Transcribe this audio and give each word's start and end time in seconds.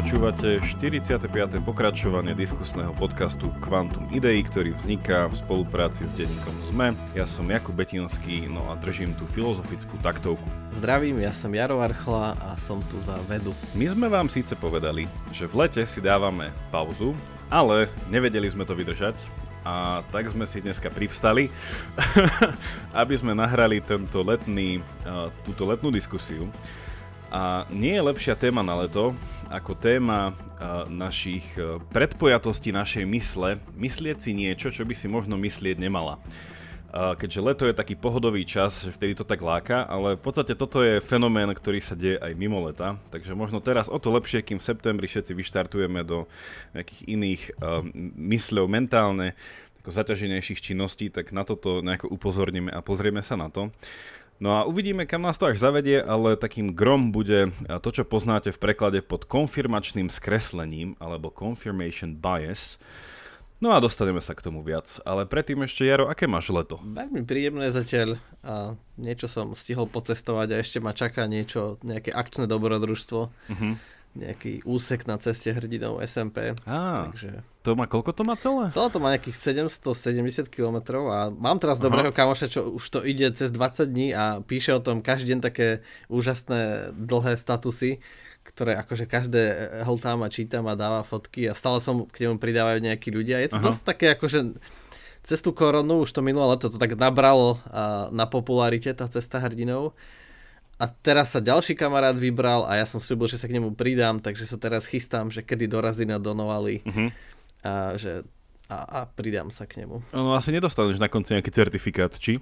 Počúvate 0.00 0.64
45. 0.64 1.28
pokračovanie 1.60 2.32
diskusného 2.32 2.88
podcastu 2.96 3.52
Quantum 3.60 4.08
Idei, 4.08 4.40
ktorý 4.40 4.72
vzniká 4.72 5.28
v 5.28 5.36
spolupráci 5.36 6.08
s 6.08 6.16
denníkom 6.16 6.56
ZME. 6.64 6.96
Ja 7.12 7.28
som 7.28 7.44
Jakub 7.44 7.76
Betinský, 7.76 8.48
no 8.48 8.64
a 8.72 8.80
držím 8.80 9.12
tú 9.12 9.28
filozofickú 9.28 10.00
taktovku. 10.00 10.40
Zdravím, 10.72 11.20
ja 11.20 11.36
som 11.36 11.52
Jaro 11.52 11.84
Archla 11.84 12.32
a 12.40 12.56
som 12.56 12.80
tu 12.88 12.96
za 13.04 13.12
vedu. 13.28 13.52
My 13.76 13.92
sme 13.92 14.08
vám 14.08 14.32
síce 14.32 14.56
povedali, 14.56 15.04
že 15.36 15.44
v 15.44 15.68
lete 15.68 15.84
si 15.84 16.00
dávame 16.00 16.48
pauzu, 16.72 17.12
ale 17.52 17.92
nevedeli 18.08 18.48
sme 18.48 18.64
to 18.64 18.72
vydržať 18.72 19.20
a 19.68 20.00
tak 20.08 20.32
sme 20.32 20.48
si 20.48 20.64
dneska 20.64 20.88
privstali, 20.88 21.52
aby 23.04 23.20
sme 23.20 23.36
nahrali 23.36 23.84
tento 23.84 24.24
letný, 24.24 24.80
túto 25.44 25.68
letnú 25.68 25.92
diskusiu. 25.92 26.48
A 27.30 27.62
nie 27.70 27.94
je 27.94 28.02
lepšia 28.02 28.34
téma 28.34 28.66
na 28.66 28.74
leto 28.74 29.14
ako 29.50 29.78
téma 29.78 30.34
našich 30.86 31.46
e, 31.58 31.78
predpojatostí 31.90 32.70
našej 32.70 33.06
mysle, 33.06 33.58
myslieť 33.74 34.18
si 34.18 34.30
niečo, 34.34 34.70
čo 34.70 34.82
by 34.86 34.94
si 34.94 35.06
možno 35.06 35.38
myslieť 35.38 35.78
nemala. 35.78 36.18
Keďže 36.90 37.46
leto 37.46 37.64
je 37.70 37.78
taký 37.78 37.94
pohodový 37.94 38.42
čas, 38.42 38.82
že 38.82 38.90
vtedy 38.90 39.14
to 39.14 39.22
tak 39.22 39.38
láka, 39.38 39.86
ale 39.86 40.18
v 40.18 40.22
podstate 40.26 40.58
toto 40.58 40.82
je 40.82 40.98
fenomén, 40.98 41.46
ktorý 41.46 41.78
sa 41.78 41.94
deje 41.94 42.18
aj 42.18 42.34
mimo 42.34 42.58
leta, 42.66 42.98
takže 43.14 43.30
možno 43.38 43.62
teraz 43.62 43.86
o 43.86 43.94
to 44.02 44.10
lepšie, 44.10 44.42
kým 44.42 44.58
v 44.58 44.66
septembri 44.74 45.06
všetci 45.06 45.30
vyštartujeme 45.30 46.02
do 46.02 46.26
nejakých 46.74 47.00
iných 47.06 47.42
uh, 47.62 47.86
mysľov 48.34 48.66
mentálne, 48.66 49.38
ako 49.86 49.90
zaťaženejších 49.94 50.60
činností, 50.60 51.14
tak 51.14 51.30
na 51.30 51.46
toto 51.46 51.78
nejako 51.78 52.10
upozorníme 52.10 52.74
a 52.74 52.82
pozrieme 52.82 53.22
sa 53.22 53.38
na 53.38 53.54
to. 53.54 53.70
No 54.40 54.56
a 54.56 54.64
uvidíme, 54.64 55.04
kam 55.04 55.20
nás 55.20 55.36
to 55.36 55.52
až 55.52 55.60
zavedie, 55.60 56.00
ale 56.00 56.32
takým 56.32 56.72
grom 56.72 57.12
bude 57.12 57.52
to, 57.84 57.88
čo 57.92 58.08
poznáte 58.08 58.56
v 58.56 58.58
preklade 58.58 59.04
pod 59.04 59.28
konfirmačným 59.28 60.08
skreslením, 60.08 60.96
alebo 60.96 61.28
confirmation 61.28 62.16
bias. 62.16 62.80
No 63.60 63.76
a 63.76 63.84
dostaneme 63.84 64.24
sa 64.24 64.32
k 64.32 64.40
tomu 64.40 64.64
viac. 64.64 64.96
Ale 65.04 65.28
predtým 65.28 65.60
ešte, 65.68 65.84
Jaro, 65.84 66.08
aké 66.08 66.24
máš 66.24 66.48
leto? 66.48 66.80
Veľmi 66.80 67.20
príjemné 67.28 67.68
zatiaľ. 67.68 68.16
A 68.40 68.80
niečo 68.96 69.28
som 69.28 69.52
stihol 69.52 69.84
pocestovať 69.84 70.56
a 70.56 70.60
ešte 70.64 70.80
ma 70.80 70.96
čaká 70.96 71.28
niečo, 71.28 71.76
nejaké 71.84 72.08
akčné 72.08 72.48
dobrodružstvo. 72.48 73.20
Uh-huh 73.28 73.76
nejaký 74.10 74.66
úsek 74.66 75.06
na 75.06 75.22
ceste 75.22 75.54
hrdinov 75.54 76.02
SMP. 76.02 76.58
Á, 76.66 77.06
takže... 77.10 77.46
to 77.62 77.78
má, 77.78 77.86
koľko 77.86 78.10
to 78.10 78.22
má 78.26 78.34
celé? 78.34 78.66
Celé 78.74 78.88
to 78.90 78.98
má 78.98 79.08
nejakých 79.14 79.36
770 79.70 80.50
km 80.50 81.06
a 81.06 81.30
mám 81.30 81.62
teraz 81.62 81.78
Aha. 81.78 81.86
dobrého 81.86 82.10
kamoša, 82.10 82.50
čo 82.50 82.74
už 82.74 82.84
to 82.90 83.00
ide 83.06 83.30
cez 83.38 83.54
20 83.54 83.86
dní 83.86 84.10
a 84.10 84.42
píše 84.42 84.74
o 84.74 84.82
tom 84.82 84.98
každý 84.98 85.38
deň 85.38 85.40
také 85.46 85.86
úžasné 86.10 86.90
dlhé 86.98 87.38
statusy, 87.38 88.02
ktoré 88.42 88.74
akože 88.82 89.06
každé 89.06 89.42
hltám 89.86 90.26
a 90.26 90.32
čítam 90.32 90.66
a 90.66 90.74
dáva 90.74 91.06
fotky 91.06 91.46
a 91.46 91.54
stále 91.54 91.78
som 91.78 92.02
k 92.10 92.26
nemu 92.26 92.42
pridávajú 92.42 92.82
nejakí 92.82 93.14
ľudia. 93.14 93.38
Je 93.46 93.54
to 93.54 93.62
Aha. 93.62 93.66
dosť 93.70 93.82
také 93.86 94.06
akože 94.18 94.58
cez 95.22 95.38
tú 95.38 95.54
koronu, 95.54 96.02
už 96.02 96.10
to 96.10 96.24
minulé 96.24 96.56
leto 96.56 96.66
to 96.66 96.80
tak 96.80 96.98
nabralo 96.98 97.62
na 98.10 98.26
popularite, 98.26 98.90
tá 98.90 99.06
cesta 99.06 99.38
hrdinov 99.38 99.94
a 100.80 100.88
teraz 100.88 101.36
sa 101.36 101.44
ďalší 101.44 101.76
kamarát 101.76 102.16
vybral 102.16 102.64
a 102.64 102.80
ja 102.80 102.88
som 102.88 103.04
slúbil, 103.04 103.28
že 103.28 103.36
sa 103.36 103.44
k 103.44 103.60
nemu 103.60 103.76
pridám, 103.76 104.16
takže 104.16 104.48
sa 104.48 104.56
teraz 104.56 104.88
chystám, 104.88 105.28
že 105.28 105.44
kedy 105.44 105.68
dorazí 105.68 106.08
na 106.08 106.16
Donovali 106.16 106.80
uh-huh. 106.80 107.08
a, 107.60 108.00
že, 108.00 108.24
a, 108.64 108.78
a 108.80 109.00
pridám 109.04 109.52
sa 109.52 109.68
k 109.68 109.84
nemu. 109.84 110.00
No 110.16 110.32
asi 110.32 110.48
nedostaneš 110.56 110.96
na 110.96 111.12
konci 111.12 111.36
nejaký 111.36 111.52
certifikát, 111.52 112.16
či? 112.16 112.40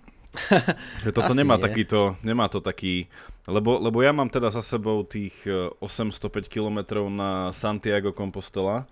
že 1.04 1.10
toto 1.10 1.34
nemá 1.34 1.58
nie. 1.58 1.66
takýto, 1.66 2.14
nemá 2.22 2.46
to 2.46 2.62
taký, 2.62 3.10
lebo, 3.50 3.82
lebo 3.82 4.06
ja 4.06 4.14
mám 4.14 4.30
teda 4.30 4.54
za 4.54 4.62
sebou 4.62 5.02
tých 5.02 5.34
805 5.82 6.22
e, 6.22 6.46
km 6.46 7.10
na 7.10 7.50
Santiago 7.50 8.14
Compostela 8.14 8.86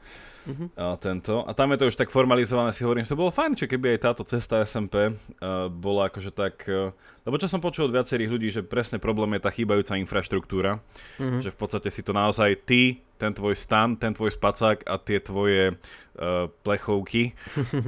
uh-huh. 0.47 0.69
a 0.79 0.95
tento. 0.97 1.43
A 1.43 1.51
tam 1.53 1.75
je 1.75 1.79
to 1.83 1.89
už 1.91 1.99
tak 1.99 2.15
formalizované, 2.15 2.71
si 2.71 2.87
hovorím, 2.87 3.03
že 3.03 3.13
to 3.13 3.21
bolo 3.21 3.35
fajn, 3.35 3.59
že 3.59 3.67
keby 3.67 3.99
aj 3.99 4.01
táto 4.07 4.23
cesta 4.23 4.63
SMP 4.63 5.11
uh, 5.11 5.67
bola 5.69 6.09
akože 6.09 6.31
tak... 6.31 6.63
Uh, 6.71 6.95
lebo 7.27 7.43
čo 7.43 7.51
som 7.51 7.59
počul 7.59 7.91
od 7.91 7.97
viacerých 7.97 8.31
ľudí, 8.31 8.49
že 8.55 8.63
presne 8.63 9.03
problém 9.03 9.35
je 9.35 9.43
tá 9.43 9.51
chýbajúca 9.51 9.99
infraštruktúra, 9.99 10.79
uh-huh. 11.19 11.43
že 11.43 11.51
v 11.51 11.59
podstate 11.59 11.91
si 11.91 12.07
to 12.07 12.15
naozaj 12.15 12.55
ty, 12.63 13.03
ten 13.19 13.35
tvoj 13.35 13.59
stan, 13.59 13.99
ten 13.99 14.15
tvoj 14.15 14.31
spacák 14.31 14.87
a 14.87 14.95
tie 15.03 15.19
tvoje 15.19 15.75
uh, 15.75 16.47
plechovky 16.63 17.35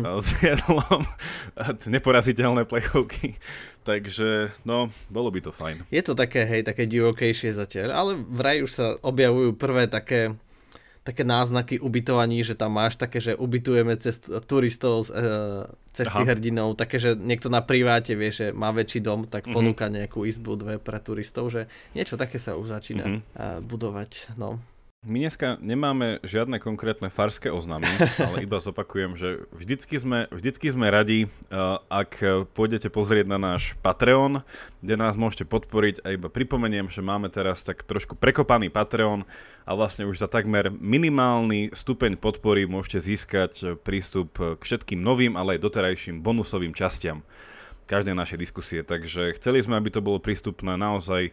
uh, 0.02 0.18
s 0.24 0.42
jedlom, 0.42 1.06
neporaziteľné 1.86 2.66
plechovky. 2.66 3.38
Takže, 3.86 4.52
no, 4.68 4.92
bolo 5.08 5.32
by 5.32 5.40
to 5.40 5.48
fajn. 5.48 5.86
Je 5.88 6.04
to 6.04 6.12
také, 6.12 6.44
hej, 6.44 6.60
také 6.60 6.84
divokejšie 6.84 7.56
zatiaľ, 7.56 7.88
ale 7.96 8.10
vraj 8.20 8.60
už 8.60 8.72
sa 8.74 8.86
objavujú 9.00 9.56
prvé 9.56 9.88
také 9.88 10.36
také 11.08 11.24
náznaky 11.24 11.80
ubytovaní, 11.80 12.44
že 12.44 12.52
tam 12.52 12.76
máš 12.76 13.00
také, 13.00 13.16
že 13.16 13.32
ubytujeme 13.32 13.96
cest, 13.96 14.28
turistov 14.44 15.08
z 15.08 15.16
e, 15.16 15.24
cesty 15.96 16.20
Aha. 16.20 16.36
hrdinov, 16.36 16.76
také, 16.76 17.00
že 17.00 17.16
niekto 17.16 17.48
na 17.48 17.64
priváte 17.64 18.12
vie, 18.12 18.28
že 18.28 18.52
má 18.52 18.68
väčší 18.68 19.00
dom, 19.00 19.24
tak 19.24 19.48
mm-hmm. 19.48 19.56
ponúka 19.56 19.88
nejakú 19.88 20.28
izbu 20.28 20.52
dve 20.60 20.74
pre 20.76 21.00
turistov, 21.00 21.48
že 21.48 21.64
niečo 21.96 22.20
také 22.20 22.36
sa 22.36 22.60
už 22.60 22.76
začína 22.76 23.04
mm-hmm. 23.08 23.64
budovať. 23.64 24.36
No. 24.36 24.60
My 25.06 25.22
dneska 25.22 25.62
nemáme 25.62 26.18
žiadne 26.26 26.58
konkrétne 26.58 27.06
farské 27.06 27.54
oznámy, 27.54 27.86
ale 28.18 28.42
iba 28.42 28.58
zopakujem, 28.58 29.14
že 29.14 29.46
vždycky 29.54 29.94
sme, 29.94 30.26
vždycky 30.26 30.74
sme 30.74 30.90
radi, 30.90 31.30
uh, 31.54 31.78
ak 31.86 32.18
pôjdete 32.50 32.90
pozrieť 32.90 33.30
na 33.30 33.38
náš 33.38 33.78
Patreon, 33.78 34.42
kde 34.82 34.94
nás 34.98 35.14
môžete 35.14 35.46
podporiť. 35.46 36.02
A 36.02 36.18
iba 36.18 36.26
pripomeniem, 36.26 36.90
že 36.90 36.98
máme 36.98 37.30
teraz 37.30 37.62
tak 37.62 37.86
trošku 37.86 38.18
prekopaný 38.18 38.74
Patreon 38.74 39.22
a 39.62 39.70
vlastne 39.78 40.02
už 40.02 40.18
za 40.18 40.26
takmer 40.26 40.74
minimálny 40.74 41.70
stupeň 41.78 42.18
podpory 42.18 42.66
môžete 42.66 42.98
získať 42.98 43.78
prístup 43.86 44.34
k 44.34 44.58
všetkým 44.58 44.98
novým, 44.98 45.38
ale 45.38 45.62
aj 45.62 45.62
doterajším 45.62 46.26
bonusovým 46.26 46.74
častiam 46.74 47.22
každej 47.88 48.12
našej 48.12 48.38
diskusie. 48.38 48.84
Takže 48.84 49.32
chceli 49.40 49.64
sme, 49.64 49.80
aby 49.80 49.88
to 49.88 50.04
bolo 50.04 50.20
prístupné 50.20 50.76
naozaj 50.76 51.32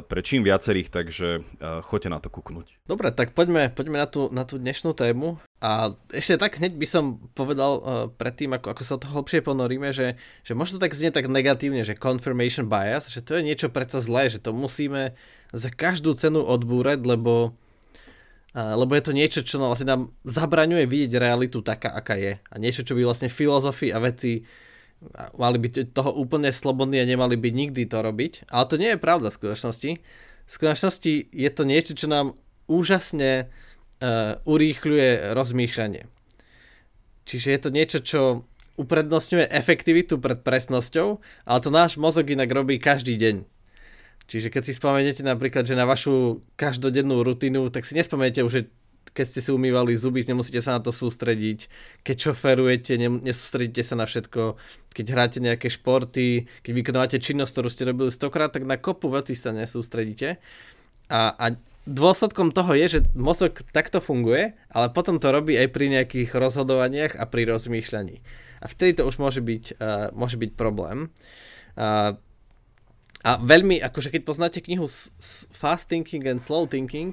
pre 0.00 0.24
čím 0.24 0.40
viacerých, 0.40 0.88
takže 0.88 1.28
e, 1.38 1.40
choďte 1.84 2.08
na 2.08 2.18
to 2.24 2.32
kúknuť. 2.32 2.88
Dobre, 2.88 3.12
tak 3.12 3.36
poďme, 3.36 3.68
poďme 3.68 4.00
na, 4.00 4.08
tú, 4.08 4.32
na 4.32 4.48
tú 4.48 4.56
dnešnú 4.56 4.96
tému. 4.96 5.36
A 5.60 5.92
ešte 6.08 6.40
tak 6.40 6.56
hneď 6.56 6.72
by 6.80 6.86
som 6.88 7.20
povedal 7.36 7.72
uh, 7.76 7.82
predtým, 8.08 8.56
ako, 8.56 8.72
ako 8.72 8.80
sa 8.80 8.96
to 8.96 9.12
hlbšie 9.12 9.44
ponoríme, 9.44 9.92
že, 9.92 10.16
že 10.40 10.56
možno 10.56 10.80
tak 10.80 10.96
znie 10.96 11.12
tak 11.12 11.28
negatívne, 11.28 11.84
že 11.84 12.00
confirmation 12.00 12.64
bias, 12.64 13.12
že 13.12 13.20
to 13.20 13.36
je 13.36 13.44
niečo 13.44 13.68
predsa 13.68 14.00
zlé, 14.00 14.32
že 14.32 14.40
to 14.40 14.56
musíme 14.56 15.12
za 15.52 15.68
každú 15.68 16.16
cenu 16.16 16.40
odbúrať, 16.40 17.04
lebo 17.04 17.52
lebo 18.50 18.98
je 18.98 19.04
to 19.06 19.14
niečo, 19.14 19.40
čo 19.46 19.62
vlastne 19.62 19.86
nám 19.86 20.02
zabraňuje 20.26 20.82
vidieť 20.82 21.22
realitu 21.22 21.62
taká, 21.62 21.94
aká 21.94 22.18
je. 22.18 22.42
A 22.50 22.54
niečo, 22.58 22.82
čo 22.82 22.98
by 22.98 23.06
vlastne 23.06 23.30
filozofii 23.30 23.94
a 23.94 24.02
veci 24.02 24.42
mali 25.36 25.58
byť 25.58 25.96
toho 25.96 26.12
úplne 26.12 26.52
slobodní 26.52 27.00
a 27.00 27.08
nemali 27.08 27.40
by 27.40 27.48
nikdy 27.50 27.88
to 27.88 28.04
robiť. 28.04 28.52
Ale 28.52 28.64
to 28.68 28.76
nie 28.76 28.90
je 28.94 29.00
pravda 29.00 29.32
v 29.32 29.38
skutočnosti. 29.40 29.90
V 30.00 30.50
skutočnosti 30.50 31.12
je 31.32 31.50
to 31.50 31.62
niečo, 31.64 31.92
čo 31.96 32.06
nám 32.10 32.36
úžasne 32.68 33.48
uh, 33.48 34.38
urýchľuje 34.44 35.32
rozmýšľanie. 35.32 36.04
Čiže 37.24 37.48
je 37.48 37.60
to 37.60 37.70
niečo, 37.70 37.98
čo 38.02 38.20
uprednostňuje 38.80 39.52
efektivitu 39.52 40.16
pred 40.16 40.40
presnosťou, 40.40 41.20
ale 41.44 41.58
to 41.60 41.70
náš 41.70 42.00
mozog 42.00 42.32
inak 42.32 42.48
robí 42.48 42.80
každý 42.80 43.20
deň. 43.20 43.44
Čiže 44.30 44.48
keď 44.48 44.62
si 44.62 44.72
spomeniete 44.78 45.26
napríklad, 45.26 45.66
že 45.66 45.74
na 45.74 45.84
vašu 45.84 46.46
každodennú 46.54 47.26
rutinu, 47.26 47.66
tak 47.68 47.82
si 47.82 47.98
nespomeniete 47.98 48.46
už, 48.46 48.52
že 48.52 48.62
keď 49.10 49.26
ste 49.26 49.40
si 49.42 49.50
umývali 49.50 49.98
zuby, 49.98 50.22
nemusíte 50.22 50.62
sa 50.62 50.78
na 50.78 50.80
to 50.80 50.94
sústrediť. 50.94 51.66
Keď 52.06 52.16
šoferujete, 52.30 52.94
nesústredíte 53.00 53.82
sa 53.82 53.98
na 53.98 54.06
všetko. 54.06 54.54
Keď 54.94 55.06
hráte 55.10 55.38
nejaké 55.42 55.66
športy, 55.66 56.46
keď 56.62 56.72
vykonávate 56.72 57.18
činnosť, 57.18 57.52
ktorú 57.52 57.68
ste 57.68 57.88
robili 57.90 58.10
stokrát, 58.14 58.54
tak 58.54 58.66
na 58.66 58.78
kopu 58.78 59.10
veci 59.10 59.34
sa 59.34 59.50
nesústredíte. 59.50 60.38
A, 61.10 61.34
a 61.34 61.46
dôsledkom 61.90 62.54
toho 62.54 62.70
je, 62.78 62.86
že 62.86 63.00
mozog 63.18 63.66
takto 63.74 63.98
funguje, 63.98 64.54
ale 64.70 64.86
potom 64.94 65.18
to 65.18 65.34
robí 65.34 65.58
aj 65.58 65.68
pri 65.74 65.90
nejakých 65.90 66.30
rozhodovaniach 66.30 67.18
a 67.18 67.26
pri 67.26 67.50
rozmýšľaní. 67.50 68.22
A 68.62 68.66
vtedy 68.70 69.00
to 69.00 69.08
už 69.08 69.18
môže 69.18 69.42
byť, 69.42 69.64
uh, 69.80 70.12
môže 70.14 70.38
byť 70.38 70.54
problém. 70.54 71.10
Uh, 71.74 72.14
a 73.20 73.36
veľmi, 73.36 73.84
akože 73.84 74.08
keď 74.12 74.22
poznáte 74.24 74.58
knihu 74.64 74.88
Fast 75.52 75.92
Thinking 75.92 76.24
and 76.24 76.40
Slow 76.40 76.64
Thinking, 76.64 77.12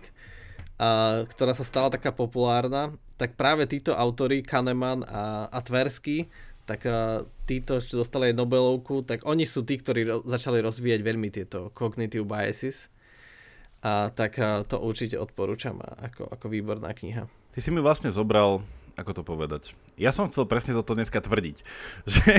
a, 0.77 1.21
ktorá 1.25 1.57
sa 1.57 1.65
stala 1.65 1.89
taká 1.89 2.13
populárna, 2.13 2.94
tak 3.18 3.33
práve 3.33 3.65
títo 3.65 3.97
autory, 3.97 4.45
Kahneman 4.45 5.01
a, 5.09 5.50
a 5.50 5.59
Tversky, 5.62 6.29
tak 6.68 6.83
títo, 7.47 7.79
čo 7.79 8.03
dostali 8.03 8.29
aj 8.29 8.44
Nobelovku, 8.44 9.00
tak 9.07 9.24
oni 9.24 9.47
sú 9.47 9.63
tí, 9.63 9.79
ktorí 9.79 10.03
ro- 10.03 10.24
začali 10.27 10.59
rozvíjať 10.59 11.00
veľmi 11.00 11.31
tieto 11.31 11.71
cognitive 11.71 12.27
biases. 12.27 12.91
A 13.79 14.12
tak 14.12 14.35
a, 14.35 14.68
to 14.68 14.75
určite 14.75 15.15
odporúčam 15.15 15.79
ako, 15.79 16.27
ako 16.27 16.45
výborná 16.51 16.91
kniha. 16.91 17.24
Ty 17.56 17.59
si 17.63 17.71
mi 17.71 17.79
vlastne 17.79 18.12
zobral 18.12 18.59
ako 18.97 19.11
to 19.13 19.21
povedať. 19.21 19.77
Ja 19.94 20.09
som 20.09 20.25
chcel 20.25 20.49
presne 20.49 20.73
toto 20.73 20.97
dneska 20.97 21.21
tvrdiť. 21.21 21.57
Že, 22.07 22.33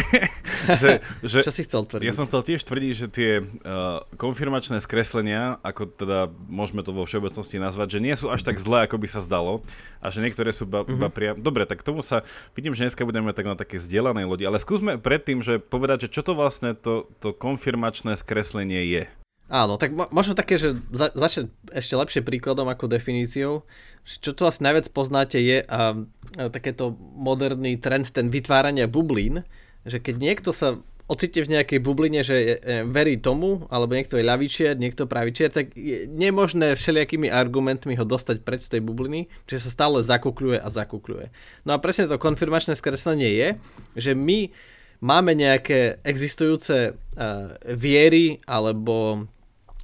že, 0.74 0.90
že, 1.22 1.38
Čo 1.46 1.54
si 1.54 1.62
chcel 1.62 1.86
tvrdiť? 1.86 2.02
Ja 2.02 2.16
som 2.16 2.26
chcel 2.26 2.42
tiež 2.42 2.66
tvrdiť, 2.66 2.92
že 2.98 3.06
tie 3.06 3.30
uh, 3.40 4.02
konfirmačné 4.18 4.82
skreslenia, 4.82 5.62
ako 5.62 5.86
teda 5.86 6.18
môžeme 6.50 6.82
to 6.82 6.90
vo 6.90 7.06
všeobecnosti 7.06 7.62
nazvať, 7.62 7.94
že 7.94 8.02
nie 8.02 8.14
sú 8.18 8.26
až 8.26 8.42
tak 8.42 8.58
zlé, 8.58 8.90
ako 8.90 8.98
by 8.98 9.06
sa 9.06 9.22
zdalo 9.22 9.62
a 10.02 10.10
že 10.10 10.18
niektoré 10.18 10.50
sú 10.50 10.66
ba, 10.66 10.82
mm-hmm. 10.82 11.14
priam... 11.14 11.36
Dobre, 11.38 11.62
tak 11.62 11.86
tomu 11.86 12.02
sa... 12.02 12.26
Vidím, 12.58 12.74
že 12.74 12.90
dneska 12.90 13.06
budeme 13.06 13.30
tak 13.30 13.46
na 13.46 13.54
také 13.54 13.78
zdieľanej 13.78 14.26
lodi, 14.26 14.44
ale 14.50 14.58
skúsme 14.58 14.98
predtým, 14.98 15.46
že 15.46 15.62
povedať, 15.62 16.10
že 16.10 16.18
čo 16.18 16.26
to 16.26 16.34
vlastne 16.34 16.74
to, 16.74 17.06
to 17.22 17.30
konfirmačné 17.30 18.18
skreslenie 18.18 18.82
je. 18.88 19.04
Áno, 19.48 19.80
tak 19.80 19.96
mo- 19.96 20.08
možno 20.12 20.36
také, 20.36 20.60
že 20.60 20.76
za- 20.92 21.12
začať 21.16 21.48
ešte 21.72 21.96
lepšie 21.96 22.20
príkladom 22.20 22.68
ako 22.68 22.84
definíciou. 22.84 23.64
Čo 24.04 24.36
to 24.36 24.44
asi 24.44 24.60
najviac 24.60 24.92
poznáte 24.92 25.40
je 25.40 25.64
a, 25.64 25.96
a 26.36 26.48
takéto 26.52 26.96
moderný 27.16 27.80
trend, 27.80 28.12
ten 28.12 28.28
vytvárania 28.28 28.84
bublín, 28.88 29.44
že 29.88 30.00
keď 30.04 30.14
niekto 30.20 30.50
sa 30.52 30.76
ocitne 31.08 31.40
v 31.48 31.52
nejakej 31.56 31.80
bubline, 31.80 32.20
že 32.20 32.36
je, 32.36 32.54
je, 32.60 32.78
verí 32.84 33.16
tomu, 33.16 33.64
alebo 33.72 33.96
niekto 33.96 34.20
je 34.20 34.28
ľavičiar, 34.28 34.76
niekto 34.76 35.08
pravičiar, 35.08 35.48
tak 35.48 35.72
je 35.72 36.04
nemožné 36.04 36.76
všelijakými 36.76 37.32
argumentmi 37.32 37.96
ho 37.96 38.04
dostať 38.04 38.44
preč 38.44 38.68
z 38.68 38.76
tej 38.76 38.82
bubliny, 38.84 39.32
že 39.48 39.64
sa 39.64 39.72
stále 39.72 40.04
zakukľuje 40.04 40.60
a 40.60 40.68
zakukľuje. 40.68 41.26
No 41.64 41.72
a 41.72 41.80
presne 41.80 42.12
to 42.12 42.20
konfirmačné 42.20 42.76
skreslenie 42.76 43.32
je, 43.32 43.48
že 43.96 44.12
my 44.12 44.52
máme 45.00 45.32
nejaké 45.32 46.04
existujúce 46.04 46.92
uh, 46.92 47.56
viery 47.64 48.44
alebo 48.44 49.24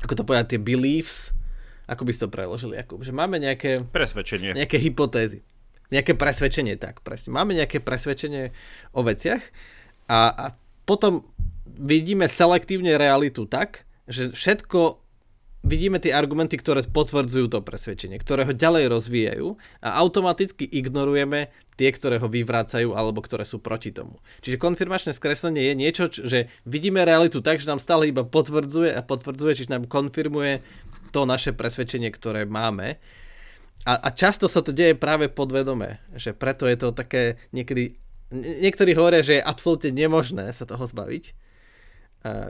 ako 0.05 0.15
to 0.21 0.27
povedať, 0.29 0.56
tie 0.56 0.61
beliefs, 0.61 1.33
ako 1.89 2.05
by 2.05 2.11
si 2.12 2.21
to 2.21 2.29
preložili, 2.33 2.77
Jakub, 2.81 3.01
že 3.05 3.12
máme 3.12 3.41
nejaké... 3.41 3.81
Presvedčenie. 3.93 4.56
Nejaké 4.56 4.81
hypotézy. 4.81 5.45
Nejaké 5.93 6.17
presvedčenie, 6.17 6.81
tak 6.81 7.05
presne. 7.05 7.37
Máme 7.37 7.53
nejaké 7.53 7.81
presvedčenie 7.81 8.56
o 8.97 9.05
veciach 9.05 9.41
a, 10.09 10.33
a 10.33 10.45
potom 10.89 11.25
vidíme 11.65 12.29
selektívne 12.29 12.97
realitu 12.97 13.45
tak, 13.45 13.85
že 14.09 14.33
všetko 14.33 15.04
vidíme 15.65 15.97
tie 15.97 16.13
argumenty, 16.13 16.61
ktoré 16.61 16.85
potvrdzujú 16.85 17.49
to 17.49 17.65
presvedčenie, 17.65 18.21
ktoré 18.21 18.45
ho 18.45 18.53
ďalej 18.53 18.93
rozvíjajú 18.93 19.49
a 19.81 19.89
automaticky 20.05 20.69
ignorujeme 20.69 21.49
tie, 21.81 21.91
ktoré 21.91 22.21
ho 22.21 22.29
vyvrácajú 22.29 22.93
alebo 22.93 23.25
ktoré 23.25 23.49
sú 23.49 23.59
proti 23.59 23.91
tomu. 23.91 24.21
Čiže 24.45 24.61
konfirmačné 24.61 25.17
skreslenie 25.17 25.73
je 25.73 25.75
niečo, 25.75 26.05
že 26.13 26.53
vidíme 26.69 27.03
realitu 27.03 27.41
tak, 27.41 27.59
že 27.65 27.67
nám 27.73 27.81
stále 27.81 28.13
iba 28.13 28.23
potvrdzuje 28.23 28.93
a 28.93 29.01
potvrdzuje, 29.01 29.65
čiže 29.65 29.73
nám 29.73 29.89
konfirmuje 29.89 30.61
to 31.11 31.25
naše 31.25 31.57
presvedčenie, 31.57 32.13
ktoré 32.13 32.45
máme. 32.45 33.01
A, 33.89 33.97
a 33.97 34.09
často 34.13 34.47
sa 34.47 34.61
to 34.61 34.71
deje 34.71 34.95
práve 34.95 35.33
podvedome, 35.33 35.99
že 36.15 36.37
preto 36.37 36.69
je 36.69 36.77
to 36.77 36.93
také 36.93 37.41
niekedy... 37.57 37.97
Niektorí 38.35 38.97
hovoria, 38.97 39.23
že 39.23 39.39
je 39.39 39.47
absolútne 39.47 39.95
nemožné 39.95 40.51
sa 40.51 40.67
toho 40.67 40.83
zbaviť, 40.89 41.44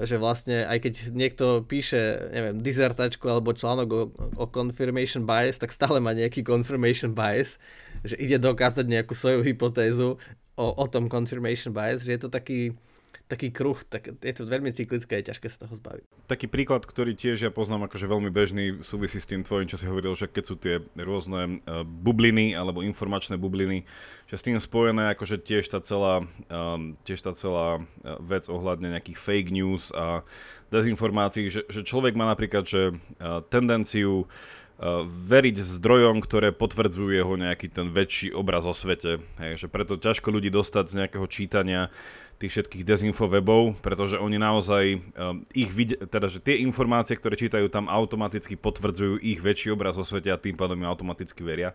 že 0.07 0.23
vlastne 0.23 0.63
aj 0.71 0.79
keď 0.87 0.95
niekto 1.11 1.67
píše, 1.67 2.31
neviem, 2.31 2.63
dizertačku 2.63 3.27
alebo 3.27 3.51
článok 3.51 3.89
o, 3.91 4.03
o 4.39 4.47
confirmation 4.47 5.27
bias, 5.27 5.59
tak 5.59 5.75
stále 5.75 5.99
má 5.99 6.15
nejaký 6.15 6.47
confirmation 6.47 7.11
bias, 7.11 7.59
že 8.07 8.15
ide 8.15 8.39
dokázať 8.39 8.87
nejakú 8.87 9.19
svoju 9.19 9.43
hypotézu 9.43 10.15
o, 10.55 10.67
o 10.79 10.87
tom 10.87 11.11
confirmation 11.11 11.75
bias, 11.75 12.07
že 12.07 12.15
je 12.15 12.21
to 12.23 12.31
taký, 12.31 12.79
taký 13.25 13.49
kruh, 13.49 13.81
tak 13.89 14.13
je 14.21 14.35
to 14.37 14.45
veľmi 14.45 14.69
cyklické 14.69 15.21
je 15.21 15.33
ťažké 15.33 15.49
sa 15.49 15.65
toho 15.65 15.75
zbaviť. 15.81 16.05
Taký 16.29 16.47
príklad, 16.47 16.85
ktorý 16.85 17.17
tiež 17.17 17.41
ja 17.41 17.49
poznám 17.49 17.89
akože 17.89 18.05
veľmi 18.05 18.29
bežný, 18.29 18.85
súvisí 18.85 19.17
s 19.17 19.25
tým 19.25 19.41
tvojim, 19.41 19.65
čo 19.65 19.81
si 19.81 19.89
hovoril, 19.89 20.13
že 20.13 20.29
keď 20.29 20.45
sú 20.45 20.55
tie 20.61 20.85
rôzne 20.93 21.65
uh, 21.65 21.83
bubliny 21.89 22.53
alebo 22.53 22.85
informačné 22.85 23.41
bubliny, 23.41 23.89
že 24.29 24.37
s 24.37 24.45
tým 24.45 24.61
spojené 24.61 25.17
akože 25.17 25.41
tiež 25.41 25.65
tá 25.73 25.81
celá, 25.81 26.29
um, 26.53 27.01
tiež 27.09 27.25
tá 27.25 27.33
celá 27.33 27.81
uh, 27.81 28.21
vec 28.21 28.45
ohľadne 28.53 28.93
nejakých 28.93 29.17
fake 29.17 29.51
news 29.57 29.89
a 29.97 30.21
dezinformácií, 30.69 31.49
že, 31.49 31.65
že 31.71 31.81
človek 31.81 32.19
má 32.19 32.29
napríklad 32.29 32.67
že, 32.67 32.99
tendenciu 33.47 34.27
veriť 35.31 35.57
zdrojom, 35.63 36.19
ktoré 36.19 36.51
potvrdzujú 36.51 37.15
jeho 37.15 37.39
nejaký 37.39 37.71
ten 37.71 37.95
väčší 37.95 38.35
obraz 38.35 38.67
o 38.67 38.75
svete. 38.75 39.23
Hej, 39.39 39.71
preto 39.71 39.95
ťažko 39.95 40.35
ľudí 40.35 40.51
dostať 40.51 40.85
z 40.91 40.97
nejakého 40.99 41.27
čítania 41.31 41.95
tých 42.39 42.53
všetkých 42.59 42.83
dezinfowebov, 42.83 43.79
pretože 43.81 44.19
oni 44.19 44.37
naozaj 44.37 44.85
um, 45.17 45.47
ich 45.55 45.71
vid- 45.71 45.97
teda, 46.11 46.27
že 46.27 46.43
tie 46.43 46.61
informácie, 46.61 47.15
ktoré 47.15 47.39
čítajú 47.39 47.71
tam 47.71 47.87
automaticky 47.87 48.59
potvrdzujú 48.59 49.23
ich 49.23 49.39
väčší 49.39 49.73
obraz 49.73 49.95
o 49.97 50.05
svete 50.05 50.35
a 50.35 50.41
tým 50.41 50.59
pádom 50.59 50.77
im 50.79 50.91
automaticky 50.91 51.41
veria. 51.47 51.73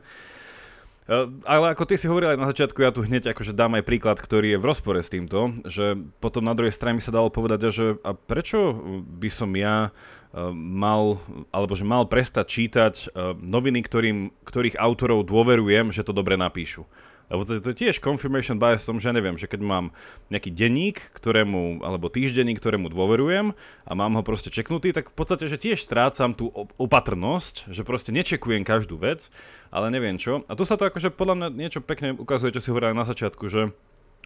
Uh, 1.09 1.31
ale 1.47 1.73
ako 1.73 1.89
ty 1.89 1.97
si 1.97 2.05
hovoril 2.05 2.35
aj 2.35 2.41
na 2.43 2.49
začiatku, 2.51 2.79
ja 2.83 2.93
tu 2.93 3.01
hneď 3.01 3.33
akože 3.33 3.55
dám 3.55 3.79
aj 3.79 3.87
príklad, 3.87 4.21
ktorý 4.21 4.53
je 4.53 4.61
v 4.61 4.67
rozpore 4.67 4.99
s 5.01 5.09
týmto, 5.09 5.57
že 5.65 5.97
potom 6.21 6.45
na 6.45 6.53
druhej 6.53 6.75
strane 6.75 6.99
by 6.99 7.03
sa 7.03 7.15
dalo 7.15 7.33
povedať, 7.33 7.59
že 7.73 7.85
a 8.05 8.13
prečo 8.13 8.77
by 9.03 9.29
som 9.33 9.49
ja 9.57 9.89
uh, 9.89 10.53
mal, 10.53 11.17
alebo 11.49 11.73
že 11.73 11.87
mal 11.87 12.05
prestať 12.05 12.45
čítať 12.45 12.93
noviny, 13.41 13.81
ktorým, 13.81 14.17
ktorých 14.45 14.77
autorov 14.77 15.25
dôverujem, 15.25 15.89
že 15.89 16.05
to 16.05 16.13
dobre 16.13 16.37
napíšu. 16.37 16.85
Lebo 17.29 17.45
to, 17.45 17.61
to 17.61 17.77
tiež 17.77 18.01
confirmation 18.01 18.57
bias 18.57 18.83
v 18.83 18.89
tom, 18.93 18.97
že 18.97 19.13
neviem, 19.13 19.37
že 19.37 19.45
keď 19.45 19.61
mám 19.61 19.85
nejaký 20.33 20.49
denník, 20.49 20.97
ktorému, 21.13 21.85
alebo 21.85 22.09
týždenník, 22.09 22.57
ktorému 22.57 22.89
dôverujem 22.89 23.53
a 23.85 23.91
mám 23.93 24.17
ho 24.17 24.23
proste 24.25 24.49
čeknutý, 24.49 24.89
tak 24.89 25.13
v 25.13 25.15
podstate, 25.15 25.45
že 25.45 25.61
tiež 25.61 25.77
strácam 25.77 26.33
tú 26.33 26.49
opatrnosť, 26.81 27.69
že 27.69 27.85
proste 27.85 28.09
nečekujem 28.09 28.65
každú 28.65 28.97
vec, 28.97 29.29
ale 29.69 29.93
neviem 29.93 30.17
čo. 30.17 30.41
A 30.49 30.57
tu 30.57 30.65
sa 30.65 30.73
to 30.73 30.89
akože 30.89 31.13
podľa 31.13 31.35
mňa 31.37 31.47
niečo 31.53 31.79
pekne 31.85 32.17
ukazuje, 32.17 32.49
čo 32.57 32.65
si 32.65 32.73
hovoril 32.73 32.97
na 32.97 33.05
začiatku, 33.05 33.45
že 33.45 33.69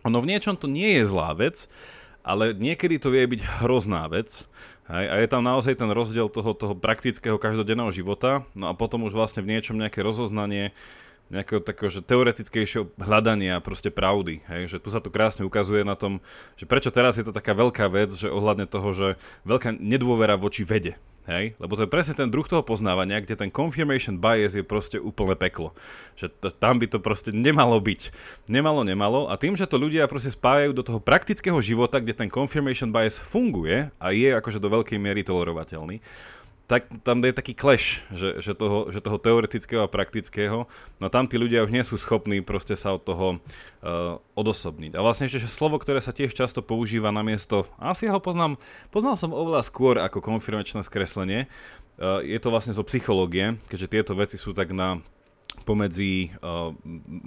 ono 0.08 0.18
v 0.24 0.30
niečom 0.32 0.56
to 0.56 0.72
nie 0.72 1.00
je 1.00 1.04
zlá 1.04 1.36
vec, 1.36 1.68
ale 2.24 2.56
niekedy 2.56 3.04
to 3.04 3.12
vie 3.12 3.28
byť 3.28 3.42
hrozná 3.64 4.08
vec. 4.08 4.48
Hej, 4.88 5.06
a 5.08 5.16
je 5.20 5.28
tam 5.32 5.44
naozaj 5.44 5.80
ten 5.80 5.92
rozdiel 5.92 6.28
toho, 6.28 6.52
toho 6.56 6.76
praktického 6.76 7.40
každodenného 7.40 7.92
života, 7.96 8.44
no 8.52 8.68
a 8.68 8.76
potom 8.76 9.08
už 9.08 9.16
vlastne 9.16 9.40
v 9.40 9.56
niečom 9.56 9.80
nejaké 9.80 10.04
rozoznanie, 10.04 10.76
nejakého 11.32 11.64
takého 11.64 11.90
že 11.94 12.04
teoretickejšieho 12.04 12.92
hľadania 13.00 13.62
proste 13.64 13.94
pravdy. 13.94 14.44
Hej? 14.50 14.76
Že 14.76 14.78
tu 14.84 14.90
sa 14.92 15.00
to 15.00 15.14
krásne 15.14 15.48
ukazuje 15.48 15.88
na 15.88 15.96
tom, 15.96 16.20
že 16.60 16.68
prečo 16.68 16.92
teraz 16.92 17.16
je 17.16 17.26
to 17.26 17.32
taká 17.32 17.56
veľká 17.56 17.88
vec, 17.88 18.12
že 18.12 18.28
ohľadne 18.28 18.68
toho, 18.68 18.92
že 18.92 19.08
veľká 19.48 19.78
nedôvera 19.80 20.36
voči 20.36 20.68
vede. 20.68 21.00
Hej? 21.24 21.56
Lebo 21.56 21.80
to 21.80 21.88
je 21.88 21.92
presne 21.92 22.20
ten 22.20 22.28
druh 22.28 22.44
toho 22.44 22.60
poznávania, 22.68 23.24
kde 23.24 23.40
ten 23.40 23.48
confirmation 23.48 24.20
bias 24.20 24.60
je 24.60 24.64
proste 24.64 25.00
úplne 25.00 25.40
peklo. 25.40 25.72
Že 26.20 26.36
to, 26.36 26.48
tam 26.52 26.84
by 26.84 26.88
to 26.92 27.00
proste 27.00 27.32
nemalo 27.32 27.80
byť. 27.80 28.12
Nemalo, 28.52 28.84
nemalo. 28.84 29.32
A 29.32 29.40
tým, 29.40 29.56
že 29.56 29.64
to 29.64 29.80
ľudia 29.80 30.12
proste 30.12 30.36
spájajú 30.36 30.76
do 30.76 30.84
toho 30.84 31.00
praktického 31.00 31.56
života, 31.64 32.04
kde 32.04 32.12
ten 32.12 32.28
confirmation 32.28 32.92
bias 32.92 33.24
funguje 33.24 33.88
a 33.96 34.08
je 34.12 34.36
akože 34.36 34.60
do 34.60 34.68
veľkej 34.68 35.00
miery 35.00 35.24
tolerovateľný, 35.24 36.04
tak 36.74 36.90
tam 37.06 37.22
je 37.22 37.38
taký 37.38 37.54
clash, 37.54 38.02
že, 38.10 38.42
že, 38.42 38.58
toho, 38.58 38.90
že 38.90 38.98
toho 38.98 39.22
teoretického 39.22 39.86
a 39.86 39.94
praktického, 39.94 40.66
no 40.98 41.06
tam 41.06 41.30
tí 41.30 41.38
ľudia 41.38 41.62
už 41.62 41.70
nie 41.70 41.86
sú 41.86 42.02
schopní 42.02 42.42
proste 42.42 42.74
sa 42.74 42.98
od 42.98 43.06
toho 43.06 43.38
uh, 43.38 44.18
odosobniť. 44.34 44.98
A 44.98 45.06
vlastne 45.06 45.30
ešte 45.30 45.46
že 45.46 45.54
slovo, 45.54 45.78
ktoré 45.78 46.02
sa 46.02 46.10
tiež 46.10 46.34
často 46.34 46.66
používa 46.66 47.14
na 47.14 47.22
miesto, 47.22 47.70
asi 47.78 48.10
ja 48.10 48.18
ho 48.18 48.18
poznám, 48.18 48.58
poznal 48.90 49.22
som 49.22 49.38
oveľa 49.38 49.62
skôr 49.62 50.02
ako 50.02 50.18
konfirmačné 50.26 50.82
skreslenie, 50.82 51.46
uh, 52.02 52.26
je 52.26 52.42
to 52.42 52.50
vlastne 52.50 52.74
zo 52.74 52.82
psychológie, 52.90 53.54
keďže 53.70 53.94
tieto 53.94 54.18
veci 54.18 54.42
sú 54.42 54.58
tak 54.58 54.74
na 54.74 54.98
pomedzi 55.70 56.34
uh, 56.42 56.74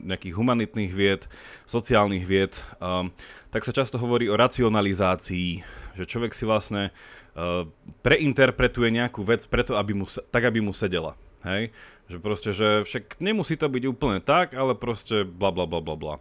nejakých 0.03 0.35
humanitných 0.35 0.91
vied, 0.91 1.23
sociálnych 1.71 2.27
vied, 2.27 2.59
uh, 2.83 3.07
tak 3.55 3.63
sa 3.63 3.71
často 3.71 3.95
hovorí 3.95 4.27
o 4.27 4.35
racionalizácii, 4.35 5.86
že 5.97 6.05
človek 6.05 6.37
si 6.37 6.45
vlastne 6.45 6.93
uh, 7.35 7.65
preinterpretuje 8.05 8.93
nejakú 8.93 9.25
vec 9.25 9.43
preto, 9.49 9.75
aby 9.81 9.97
mu, 9.97 10.07
tak, 10.07 10.45
aby 10.45 10.61
mu 10.61 10.77
sedela. 10.77 11.17
Hej? 11.43 11.73
Že 12.07 12.17
proste, 12.23 12.51
že 12.53 12.69
však 12.85 13.19
nemusí 13.19 13.57
to 13.59 13.67
byť 13.67 13.85
úplne 13.89 14.21
tak, 14.21 14.55
ale 14.55 14.77
proste 14.77 15.27
bla 15.27 15.51
bla 15.51 15.65
bla 15.65 15.81
bla 15.81 15.97
bla. 15.97 16.15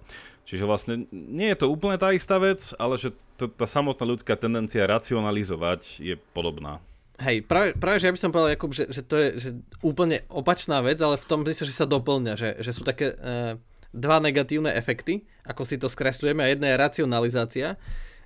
Čiže 0.46 0.64
vlastne 0.70 1.10
nie 1.12 1.50
je 1.52 1.58
to 1.58 1.74
úplne 1.74 1.98
tá 1.98 2.14
istá 2.14 2.38
vec, 2.38 2.62
ale 2.78 3.02
že 3.02 3.14
to, 3.36 3.50
tá 3.50 3.66
samotná 3.66 4.06
ľudská 4.06 4.38
tendencia 4.38 4.86
racionalizovať 4.86 6.00
je 6.00 6.16
podobná. 6.38 6.80
Hej, 7.16 7.48
práve, 7.48 7.72
práve 7.80 8.04
že 8.04 8.12
ja 8.12 8.14
by 8.14 8.20
som 8.20 8.32
povedal, 8.32 8.54
Jakub, 8.54 8.76
že, 8.76 8.92
že 8.92 9.02
to 9.02 9.16
je 9.16 9.28
že 9.40 9.50
úplne 9.80 10.22
opačná 10.28 10.84
vec, 10.84 11.00
ale 11.00 11.16
v 11.16 11.28
tom 11.28 11.48
myslím, 11.48 11.66
že 11.66 11.74
sa 11.74 11.88
doplňa, 11.88 12.34
že, 12.36 12.50
že 12.60 12.72
sú 12.76 12.84
také 12.84 13.16
uh, 13.16 13.56
dva 13.96 14.20
negatívne 14.20 14.70
efekty, 14.76 15.24
ako 15.48 15.64
si 15.64 15.80
to 15.80 15.88
skresľujeme 15.88 16.44
a 16.44 16.52
jedna 16.52 16.76
je 16.76 16.82
racionalizácia 16.82 17.68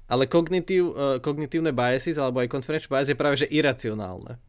ale 0.09 0.25
kognitív, 0.25 0.83
uh, 0.91 1.21
kognitívne 1.21 1.69
biases 1.69 2.17
alebo 2.17 2.41
aj 2.41 2.49
confirmation 2.49 2.89
bias 2.89 3.07
je 3.07 3.15
práve 3.15 3.45
že 3.45 3.47
iracionálne. 3.47 4.41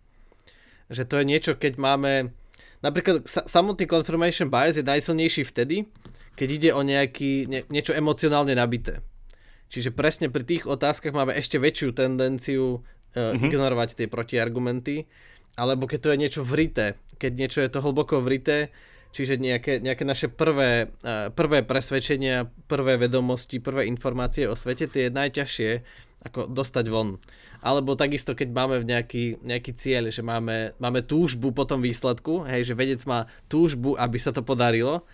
Že 0.89 1.05
to 1.07 1.15
je 1.21 1.25
niečo, 1.29 1.53
keď 1.55 1.77
máme... 1.77 2.33
Napríklad 2.81 3.29
sa, 3.29 3.45
samotný 3.45 3.85
confirmation 3.85 4.49
bias 4.49 4.81
je 4.81 4.83
najsilnejší 4.83 5.45
vtedy, 5.45 5.85
keď 6.33 6.49
ide 6.49 6.71
o 6.73 6.81
nejaký, 6.81 7.45
nie, 7.45 7.61
niečo 7.69 7.93
emocionálne 7.93 8.57
nabité. 8.57 9.05
Čiže 9.69 9.93
presne 9.93 10.33
pri 10.33 10.43
tých 10.49 10.65
otázkach 10.65 11.13
máme 11.13 11.37
ešte 11.37 11.61
väčšiu 11.61 11.93
tendenciu 11.93 12.65
uh, 12.65 13.37
mm-hmm. 13.37 13.45
ignorovať 13.45 14.01
tie 14.01 14.09
protiargumenty, 14.09 15.05
alebo 15.61 15.85
keď 15.85 15.99
to 16.01 16.11
je 16.11 16.19
niečo 16.19 16.43
vrité, 16.43 16.97
keď 17.21 17.33
niečo 17.37 17.61
je 17.61 17.69
to 17.69 17.85
hlboko 17.85 18.25
vrité, 18.25 18.73
čiže 19.11 19.39
nejaké, 19.39 19.83
nejaké 19.83 20.05
naše 20.07 20.29
prvé, 20.31 20.95
prvé 21.35 21.59
presvedčenia, 21.67 22.51
prvé 22.71 22.97
vedomosti, 22.97 23.59
prvé 23.59 23.87
informácie 23.87 24.47
o 24.47 24.55
svete, 24.55 24.87
tie 24.87 25.09
je 25.09 25.17
najťažšie 25.17 25.71
ako 26.31 26.53
dostať 26.53 26.85
von. 26.93 27.17
Alebo 27.61 27.97
takisto, 27.97 28.33
keď 28.33 28.49
máme 28.53 28.77
nejaký, 28.85 29.41
nejaký 29.45 29.73
cieľ, 29.77 30.09
že 30.09 30.25
máme, 30.25 30.73
máme 30.81 31.05
túžbu 31.05 31.53
po 31.53 31.69
tom 31.69 31.85
výsledku, 31.85 32.45
hej, 32.49 32.73
že 32.73 32.77
vedec 32.77 33.01
má 33.05 33.29
túžbu, 33.53 33.97
aby 33.97 34.17
sa 34.17 34.33
to 34.33 34.41
podarilo, 34.41 35.05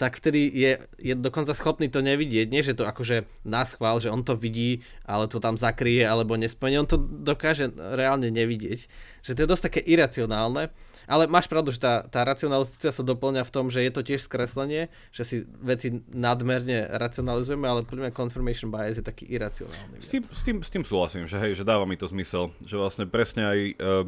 tak 0.00 0.18
vtedy 0.18 0.50
je, 0.50 0.72
je 0.98 1.14
dokonca 1.14 1.54
schopný 1.54 1.86
to 1.86 2.02
nevidieť. 2.02 2.50
Nie, 2.50 2.66
že 2.66 2.74
to 2.74 2.88
akože 2.88 3.22
nás 3.46 3.78
chvál, 3.78 4.02
že 4.02 4.10
on 4.10 4.26
to 4.26 4.34
vidí, 4.34 4.82
ale 5.06 5.30
to 5.30 5.38
tam 5.38 5.54
zakrie 5.54 6.02
alebo 6.02 6.34
nesplní. 6.34 6.82
On 6.82 6.90
to 6.90 6.98
dokáže 6.98 7.70
reálne 7.70 8.26
nevidieť. 8.32 8.90
Že 9.22 9.32
to 9.36 9.42
je 9.44 9.50
dosť 9.54 9.64
také 9.70 9.80
iracionálne. 9.84 10.74
Ale 11.10 11.26
máš 11.26 11.50
pravdu, 11.50 11.74
že 11.74 11.82
tá, 11.82 12.06
tá 12.06 12.22
racionalizácia 12.22 12.94
sa 12.94 13.02
doplňa 13.02 13.42
v 13.42 13.52
tom, 13.54 13.66
že 13.68 13.82
je 13.82 13.92
to 13.92 14.02
tiež 14.02 14.26
skreslenie, 14.26 14.90
že 15.10 15.22
si 15.22 15.36
veci 15.60 16.02
nadmerne 16.10 16.90
racionalizujeme, 16.94 17.66
ale 17.66 17.86
podľa 17.86 18.08
mňa 18.08 18.18
confirmation 18.18 18.70
bias 18.70 18.98
je 18.98 19.04
taký 19.04 19.26
iracionálny. 19.30 19.98
S 19.98 20.10
tým, 20.10 20.22
s 20.22 20.42
tým, 20.42 20.56
s 20.62 20.70
tým 20.70 20.84
súhlasím, 20.86 21.24
že 21.26 21.38
hej, 21.38 21.58
že 21.58 21.66
dáva 21.66 21.86
mi 21.86 21.98
to 21.98 22.06
zmysel, 22.06 22.54
že 22.62 22.78
vlastne 22.78 23.04
presne 23.06 23.42
aj 23.46 23.58
uh, 23.78 24.04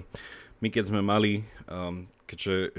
my 0.62 0.68
keď 0.70 0.84
sme 0.88 1.00
mali, 1.04 1.44
um, 1.68 2.06
keďže 2.24 2.72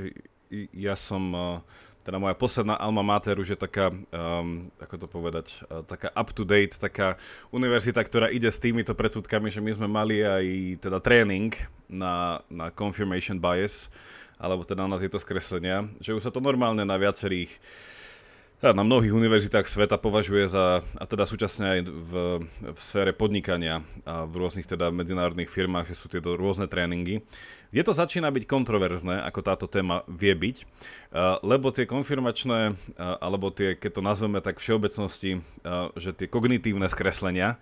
ja 0.73 0.95
som 0.95 1.23
uh, 1.33 1.59
teda 2.05 2.21
moja 2.21 2.37
posledná 2.37 2.77
alma 2.77 3.01
mater 3.01 3.41
už 3.41 3.57
je 3.57 3.59
taká, 3.59 3.89
um, 3.89 4.69
ako 4.77 4.95
to 5.01 5.07
povedať, 5.09 5.57
uh, 5.65 5.81
taká 5.81 6.13
up-to-date, 6.13 6.77
taká 6.77 7.17
univerzita, 7.49 7.97
ktorá 8.05 8.29
ide 8.29 8.53
s 8.53 8.61
týmito 8.61 8.93
predsudkami, 8.93 9.49
že 9.49 9.57
my 9.57 9.73
sme 9.73 9.87
mali 9.89 10.21
aj 10.21 10.45
teda 10.85 11.01
tréning 11.01 11.57
na, 11.89 12.45
na 12.47 12.69
confirmation 12.69 13.41
bias, 13.41 13.89
alebo 14.37 14.61
teda 14.61 14.85
na 14.85 15.01
tieto 15.01 15.17
skreslenia, 15.17 15.89
že 15.97 16.13
už 16.13 16.29
sa 16.29 16.31
to 16.31 16.37
normálne 16.37 16.85
na 16.85 16.95
viacerých 17.01 17.49
na 18.63 18.81
mnohých 18.81 19.13
univerzitách 19.13 19.67
sveta 19.67 19.99
považuje 19.99 20.47
za, 20.47 20.81
a 20.95 21.03
teda 21.05 21.27
súčasne 21.27 21.65
aj 21.75 21.79
v, 21.85 22.11
v 22.71 22.79
sfére 22.79 23.11
podnikania 23.11 23.83
a 24.07 24.23
v 24.23 24.41
rôznych 24.41 24.65
teda 24.65 24.89
medzinárodných 24.89 25.51
firmách, 25.51 25.91
že 25.91 25.99
sú 25.99 26.07
tieto 26.07 26.33
rôzne 26.39 26.65
tréningy. 26.65 27.21
Je 27.75 27.83
to 27.83 27.91
začína 27.91 28.31
byť 28.31 28.47
kontroverzné, 28.47 29.19
ako 29.27 29.43
táto 29.43 29.67
téma 29.67 30.07
vie 30.07 30.31
byť, 30.31 30.63
lebo 31.43 31.75
tie 31.75 31.83
konfirmačné, 31.83 32.79
alebo 32.95 33.51
tie, 33.51 33.75
keď 33.75 33.99
to 33.99 34.01
nazveme 34.01 34.39
tak 34.39 34.63
všeobecnosti, 34.63 35.43
že 35.99 36.15
tie 36.15 36.31
kognitívne 36.31 36.87
skreslenia, 36.87 37.59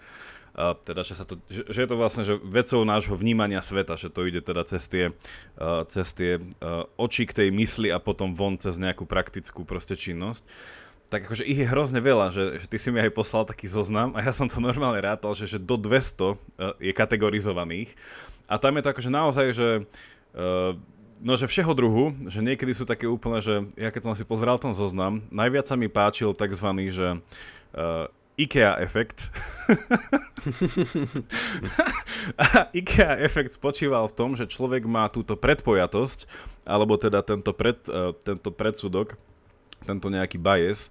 teda, 0.86 1.02
že, 1.02 1.18
sa 1.18 1.26
to, 1.26 1.42
že, 1.50 1.66
je 1.66 1.90
to 1.90 1.98
vlastne 1.98 2.22
že 2.22 2.38
vecou 2.46 2.86
nášho 2.86 3.18
vnímania 3.18 3.58
sveta, 3.66 3.98
že 3.98 4.14
to 4.14 4.30
ide 4.30 4.46
teda 4.46 4.62
cez 4.70 4.86
tie, 4.86 5.10
cez 5.90 6.14
tie 6.14 6.38
oči 6.94 7.26
k 7.26 7.34
tej 7.34 7.50
mysli 7.50 7.90
a 7.90 7.98
potom 7.98 8.38
von 8.38 8.62
cez 8.62 8.78
nejakú 8.78 9.10
praktickú 9.10 9.66
proste 9.66 9.98
činnosť. 9.98 10.46
Tak 11.10 11.30
akože 11.30 11.46
ich 11.46 11.62
je 11.62 11.70
hrozne 11.70 12.02
veľa, 12.02 12.34
že, 12.34 12.44
že 12.62 12.66
ty 12.70 12.78
si 12.78 12.90
mi 12.94 13.02
aj 13.02 13.14
poslal 13.14 13.46
taký 13.50 13.66
zoznam 13.66 14.14
a 14.14 14.22
ja 14.22 14.34
som 14.34 14.50
to 14.50 14.58
normálne 14.62 14.98
rátal, 14.98 15.34
že, 15.38 15.46
že 15.46 15.62
do 15.62 15.78
200 15.78 15.90
uh, 15.90 16.34
je 16.78 16.94
kategorizovaných 16.94 17.94
a 18.48 18.56
tam 18.60 18.76
je 18.78 18.84
to 18.84 18.92
akože 18.92 19.12
naozaj, 19.12 19.48
že 19.56 19.70
uh, 20.36 20.76
no 21.24 21.34
že 21.40 21.48
všeho 21.48 21.72
druhu, 21.72 22.06
že 22.28 22.44
niekedy 22.44 22.76
sú 22.76 22.84
také 22.84 23.08
úplne, 23.08 23.40
že 23.40 23.68
ja 23.80 23.90
keď 23.90 24.12
som 24.12 24.14
si 24.18 24.28
pozrel 24.28 24.60
ten 24.60 24.76
zoznam, 24.76 25.24
najviac 25.32 25.66
sa 25.68 25.80
mi 25.80 25.88
páčil 25.88 26.36
tzv. 26.36 26.68
že 26.92 27.08
uh, 27.20 28.12
IKEA 28.34 28.82
efekt. 28.82 29.30
a 32.34 32.66
IKEA 32.80 33.22
efekt 33.22 33.54
spočíval 33.54 34.10
v 34.10 34.18
tom, 34.18 34.34
že 34.34 34.50
človek 34.50 34.90
má 34.90 35.06
túto 35.14 35.38
predpojatosť, 35.38 36.26
alebo 36.66 36.98
teda 36.98 37.22
tento, 37.22 37.54
pred, 37.54 37.78
uh, 37.94 38.12
tento 38.26 38.50
predsudok, 38.50 39.16
tento 39.86 40.08
nejaký 40.08 40.40
bias, 40.40 40.90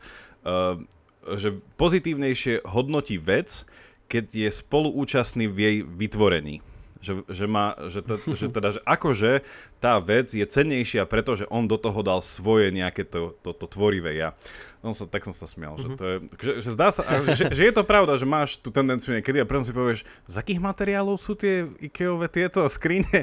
že 1.22 1.62
pozitívnejšie 1.78 2.66
hodnotí 2.66 3.16
vec, 3.16 3.64
keď 4.10 4.24
je 4.28 4.50
spoluúčastný 4.52 5.48
v 5.48 5.56
jej 5.56 5.76
vytvorení. 5.86 6.60
Že, 7.02 7.26
že, 7.26 7.46
má, 7.50 7.74
že, 7.90 8.00
to, 8.00 8.14
že 8.30 8.46
teda, 8.46 8.78
že 8.78 8.80
akože 8.86 9.42
tá 9.82 9.98
vec 9.98 10.30
je 10.30 10.46
cennejšia, 10.46 11.02
pretože 11.10 11.50
on 11.50 11.66
do 11.66 11.74
toho 11.74 11.98
dal 12.06 12.22
svoje 12.22 12.70
nejaké 12.70 13.02
to, 13.02 13.34
to, 13.42 13.50
to 13.50 13.66
tvorivé 13.66 14.14
ja. 14.14 14.38
No, 14.82 14.90
sa, 14.90 15.06
tak 15.06 15.22
som 15.22 15.30
sa 15.30 15.46
smial, 15.46 15.78
mm-hmm. 15.78 15.94
že 15.94 15.98
to 15.98 16.04
je, 16.06 16.16
že, 16.42 16.52
že 16.66 16.70
zdá 16.74 16.90
sa, 16.90 17.06
že, 17.38 17.54
že 17.54 17.62
je 17.70 17.74
to 17.74 17.86
pravda, 17.86 18.18
že 18.18 18.26
máš 18.26 18.58
tú 18.58 18.74
tendenciu 18.74 19.14
niekedy 19.14 19.38
a 19.38 19.46
preto 19.46 19.62
si 19.62 19.70
povieš, 19.70 20.02
z 20.26 20.34
akých 20.34 20.58
materiálov 20.58 21.14
sú 21.22 21.38
tie 21.38 21.70
Ikeové 21.78 22.26
tieto 22.26 22.66
skrine? 22.66 23.22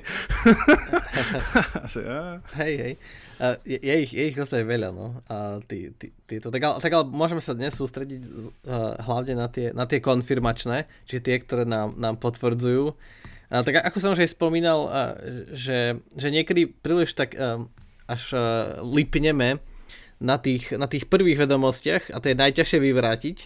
že, 1.91 1.99
Hej, 2.55 2.73
hej. 2.79 2.93
Uh, 3.39 3.55
je, 3.63 3.79
je, 3.79 3.95
ich, 4.03 4.11
je 4.11 4.23
ich 4.31 4.37
ozaj 4.39 4.67
veľa, 4.67 4.91
no. 4.91 5.19
A 5.31 5.63
tí, 5.63 5.95
tí, 5.95 6.11
títo, 6.27 6.51
tak, 6.51 6.59
ale, 6.59 6.83
tak 6.83 6.91
ale 6.91 7.07
môžeme 7.07 7.39
sa 7.39 7.55
dnes 7.55 7.71
sústrediť 7.71 8.19
uh, 8.23 8.99
hlavne 8.99 9.35
na 9.39 9.47
tie, 9.47 9.71
na 9.71 9.87
tie 9.87 10.03
konfirmačné, 10.03 10.91
čiže 11.07 11.23
tie, 11.23 11.35
ktoré 11.39 11.63
nám, 11.63 11.95
nám 11.95 12.19
potvrdzujú. 12.19 12.95
Uh, 13.49 13.65
tak 13.65 13.81
ako 13.81 13.97
som 13.97 14.13
už 14.13 14.23
aj 14.23 14.33
spomínal, 14.33 14.79
že, 15.51 15.97
že 16.13 16.27
niekedy 16.29 16.69
príliš 16.69 17.17
tak 17.17 17.33
až 18.09 18.23
lipneme 18.81 19.61
na 20.19 20.35
tých, 20.37 20.75
na 20.75 20.85
tých 20.85 21.07
prvých 21.07 21.47
vedomostiach 21.47 22.11
a 22.11 22.19
to 22.19 22.29
je 22.29 22.39
najťažšie 22.39 22.79
vyvrátiť. 22.79 23.37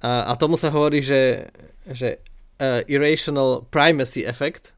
Uh, 0.00 0.32
a 0.32 0.32
tomu 0.40 0.56
sa 0.56 0.72
hovorí, 0.72 1.04
že, 1.04 1.52
že 1.84 2.24
uh, 2.58 2.80
irrational 2.88 3.68
primacy 3.68 4.24
effect, 4.24 4.72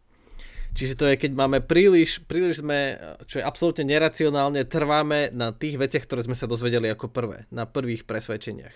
Čiže 0.73 0.97
to 0.97 1.05
je, 1.05 1.21
keď 1.21 1.37
máme 1.37 1.61
príliš, 1.61 2.25
príliš 2.25 2.65
sme, 2.65 2.97
čo 3.29 3.37
je 3.37 3.45
absolútne 3.45 3.85
neracionálne, 3.85 4.65
trváme 4.65 5.29
na 5.29 5.53
tých 5.53 5.77
veciach, 5.77 6.09
ktoré 6.09 6.25
sme 6.25 6.33
sa 6.33 6.49
dozvedeli 6.49 6.89
ako 6.89 7.13
prvé, 7.13 7.45
na 7.53 7.69
prvých 7.69 8.09
presvedčeniach. 8.09 8.73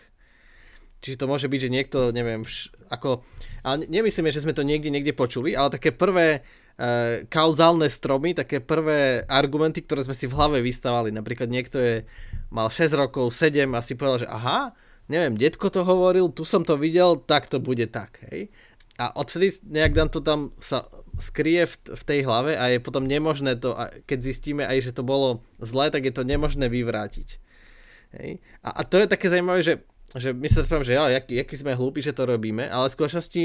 Čiže 1.06 1.22
to 1.22 1.30
môže 1.30 1.46
byť, 1.46 1.60
že 1.62 1.70
niekto, 1.70 1.98
neviem, 2.10 2.42
vš, 2.42 2.74
ako, 2.90 3.22
ale 3.62 3.86
nemyslíme, 3.86 4.34
že 4.34 4.42
sme 4.42 4.50
to 4.50 4.66
niekde, 4.66 4.90
niekde 4.90 5.14
počuli, 5.14 5.54
ale 5.54 5.70
také 5.70 5.94
prvé 5.94 6.42
e, 6.74 7.22
kauzálne 7.30 7.86
stromy, 7.86 8.34
také 8.34 8.58
prvé 8.58 9.22
argumenty, 9.30 9.86
ktoré 9.86 10.02
sme 10.02 10.18
si 10.18 10.26
v 10.26 10.34
hlave 10.34 10.58
vystávali. 10.66 11.14
Napríklad 11.14 11.46
niekto 11.46 11.78
je, 11.78 11.94
mal 12.50 12.66
6 12.66 12.90
rokov, 12.98 13.30
7 13.30 13.70
a 13.70 13.86
si 13.86 13.94
povedal, 13.94 14.26
že 14.26 14.28
aha, 14.34 14.74
neviem, 15.06 15.38
detko 15.38 15.70
to 15.70 15.86
hovoril, 15.86 16.26
tu 16.34 16.42
som 16.42 16.66
to 16.66 16.74
videl, 16.74 17.14
tak 17.14 17.46
to 17.46 17.62
bude 17.62 17.86
tak, 17.94 18.18
hej. 18.26 18.50
A 18.98 19.14
odtedy 19.14 19.54
nejak 19.62 19.94
nám 19.94 20.10
to 20.10 20.18
tam 20.18 20.50
sa 20.58 20.90
skrie 21.22 21.70
v, 21.70 21.74
v 21.94 22.02
tej 22.02 22.20
hlave 22.26 22.58
a 22.58 22.66
je 22.72 22.82
potom 22.82 23.06
nemožné 23.06 23.54
to, 23.54 23.78
keď 24.10 24.18
zistíme 24.26 24.66
aj, 24.66 24.90
že 24.90 24.96
to 24.96 25.06
bolo 25.06 25.46
zlé, 25.62 25.94
tak 25.94 26.02
je 26.02 26.10
to 26.10 26.26
nemožné 26.26 26.66
vyvrátiť. 26.66 27.28
Hej? 28.16 28.40
A, 28.64 28.68
a 28.72 28.80
to 28.84 29.00
je 29.00 29.06
také 29.08 29.28
zaujímavé, 29.28 29.60
že, 29.64 29.74
že 30.14 30.30
my 30.30 30.46
sa 30.46 30.62
spomínam, 30.62 30.86
že 30.86 30.94
ja, 30.94 31.04
jaký, 31.10 31.42
jaký 31.42 31.54
sme 31.58 31.74
hlúpi, 31.74 32.04
že 32.04 32.14
to 32.14 32.30
robíme, 32.30 32.62
ale 32.70 32.86
v 32.86 32.94
skutočnosti 32.94 33.44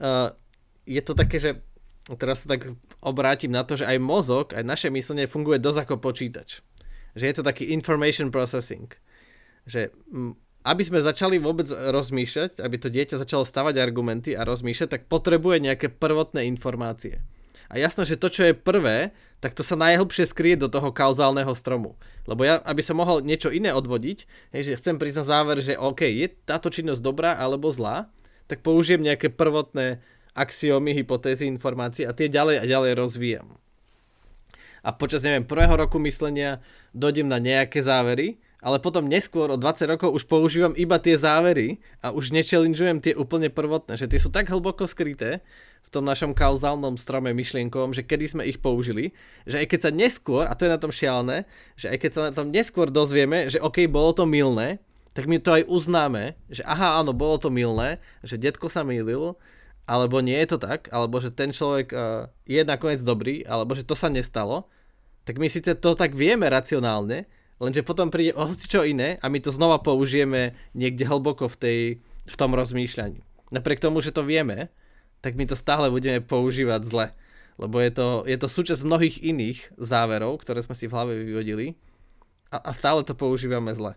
uh, 0.00 0.32
je 0.88 1.02
to 1.04 1.12
také, 1.12 1.36
že 1.36 1.50
teraz 2.16 2.42
sa 2.46 2.56
tak 2.56 2.72
obrátim 3.04 3.52
na 3.52 3.62
to, 3.62 3.76
že 3.76 3.84
aj 3.84 4.00
mozog, 4.00 4.56
aj 4.56 4.64
naše 4.64 4.88
myslenie 4.88 5.28
funguje 5.28 5.60
dosť 5.60 5.86
ako 5.86 5.94
počítač. 6.00 6.64
Že 7.12 7.24
je 7.26 7.34
to 7.36 7.44
taký 7.44 7.64
information 7.70 8.32
processing. 8.32 8.88
Že 9.68 9.92
aby 10.60 10.82
sme 10.84 11.00
začali 11.00 11.40
vôbec 11.40 11.68
rozmýšľať, 11.68 12.60
aby 12.60 12.76
to 12.76 12.92
dieťa 12.92 13.16
začalo 13.20 13.48
stavať 13.48 13.80
argumenty 13.80 14.36
a 14.36 14.44
rozmýšľať, 14.44 14.88
tak 14.92 15.02
potrebuje 15.08 15.64
nejaké 15.64 15.88
prvotné 15.88 16.44
informácie. 16.44 17.24
A 17.70 17.78
jasné, 17.78 18.04
že 18.04 18.20
to, 18.20 18.28
čo 18.28 18.50
je 18.50 18.54
prvé, 18.58 19.14
tak 19.40 19.56
to 19.56 19.64
sa 19.64 19.74
najhlbšie 19.76 20.28
skrie 20.28 20.54
do 20.54 20.68
toho 20.68 20.92
kauzálneho 20.92 21.50
stromu. 21.56 21.96
Lebo 22.28 22.44
ja, 22.44 22.60
aby 22.62 22.84
som 22.84 23.00
mohol 23.00 23.24
niečo 23.24 23.48
iné 23.48 23.72
odvodiť, 23.72 24.28
hej, 24.52 24.62
že 24.68 24.76
chcem 24.76 25.00
prísť 25.00 25.24
záver, 25.24 25.64
že 25.64 25.80
OK, 25.80 26.04
je 26.04 26.28
táto 26.44 26.68
činnosť 26.68 27.00
dobrá 27.00 27.32
alebo 27.34 27.72
zlá, 27.72 28.12
tak 28.44 28.60
použijem 28.60 29.00
nejaké 29.00 29.32
prvotné 29.32 30.04
axiómy, 30.36 30.92
hypotézy, 30.94 31.48
informácie 31.48 32.04
a 32.04 32.12
tie 32.12 32.28
ďalej 32.28 32.62
a 32.62 32.64
ďalej 32.68 32.92
rozvíjam. 32.94 33.48
A 34.80 34.96
počas, 34.96 35.20
neviem, 35.20 35.44
prvého 35.44 35.76
roku 35.76 36.00
myslenia 36.00 36.60
dojdem 36.96 37.28
na 37.28 37.36
nejaké 37.36 37.84
závery, 37.84 38.40
ale 38.60 38.76
potom 38.76 39.08
neskôr 39.08 39.48
o 39.48 39.56
20 39.56 39.92
rokov 39.96 40.08
už 40.12 40.28
používam 40.28 40.76
iba 40.76 41.00
tie 41.00 41.16
závery 41.16 41.80
a 42.04 42.12
už 42.12 42.32
nechallengeujem 42.32 43.00
tie 43.00 43.16
úplne 43.16 43.48
prvotné, 43.48 43.96
že 43.96 44.08
tie 44.08 44.20
sú 44.20 44.28
tak 44.28 44.52
hlboko 44.52 44.84
skryté 44.84 45.40
v 45.90 45.98
tom 45.98 46.06
našom 46.06 46.38
kauzálnom 46.38 46.94
strome 46.94 47.34
myšlienkovom, 47.34 47.90
že 47.90 48.06
kedy 48.06 48.30
sme 48.30 48.46
ich 48.46 48.62
použili, 48.62 49.10
že 49.42 49.58
aj 49.58 49.66
keď 49.74 49.80
sa 49.82 49.90
neskôr, 49.90 50.46
a 50.46 50.54
to 50.54 50.70
je 50.70 50.70
na 50.70 50.78
tom 50.78 50.94
šialené, 50.94 51.50
že 51.74 51.90
aj 51.90 51.98
keď 51.98 52.10
sa 52.14 52.22
na 52.30 52.32
tom 52.32 52.54
neskôr 52.54 52.86
dozvieme, 52.94 53.50
že 53.50 53.58
OK, 53.58 53.90
bolo 53.90 54.14
to 54.14 54.22
milné, 54.22 54.78
tak 55.18 55.26
my 55.26 55.42
to 55.42 55.50
aj 55.50 55.66
uznáme, 55.66 56.38
že 56.46 56.62
aha, 56.62 57.02
áno, 57.02 57.10
bolo 57.10 57.42
to 57.42 57.50
milné, 57.50 57.98
že 58.22 58.38
detko 58.38 58.70
sa 58.70 58.86
mýlil, 58.86 59.34
alebo 59.82 60.22
nie 60.22 60.38
je 60.46 60.54
to 60.54 60.58
tak, 60.62 60.86
alebo 60.94 61.18
že 61.18 61.34
ten 61.34 61.50
človek 61.50 61.90
uh, 61.90 62.30
je 62.46 62.62
nakoniec 62.62 63.02
dobrý, 63.02 63.42
alebo 63.42 63.74
že 63.74 63.82
to 63.82 63.98
sa 63.98 64.06
nestalo, 64.06 64.70
tak 65.26 65.42
my 65.42 65.50
síce 65.50 65.74
to 65.74 65.98
tak 65.98 66.14
vieme 66.14 66.46
racionálne, 66.46 67.26
lenže 67.58 67.82
potom 67.82 68.14
príde 68.14 68.30
o 68.38 68.46
čo 68.54 68.86
iné 68.86 69.18
a 69.18 69.26
my 69.26 69.42
to 69.42 69.50
znova 69.50 69.82
použijeme 69.82 70.54
niekde 70.78 71.02
hlboko 71.02 71.50
v, 71.50 71.56
tej, 71.58 71.80
v 72.30 72.34
tom 72.38 72.54
rozmýšľaní. 72.54 73.26
Napriek 73.50 73.82
tomu, 73.82 73.98
že 73.98 74.14
to 74.14 74.22
vieme, 74.22 74.70
tak 75.20 75.36
my 75.36 75.44
to 75.44 75.56
stále 75.56 75.88
budeme 75.92 76.20
používať 76.24 76.80
zle. 76.84 77.06
Lebo 77.60 77.76
je 77.76 77.92
to, 77.92 78.08
je 78.24 78.36
to 78.40 78.48
súčasť 78.48 78.88
mnohých 78.88 79.16
iných 79.20 79.76
záverov, 79.76 80.40
ktoré 80.40 80.64
sme 80.64 80.72
si 80.72 80.88
v 80.88 80.94
hlave 80.96 81.12
vyvodili 81.20 81.76
A, 82.48 82.56
a 82.56 82.70
stále 82.72 83.04
to 83.04 83.12
používame 83.12 83.76
zle. 83.76 83.94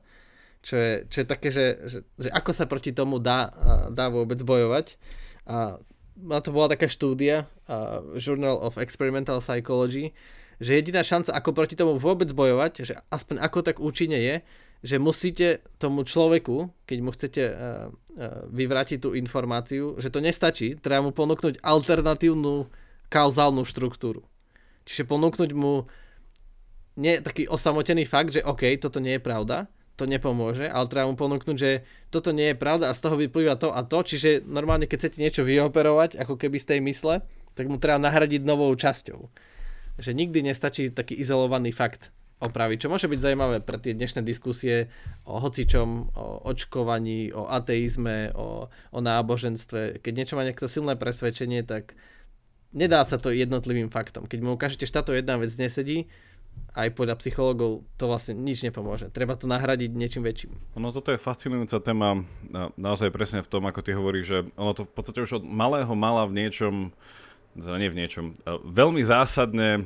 Čo 0.63 0.75
je, 0.75 0.92
čo 1.08 1.18
je 1.24 1.27
také, 1.27 1.50
že, 1.51 1.65
že, 1.88 1.98
že 2.20 2.30
ako 2.32 2.51
sa 2.51 2.68
proti 2.68 2.92
tomu 2.92 3.24
dá, 3.24 3.51
dá 3.92 4.12
vôbec 4.12 4.39
bojovať. 4.44 5.00
A 5.48 5.80
na 6.20 6.39
to 6.39 6.53
bola 6.53 6.72
taká 6.72 6.88
štúdia, 6.88 7.50
uh, 7.68 8.03
Journal 8.15 8.60
of 8.62 8.80
Experimental 8.80 9.42
Psychology, 9.44 10.15
že 10.62 10.80
jediná 10.80 11.03
šanca, 11.03 11.36
ako 11.36 11.50
proti 11.51 11.75
tomu 11.75 12.00
vôbec 12.00 12.30
bojovať, 12.32 12.74
že 12.86 12.94
aspoň 13.12 13.44
ako 13.44 13.60
tak 13.65 13.77
účinne 13.82 14.20
je, 14.22 14.36
že 14.84 15.00
musíte 15.00 15.63
tomu 15.80 16.03
človeku, 16.03 16.72
keď 16.84 16.98
mu 17.00 17.10
chcete 17.15 17.44
vyvrátiť 18.53 19.01
tú 19.01 19.17
informáciu, 19.17 19.98
že 19.98 20.13
to 20.13 20.22
nestačí, 20.22 20.77
treba 20.77 21.01
mu 21.01 21.12
ponúknuť 21.12 21.65
alternatívnu 21.65 22.70
kauzálnu 23.10 23.65
štruktúru. 23.65 24.22
Čiže 24.86 25.10
ponúknuť 25.10 25.51
mu 25.58 25.89
nie 26.93 27.17
taký 27.25 27.50
osamotený 27.50 28.05
fakt, 28.05 28.38
že 28.38 28.46
OK, 28.46 28.77
toto 28.77 29.01
nie 29.01 29.17
je 29.17 29.24
pravda, 29.24 29.65
to 29.98 30.05
nepomôže, 30.05 30.65
ale 30.70 30.89
treba 30.89 31.10
mu 31.10 31.17
ponúknuť, 31.17 31.58
že 31.58 31.86
toto 32.10 32.34
nie 32.34 32.53
je 32.53 32.58
pravda 32.58 32.89
a 32.89 32.98
z 32.98 33.01
toho 33.01 33.17
vyplýva 33.17 33.58
to 33.58 33.74
a 33.74 33.82
to, 33.86 34.01
čiže 34.01 34.46
normálne 34.46 34.89
keď 34.89 34.98
chcete 35.05 35.22
niečo 35.22 35.41
vyoperovať, 35.46 36.17
ako 36.17 36.38
keby 36.38 36.58
z 36.58 36.70
tej 36.77 36.79
mysle, 36.86 37.22
tak 37.53 37.70
mu 37.70 37.77
treba 37.77 38.01
nahradiť 38.01 38.41
novou 38.46 38.74
časťou. 38.74 39.29
Že 40.01 40.12
nikdy 40.17 40.50
nestačí 40.50 40.89
taký 40.89 41.13
izolovaný 41.17 41.70
fakt 41.70 42.10
opraviť, 42.40 42.86
čo 42.86 42.92
môže 42.92 43.08
byť 43.08 43.20
zaujímavé 43.20 43.58
pre 43.62 43.78
tie 43.80 43.94
dnešné 43.96 44.25
diskusie 44.25 44.90
o 45.24 45.40
hocičom, 45.40 46.12
o 46.16 46.25
očkovaní, 46.50 47.32
o 47.32 47.48
ateizme, 47.48 48.34
o, 48.36 48.68
o 48.68 49.00
náboženstve. 49.00 50.04
Keď 50.04 50.13
niečo 50.16 50.36
má 50.36 50.44
niekto 50.44 50.68
silné 50.68 51.00
presvedčenie, 51.00 51.63
tak 51.63 51.96
nedá 52.74 53.06
sa 53.06 53.16
to 53.22 53.32
jednotlivým 53.32 53.88
faktom. 53.94 54.28
Keď 54.28 54.40
mu 54.44 54.58
ukážete, 54.58 54.90
že 54.90 54.98
táto 54.98 55.16
jedna 55.16 55.40
vec 55.40 55.54
nesedí, 55.56 56.12
aj 56.74 56.94
podľa 56.98 57.22
psychológov 57.22 57.86
to 57.98 58.10
vlastne 58.10 58.38
nič 58.38 58.66
nepomôže. 58.66 59.13
Treba 59.13 59.38
to 59.38 59.46
nahradiť 59.46 59.94
niečím 59.94 60.25
väčším. 60.25 60.54
No 60.78 60.90
toto 60.90 61.13
je 61.13 61.22
fascinujúca 61.22 61.78
téma, 61.82 62.25
naozaj 62.78 63.13
presne 63.13 63.46
v 63.46 63.50
tom, 63.50 63.66
ako 63.70 63.82
ty 63.86 63.94
hovoríš, 63.94 64.25
že 64.25 64.40
ono 64.58 64.74
to 64.74 64.86
v 64.86 64.94
podstate 64.94 65.22
už 65.22 65.42
od 65.42 65.46
malého 65.46 65.94
mala 65.94 66.25
v 66.25 66.46
niečom, 66.46 66.90
nie 67.58 67.90
v 67.90 67.98
niečom, 67.98 68.25
veľmi 68.66 69.02
zásadne 69.06 69.86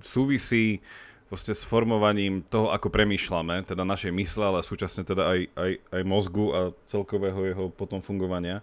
súvisí 0.00 0.80
proste 1.26 1.52
s 1.52 1.66
formovaním 1.66 2.42
toho, 2.46 2.70
ako 2.70 2.90
premýšľame, 2.90 3.66
teda 3.66 3.82
našej 3.82 4.14
mysle, 4.14 4.44
ale 4.46 4.60
súčasne 4.62 5.02
teda 5.02 5.26
aj, 5.26 5.40
aj, 5.58 5.72
aj 5.90 6.02
mozgu 6.06 6.46
a 6.54 6.60
celkového 6.86 7.40
jeho 7.50 7.64
potom 7.74 7.98
fungovania. 7.98 8.62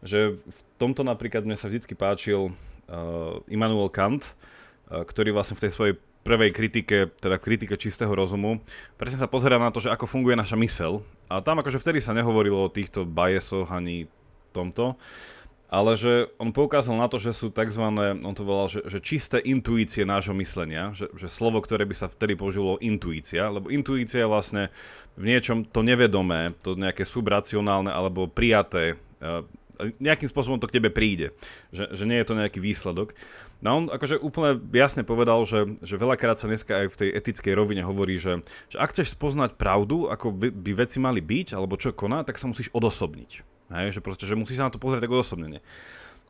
Že 0.00 0.38
v 0.38 0.60
tomto 0.78 1.02
napríklad 1.02 1.42
mne 1.42 1.58
sa 1.58 1.66
vždy 1.66 1.92
páčil 1.98 2.50
uh, 2.50 3.42
Immanuel 3.50 3.90
Kant, 3.90 4.30
uh, 4.30 5.02
ktorý 5.02 5.34
vlastne 5.34 5.58
v 5.58 5.66
tej 5.66 5.72
svojej 5.74 5.94
prvej 6.20 6.52
kritike, 6.52 7.10
teda 7.16 7.40
kritike 7.40 7.74
čistého 7.80 8.12
rozumu, 8.12 8.60
presne 9.00 9.18
sa 9.18 9.28
pozerá 9.28 9.56
na 9.56 9.72
to, 9.72 9.80
že 9.80 9.90
ako 9.90 10.04
funguje 10.04 10.36
naša 10.36 10.54
mysel. 10.60 11.00
A 11.32 11.40
tam 11.40 11.58
akože 11.58 11.80
vtedy 11.80 11.98
sa 11.98 12.12
nehovorilo 12.12 12.68
o 12.68 12.72
týchto 12.72 13.08
biasoch 13.08 13.72
ani 13.72 14.06
tomto, 14.52 15.00
ale 15.70 15.94
že 15.94 16.34
on 16.42 16.50
poukázal 16.50 16.98
na 16.98 17.06
to, 17.06 17.22
že 17.22 17.30
sú 17.30 17.54
tzv. 17.54 17.84
on 18.26 18.34
to 18.34 18.42
volal, 18.42 18.66
že, 18.66 18.82
že 18.90 18.98
čisté 18.98 19.38
intuície 19.38 20.02
nášho 20.02 20.34
myslenia, 20.34 20.90
že, 20.90 21.06
že 21.14 21.30
slovo, 21.30 21.62
ktoré 21.62 21.86
by 21.86 21.94
sa 21.94 22.10
vtedy 22.10 22.34
použilo 22.34 22.74
intuícia, 22.82 23.46
lebo 23.46 23.70
intuícia 23.70 24.26
je 24.26 24.28
vlastne 24.28 24.62
v 25.14 25.30
niečom 25.30 25.62
to 25.62 25.86
nevedomé, 25.86 26.58
to 26.66 26.74
nejaké 26.74 27.06
subracionálne 27.06 27.94
alebo 27.94 28.26
prijaté, 28.26 28.98
nejakým 30.02 30.28
spôsobom 30.28 30.58
to 30.58 30.68
k 30.68 30.82
tebe 30.82 30.90
príde, 30.90 31.32
že, 31.70 31.86
že 31.94 32.04
nie 32.04 32.18
je 32.18 32.26
to 32.26 32.34
nejaký 32.34 32.58
výsledok. 32.58 33.14
No 33.60 33.76
on 33.76 33.84
akože 33.92 34.16
úplne 34.18 34.56
jasne 34.72 35.04
povedal, 35.04 35.44
že, 35.44 35.76
že 35.84 36.00
veľakrát 36.00 36.40
sa 36.40 36.48
dneska 36.48 36.84
aj 36.84 36.86
v 36.90 36.98
tej 36.98 37.08
etickej 37.14 37.52
rovine 37.54 37.84
hovorí, 37.84 38.16
že, 38.16 38.40
že 38.72 38.76
ak 38.80 38.90
chceš 38.90 39.12
spoznať 39.12 39.60
pravdu, 39.60 40.08
ako 40.08 40.32
by 40.34 40.72
veci 40.72 40.96
mali 40.98 41.20
byť, 41.20 41.54
alebo 41.54 41.76
čo 41.76 41.92
koná, 41.92 42.24
tak 42.24 42.40
sa 42.40 42.48
musíš 42.48 42.72
odosobniť. 42.72 43.59
Hej, 43.70 43.98
že 43.98 44.00
proste, 44.02 44.26
že 44.26 44.34
musíš 44.34 44.58
sa 44.58 44.66
na 44.66 44.74
to 44.74 44.82
pozrieť 44.82 45.06
tak 45.06 45.14
odosobnenie. 45.14 45.62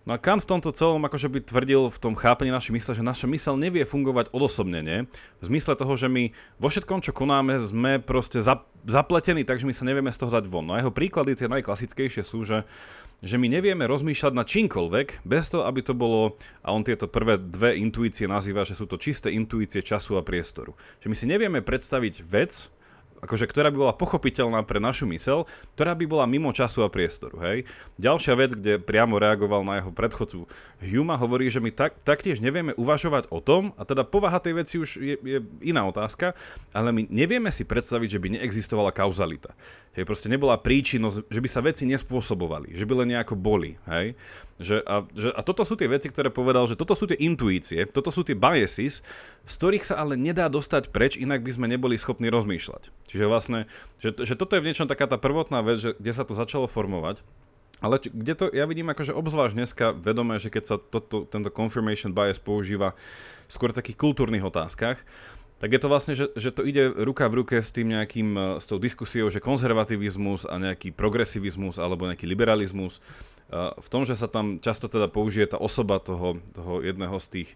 No 0.08 0.16
a 0.16 0.18
Kant 0.20 0.40
v 0.40 0.48
tomto 0.56 0.72
celom 0.72 1.04
akože 1.04 1.28
by 1.28 1.40
tvrdil 1.44 1.92
v 1.92 1.98
tom 2.00 2.16
chápaní 2.16 2.48
našej 2.48 2.72
mysle, 2.72 2.92
že 2.96 3.04
naša 3.04 3.28
mysel 3.28 3.60
nevie 3.60 3.84
fungovať 3.84 4.32
odosobnene, 4.32 5.04
v 5.12 5.44
zmysle 5.44 5.76
toho, 5.76 5.92
že 5.92 6.08
my 6.08 6.32
vo 6.56 6.72
všetkom, 6.72 7.04
čo 7.04 7.12
konáme, 7.12 7.60
sme 7.60 8.00
proste 8.00 8.40
zapletení, 8.88 9.44
takže 9.44 9.68
my 9.68 9.76
sa 9.76 9.84
nevieme 9.84 10.08
z 10.08 10.24
toho 10.24 10.32
dať 10.32 10.48
von. 10.48 10.64
No 10.64 10.72
a 10.72 10.80
jeho 10.80 10.88
príklady, 10.88 11.36
tie 11.36 11.52
najklasickejšie 11.52 12.24
sú, 12.24 12.44
že 12.48 12.64
že 13.20 13.36
my 13.36 13.52
nevieme 13.52 13.84
rozmýšľať 13.84 14.32
na 14.32 14.48
čímkoľvek, 14.48 15.28
bez 15.28 15.52
toho, 15.52 15.68
aby 15.68 15.84
to 15.84 15.92
bolo, 15.92 16.40
a 16.64 16.72
on 16.72 16.80
tieto 16.80 17.04
prvé 17.04 17.36
dve 17.36 17.76
intuície 17.76 18.24
nazýva, 18.24 18.64
že 18.64 18.72
sú 18.72 18.88
to 18.88 18.96
čisté 18.96 19.28
intuície 19.28 19.84
času 19.84 20.16
a 20.16 20.24
priestoru. 20.24 20.72
Že 21.04 21.08
my 21.12 21.16
si 21.16 21.26
nevieme 21.28 21.60
predstaviť 21.60 22.24
vec, 22.24 22.72
akože, 23.20 23.48
ktorá 23.48 23.68
by 23.72 23.76
bola 23.76 23.94
pochopiteľná 23.96 24.64
pre 24.64 24.80
našu 24.80 25.04
mysel, 25.12 25.44
ktorá 25.76 25.92
by 25.96 26.04
bola 26.08 26.24
mimo 26.28 26.50
času 26.52 26.84
a 26.84 26.92
priestoru. 26.92 27.40
Hej? 27.44 27.68
Ďalšia 28.00 28.34
vec, 28.36 28.50
kde 28.56 28.80
priamo 28.80 29.20
reagoval 29.20 29.64
na 29.64 29.80
jeho 29.80 29.92
predchodcu 29.92 30.48
Hume, 30.80 31.14
hovorí, 31.16 31.52
že 31.52 31.60
my 31.60 31.70
tak, 31.70 32.00
taktiež 32.02 32.40
nevieme 32.40 32.72
uvažovať 32.74 33.28
o 33.28 33.44
tom, 33.44 33.76
a 33.76 33.84
teda 33.84 34.02
povaha 34.02 34.40
tej 34.40 34.54
veci 34.56 34.76
už 34.80 34.96
je, 34.96 35.16
je 35.20 35.38
iná 35.60 35.84
otázka, 35.84 36.32
ale 36.72 36.90
my 36.90 37.02
nevieme 37.12 37.52
si 37.52 37.68
predstaviť, 37.68 38.08
že 38.16 38.20
by 38.20 38.28
neexistovala 38.40 38.90
kauzalita. 38.96 39.52
Hej, 39.90 40.06
proste 40.06 40.30
nebola 40.30 40.54
príčinnosť, 40.54 41.26
že 41.26 41.42
by 41.42 41.48
sa 41.50 41.66
veci 41.66 41.82
nespôsobovali, 41.82 42.78
že 42.78 42.86
by 42.86 43.02
len 43.02 43.10
nejako 43.10 43.34
boli. 43.34 43.74
Hej? 43.90 44.14
Že, 44.62 44.76
a, 44.86 45.02
že, 45.10 45.28
a 45.34 45.40
toto 45.42 45.66
sú 45.66 45.74
tie 45.74 45.90
veci, 45.90 46.06
ktoré 46.06 46.30
povedal, 46.30 46.70
že 46.70 46.78
toto 46.78 46.94
sú 46.94 47.10
tie 47.10 47.18
intuície, 47.18 47.90
toto 47.90 48.14
sú 48.14 48.22
tie 48.22 48.38
biases, 48.38 49.02
z 49.50 49.54
ktorých 49.58 49.82
sa 49.82 49.98
ale 49.98 50.14
nedá 50.14 50.46
dostať 50.46 50.94
preč, 50.94 51.18
inak 51.18 51.42
by 51.42 51.50
sme 51.50 51.66
neboli 51.66 51.98
schopní 51.98 52.30
rozmýšľať. 52.30 52.86
Čiže 53.10 53.26
vlastne, 53.26 53.66
že, 53.98 54.14
že 54.14 54.38
toto 54.38 54.54
je 54.54 54.62
v 54.62 54.70
niečom 54.70 54.86
taká 54.86 55.10
tá 55.10 55.18
prvotná 55.18 55.58
vec, 55.66 55.82
že, 55.82 55.90
kde 55.98 56.12
sa 56.14 56.22
to 56.22 56.38
začalo 56.38 56.70
formovať. 56.70 57.26
Ale 57.80 57.96
kde 57.98 58.34
to 58.36 58.44
ja 58.52 58.68
vidím 58.68 58.92
akože 58.92 59.16
obzvlášť 59.16 59.56
dneska 59.56 59.86
vedomé, 59.96 60.36
že 60.36 60.52
keď 60.52 60.64
sa 60.68 60.76
toto, 60.76 61.24
tento 61.26 61.48
confirmation 61.50 62.12
bias 62.12 62.36
používa 62.36 62.92
skôr 63.50 63.72
v 63.72 63.80
takých 63.80 63.98
kultúrnych 63.98 64.44
otázkach, 64.44 65.02
tak 65.60 65.76
je 65.76 65.80
to 65.80 65.92
vlastne, 65.92 66.16
že, 66.16 66.32
že 66.34 66.50
to 66.50 66.64
ide 66.64 66.88
ruka 67.04 67.28
v 67.28 67.44
ruke 67.44 67.56
s 67.60 67.70
tým 67.70 67.92
nejakým, 67.92 68.28
e, 68.32 68.40
s 68.58 68.66
tou 68.66 68.80
diskusiou, 68.80 69.28
že 69.28 69.44
konzervativizmus 69.44 70.48
a 70.48 70.56
nejaký 70.56 70.96
progresivizmus 70.96 71.76
alebo 71.76 72.08
nejaký 72.08 72.24
liberalizmus 72.24 72.98
v 73.58 73.88
tom, 73.90 74.06
že 74.06 74.14
sa 74.14 74.30
tam 74.30 74.62
často 74.62 74.86
teda 74.86 75.10
použije 75.10 75.50
tá 75.50 75.58
osoba 75.58 75.98
toho, 75.98 76.38
toho 76.54 76.86
jedného 76.86 77.18
z 77.18 77.26
tých 77.26 77.48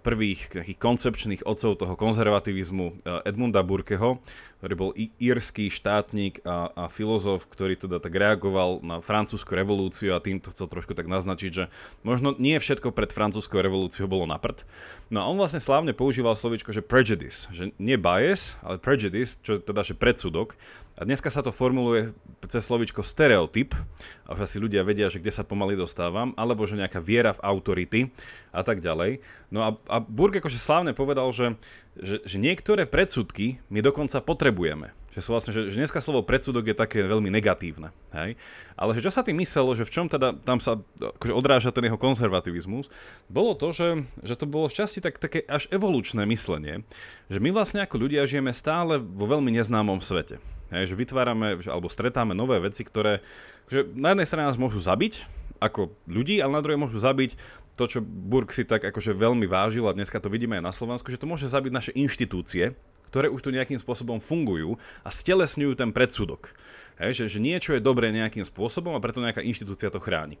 prvých 0.00 0.48
nejakých 0.56 0.80
koncepčných 0.80 1.42
otcov 1.44 1.76
toho 1.76 1.94
konzervativizmu 1.94 3.04
Edmunda 3.28 3.60
Burkeho, 3.60 4.24
ktorý 4.66 4.74
bol 4.82 4.90
írsky 4.98 5.70
štátnik 5.70 6.42
a, 6.42 6.74
a 6.74 6.84
filozof, 6.90 7.46
ktorý 7.46 7.78
teda 7.78 8.02
tak 8.02 8.10
reagoval 8.10 8.82
na 8.82 8.98
francúzsku 8.98 9.54
revolúciu 9.54 10.10
a 10.10 10.18
týmto 10.18 10.50
chcel 10.50 10.66
trošku 10.66 10.90
tak 10.98 11.06
naznačiť, 11.06 11.50
že 11.54 11.64
možno 12.02 12.34
nie 12.34 12.58
všetko 12.58 12.90
pred 12.90 13.14
francúzskou 13.14 13.62
revolúciou 13.62 14.10
bolo 14.10 14.26
na 14.26 14.42
prd. 14.42 14.66
No 15.06 15.22
a 15.22 15.30
on 15.30 15.38
vlastne 15.38 15.62
slávne 15.62 15.94
používal 15.94 16.34
slovičko, 16.34 16.74
že 16.74 16.82
prejudice, 16.82 17.46
že 17.54 17.70
nie 17.78 17.94
bias, 17.94 18.58
ale 18.58 18.82
prejudice, 18.82 19.38
čo 19.46 19.62
teda 19.62 19.86
že 19.86 19.94
predsudok. 19.94 20.58
A 20.96 21.04
dneska 21.04 21.28
sa 21.28 21.44
to 21.44 21.52
formuluje 21.52 22.16
cez 22.48 22.64
slovičko 22.66 23.04
stereotyp, 23.04 23.76
a 24.24 24.32
už 24.32 24.48
asi 24.48 24.56
ľudia 24.56 24.80
vedia, 24.80 25.12
že 25.12 25.20
kde 25.20 25.28
sa 25.28 25.44
pomaly 25.44 25.76
dostávam, 25.76 26.32
alebo 26.34 26.64
že 26.64 26.74
nejaká 26.74 26.98
viera 27.04 27.36
v 27.36 27.44
autority 27.44 28.00
a 28.48 28.64
tak 28.64 28.80
ďalej. 28.80 29.20
No 29.52 29.60
a, 29.62 29.76
a 29.92 30.00
Burg 30.00 30.40
akože 30.40 30.56
slávne 30.56 30.96
povedal, 30.96 31.28
že, 31.36 31.54
že, 31.96 32.22
že 32.24 32.36
niektoré 32.36 32.84
predsudky 32.84 33.60
my 33.72 33.80
dokonca 33.80 34.20
potrebujeme. 34.20 34.92
Že 35.16 35.20
sú 35.24 35.30
vlastne, 35.32 35.52
že, 35.56 35.72
že 35.72 35.80
dneska 35.80 36.04
slovo 36.04 36.20
predsudok 36.20 36.68
je 36.68 36.76
také 36.76 37.00
veľmi 37.00 37.32
negatívne. 37.32 37.88
Hej? 38.12 38.36
Ale 38.76 38.92
že 38.92 39.00
čo 39.00 39.08
sa 39.08 39.24
tým 39.24 39.40
myslelo, 39.40 39.72
že 39.72 39.88
v 39.88 39.94
čom 39.96 40.06
teda 40.12 40.36
tam 40.44 40.60
sa 40.60 40.76
akože 41.00 41.32
odráža 41.32 41.72
ten 41.72 41.88
jeho 41.88 41.96
konzervativizmus, 41.96 42.92
bolo 43.32 43.56
to, 43.56 43.72
že, 43.72 44.04
že 44.20 44.36
to 44.36 44.44
bolo 44.44 44.68
v 44.68 44.76
časti 44.76 45.00
tak, 45.00 45.16
také 45.16 45.40
až 45.48 45.72
evolučné 45.72 46.28
myslenie, 46.28 46.84
že 47.32 47.40
my 47.40 47.48
vlastne 47.48 47.80
ako 47.80 47.96
ľudia 47.96 48.28
žijeme 48.28 48.52
stále 48.52 49.00
vo 49.00 49.24
veľmi 49.24 49.48
neznámom 49.56 50.04
svete. 50.04 50.36
Hej, 50.68 50.92
že 50.92 50.98
vytvárame, 51.00 51.64
že, 51.64 51.72
alebo 51.72 51.88
stretáme 51.88 52.36
nové 52.36 52.60
veci, 52.60 52.84
ktoré 52.84 53.24
že 53.66 53.82
na 53.94 54.14
jednej 54.14 54.26
strane 54.30 54.46
nás 54.46 54.58
môžu 54.58 54.78
zabiť, 54.78 55.26
ako 55.58 55.96
ľudí, 56.06 56.38
ale 56.38 56.60
na 56.60 56.62
druhej 56.62 56.78
môžu 56.78 57.00
zabiť 57.00 57.34
to, 57.76 57.84
čo 57.86 57.98
Burg 58.02 58.50
si 58.50 58.64
tak 58.64 58.82
akože 58.82 59.12
veľmi 59.12 59.44
vážil 59.44 59.84
a 59.86 59.96
dneska 59.96 60.18
to 60.18 60.32
vidíme 60.32 60.56
aj 60.58 60.64
na 60.64 60.72
Slovensku, 60.72 61.12
že 61.12 61.20
to 61.20 61.28
môže 61.28 61.46
zabiť 61.46 61.72
naše 61.72 61.92
inštitúcie, 61.92 62.72
ktoré 63.12 63.28
už 63.30 63.44
tu 63.44 63.54
nejakým 63.54 63.78
spôsobom 63.78 64.18
fungujú 64.18 64.80
a 65.04 65.08
stelesňujú 65.12 65.76
ten 65.78 65.92
predsudok. 65.92 66.56
Hej, 66.96 67.24
že, 67.24 67.36
že 67.36 67.44
niečo 67.44 67.76
je 67.76 67.84
dobré 67.84 68.08
nejakým 68.08 68.48
spôsobom 68.48 68.96
a 68.96 69.04
preto 69.04 69.20
nejaká 69.20 69.44
inštitúcia 69.44 69.92
to 69.92 70.00
chráni. 70.00 70.40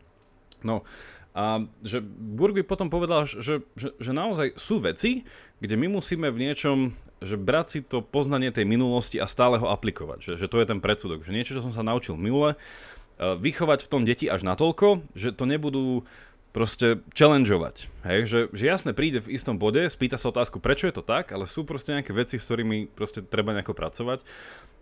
No 0.64 0.88
a 1.36 1.68
že 1.84 2.00
Burg 2.00 2.56
by 2.56 2.64
potom 2.64 2.88
povedal, 2.88 3.28
že, 3.28 3.60
že, 3.76 3.92
že 4.00 4.12
naozaj 4.16 4.56
sú 4.56 4.80
veci, 4.80 5.28
kde 5.60 5.76
my 5.76 6.00
musíme 6.00 6.32
v 6.32 6.48
niečom 6.48 6.96
že 7.16 7.40
brať 7.40 7.66
si 7.72 7.80
to 7.80 8.04
poznanie 8.04 8.52
tej 8.52 8.68
minulosti 8.68 9.16
a 9.16 9.24
stále 9.24 9.56
ho 9.56 9.72
aplikovať. 9.72 10.20
Že, 10.20 10.32
že 10.36 10.50
to 10.52 10.60
je 10.60 10.66
ten 10.68 10.80
predsudok. 10.84 11.24
Že 11.24 11.32
niečo, 11.32 11.56
čo 11.56 11.64
som 11.64 11.72
sa 11.72 11.80
naučil 11.80 12.20
minule, 12.20 12.56
eh, 12.56 13.36
vychovať 13.40 13.88
v 13.88 13.90
tom 13.90 14.02
deti 14.04 14.28
až 14.28 14.44
natoľko, 14.44 15.00
že 15.16 15.32
to 15.32 15.48
nebudú 15.48 16.04
proste 16.56 17.04
challengeovať. 17.12 17.92
Hej, 18.08 18.20
že, 18.24 18.40
že 18.56 18.64
jasne 18.64 18.96
príde 18.96 19.20
v 19.20 19.36
istom 19.36 19.60
bode, 19.60 19.84
spýta 19.92 20.16
sa 20.16 20.32
otázku, 20.32 20.56
prečo 20.56 20.88
je 20.88 20.96
to 20.96 21.04
tak, 21.04 21.28
ale 21.36 21.44
sú 21.44 21.68
proste 21.68 21.92
nejaké 21.92 22.16
veci, 22.16 22.40
s 22.40 22.48
ktorými 22.48 22.96
proste 22.96 23.20
treba 23.20 23.52
nejako 23.52 23.76
pracovať. 23.76 24.24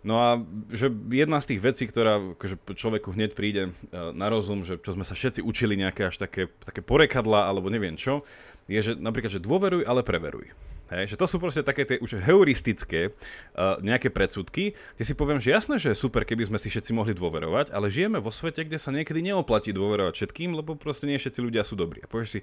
No 0.07 0.15
a 0.23 0.39
že 0.71 0.87
jedna 1.11 1.43
z 1.43 1.51
tých 1.51 1.61
vecí, 1.65 1.83
ktorá 1.83 2.39
akože 2.39 2.63
človeku 2.79 3.11
hneď 3.11 3.35
príde 3.35 3.63
e, 3.67 3.71
na 4.15 4.31
rozum, 4.31 4.63
že 4.63 4.79
čo 4.79 4.95
sme 4.95 5.03
sa 5.03 5.19
všetci 5.19 5.43
učili 5.43 5.75
nejaké 5.75 6.07
až 6.07 6.15
také, 6.15 6.47
také 6.63 6.79
porekadla 6.79 7.51
alebo 7.51 7.67
neviem 7.67 7.99
čo, 7.99 8.23
je, 8.71 8.79
že 8.79 8.91
napríklad, 8.95 9.35
že 9.35 9.43
dôveruj, 9.43 9.83
ale 9.83 9.99
preveruj. 9.99 10.55
Hej, 10.85 11.13
že 11.13 11.19
to 11.19 11.25
sú 11.25 11.41
proste 11.41 11.65
také 11.65 11.81
tie 11.81 11.97
už 11.97 12.21
heuristické 12.21 13.09
uh, 13.09 13.81
nejaké 13.81 14.13
predsudky, 14.13 14.77
kde 14.93 15.03
si 15.03 15.17
poviem, 15.17 15.41
že 15.41 15.49
jasné, 15.49 15.81
že 15.81 15.89
je 15.89 15.97
super, 15.97 16.21
keby 16.21 16.45
sme 16.45 16.61
si 16.61 16.69
všetci 16.69 16.93
mohli 16.93 17.17
dôverovať, 17.17 17.73
ale 17.73 17.89
žijeme 17.89 18.21
vo 18.21 18.29
svete, 18.29 18.61
kde 18.61 18.77
sa 18.77 18.93
niekedy 18.93 19.25
neoplatí 19.25 19.73
dôverovať 19.73 20.13
všetkým, 20.13 20.53
lebo 20.53 20.77
proste 20.77 21.09
nie 21.09 21.17
všetci 21.17 21.41
ľudia 21.41 21.65
sú 21.65 21.73
dobrí. 21.73 22.05
A 22.05 22.07
povieš 22.07 22.37
si, 22.37 22.39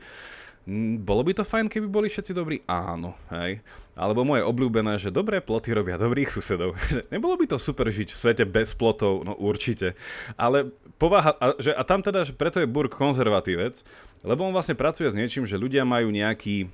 bolo 1.02 1.26
by 1.26 1.34
to 1.34 1.42
fajn, 1.42 1.66
keby 1.66 1.90
boli 1.90 2.06
všetci 2.06 2.38
dobrí? 2.38 2.62
Áno, 2.70 3.18
hej. 3.34 3.58
Alebo 3.98 4.22
moje 4.22 4.46
obľúbené, 4.46 4.94
že 4.94 5.10
dobré 5.10 5.42
ploty 5.42 5.74
robia 5.74 5.98
dobrých 5.98 6.30
susedov. 6.30 6.78
Nebolo 7.14 7.34
by 7.34 7.50
to 7.50 7.58
super 7.58 7.90
žiť 7.90 8.14
v 8.14 8.18
svete 8.18 8.44
bez 8.46 8.70
plotov? 8.78 9.26
No 9.26 9.34
určite. 9.34 9.98
Ale 10.38 10.70
povaha, 11.02 11.34
a, 11.42 11.58
že, 11.58 11.74
a 11.74 11.82
tam 11.82 11.98
teda, 11.98 12.22
že 12.22 12.34
preto 12.38 12.62
je 12.62 12.70
Burg 12.70 12.94
konzervatívec, 12.94 13.82
lebo 14.22 14.46
on 14.46 14.54
vlastne 14.54 14.78
pracuje 14.78 15.10
s 15.10 15.18
niečím, 15.18 15.50
že 15.50 15.58
ľudia 15.58 15.82
majú 15.82 16.14
nejaký, 16.14 16.70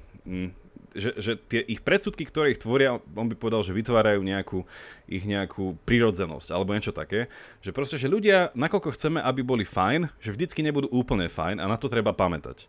že, 0.96 1.10
že 1.20 1.32
tie 1.36 1.60
ich 1.62 1.84
predsudky, 1.84 2.24
ktoré 2.24 2.56
ich 2.56 2.62
tvoria, 2.62 2.98
on 3.14 3.28
by 3.28 3.36
povedal, 3.36 3.60
že 3.60 3.76
vytvárajú 3.76 4.20
nejakú, 4.24 4.64
ich 5.06 5.24
nejakú 5.24 5.76
prirodzenosť 5.84 6.48
alebo 6.50 6.72
niečo 6.72 6.96
také, 6.96 7.28
že 7.60 7.74
proste, 7.76 8.00
že 8.00 8.08
ľudia, 8.08 8.50
nakoľko 8.56 8.96
chceme, 8.96 9.20
aby 9.20 9.40
boli 9.44 9.64
fajn, 9.68 10.08
že 10.18 10.32
vždycky 10.32 10.64
nebudú 10.64 10.88
úplne 10.88 11.28
fajn 11.28 11.60
a 11.60 11.70
na 11.70 11.76
to 11.76 11.92
treba 11.92 12.16
pamätať. 12.16 12.66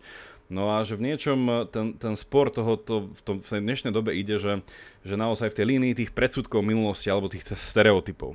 No 0.49 0.73
a 0.73 0.81
že 0.81 0.97
v 0.97 1.13
niečom 1.13 1.69
ten, 1.69 1.93
ten 1.93 2.17
spor 2.17 2.49
tohoto 2.49 3.13
v, 3.13 3.21
tom, 3.21 3.35
v 3.37 3.45
tej 3.45 3.61
dnešnej 3.61 3.93
dobe 3.93 4.17
ide, 4.17 4.41
že, 4.41 4.65
že 5.05 5.13
naozaj 5.13 5.53
v 5.53 5.57
tej 5.61 5.65
línii 5.77 5.93
tých 5.93 6.11
predsudkov 6.11 6.65
minulosti 6.65 7.13
alebo 7.13 7.29
tých 7.29 7.45
stereotypov. 7.53 8.33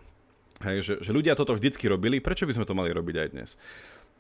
Hej, 0.63 0.87
že, 0.87 0.95
že 1.03 1.11
ľudia 1.11 1.35
toto 1.35 1.59
vždycky 1.59 1.91
robili, 1.91 2.23
prečo 2.23 2.47
by 2.47 2.55
sme 2.55 2.65
to 2.65 2.79
mali 2.79 2.95
robiť 2.95 3.17
aj 3.19 3.29
dnes? 3.35 3.59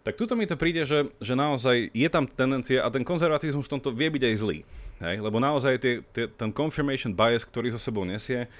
Tak 0.04 0.20
tuto 0.20 0.36
mi 0.36 0.44
to 0.44 0.60
príde, 0.60 0.84
že, 0.84 1.08
že 1.16 1.32
naozaj 1.32 1.88
je 1.96 2.08
tam 2.12 2.28
tendencia 2.28 2.84
a 2.84 2.92
ten 2.92 3.00
konzervatizmus 3.00 3.64
v 3.64 3.72
tomto 3.72 3.88
vie 3.88 4.12
byť 4.12 4.22
aj 4.28 4.34
zlý. 4.36 4.58
Hej? 5.00 5.16
Lebo 5.24 5.40
naozaj 5.40 5.80
tie, 5.80 5.94
tie, 6.12 6.28
ten 6.28 6.52
confirmation 6.52 7.16
bias, 7.16 7.48
ktorý 7.48 7.72
so 7.72 7.80
sebou 7.80 8.04
nesie, 8.04 8.52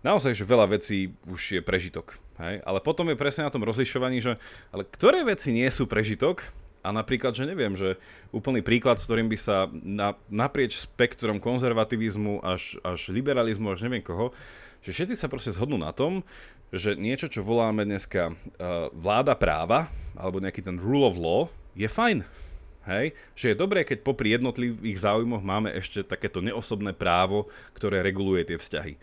naozaj, 0.00 0.32
že 0.32 0.48
veľa 0.48 0.80
vecí 0.80 1.12
už 1.28 1.60
je 1.60 1.60
prežitok. 1.60 2.16
Hej? 2.40 2.64
Ale 2.64 2.80
potom 2.80 3.04
je 3.12 3.20
presne 3.20 3.44
na 3.44 3.52
tom 3.52 3.68
rozlišovaní, 3.68 4.24
že 4.24 4.40
ale 4.72 4.88
ktoré 4.88 5.28
veci 5.28 5.52
nie 5.52 5.68
sú 5.68 5.84
prežitok 5.84 6.48
a 6.80 6.88
napríklad, 6.88 7.36
že 7.36 7.44
neviem, 7.44 7.76
že 7.76 8.00
úplný 8.32 8.64
príklad, 8.64 8.96
s 8.96 9.04
ktorým 9.04 9.28
by 9.28 9.36
sa 9.36 9.68
na, 9.84 10.16
naprieč 10.32 10.80
spektrom 10.80 11.36
konzervativizmu 11.36 12.40
až, 12.40 12.80
až 12.80 13.12
liberalizmu, 13.12 13.68
až 13.68 13.84
neviem 13.84 14.00
koho, 14.00 14.32
že 14.80 14.94
všetci 14.94 15.20
sa 15.20 15.28
proste 15.28 15.52
zhodnú 15.52 15.76
na 15.76 15.92
tom, 15.92 16.24
že 16.68 16.96
niečo, 16.98 17.32
čo 17.32 17.40
voláme 17.40 17.88
dneska 17.88 18.32
uh, 18.32 18.92
vláda 18.92 19.32
práva, 19.32 19.88
alebo 20.12 20.42
nejaký 20.42 20.60
ten 20.60 20.76
rule 20.76 21.06
of 21.08 21.16
law, 21.16 21.48
je 21.78 21.88
fajn. 21.88 22.26
Hej? 22.88 23.12
Že 23.36 23.46
je 23.52 23.60
dobré, 23.60 23.80
keď 23.84 24.00
popri 24.00 24.32
jednotlivých 24.32 24.98
záujmoch 25.04 25.44
máme 25.44 25.72
ešte 25.76 26.00
takéto 26.04 26.40
neosobné 26.40 26.96
právo, 26.96 27.46
ktoré 27.76 28.00
reguluje 28.00 28.48
tie 28.48 28.58
vzťahy. 28.58 28.96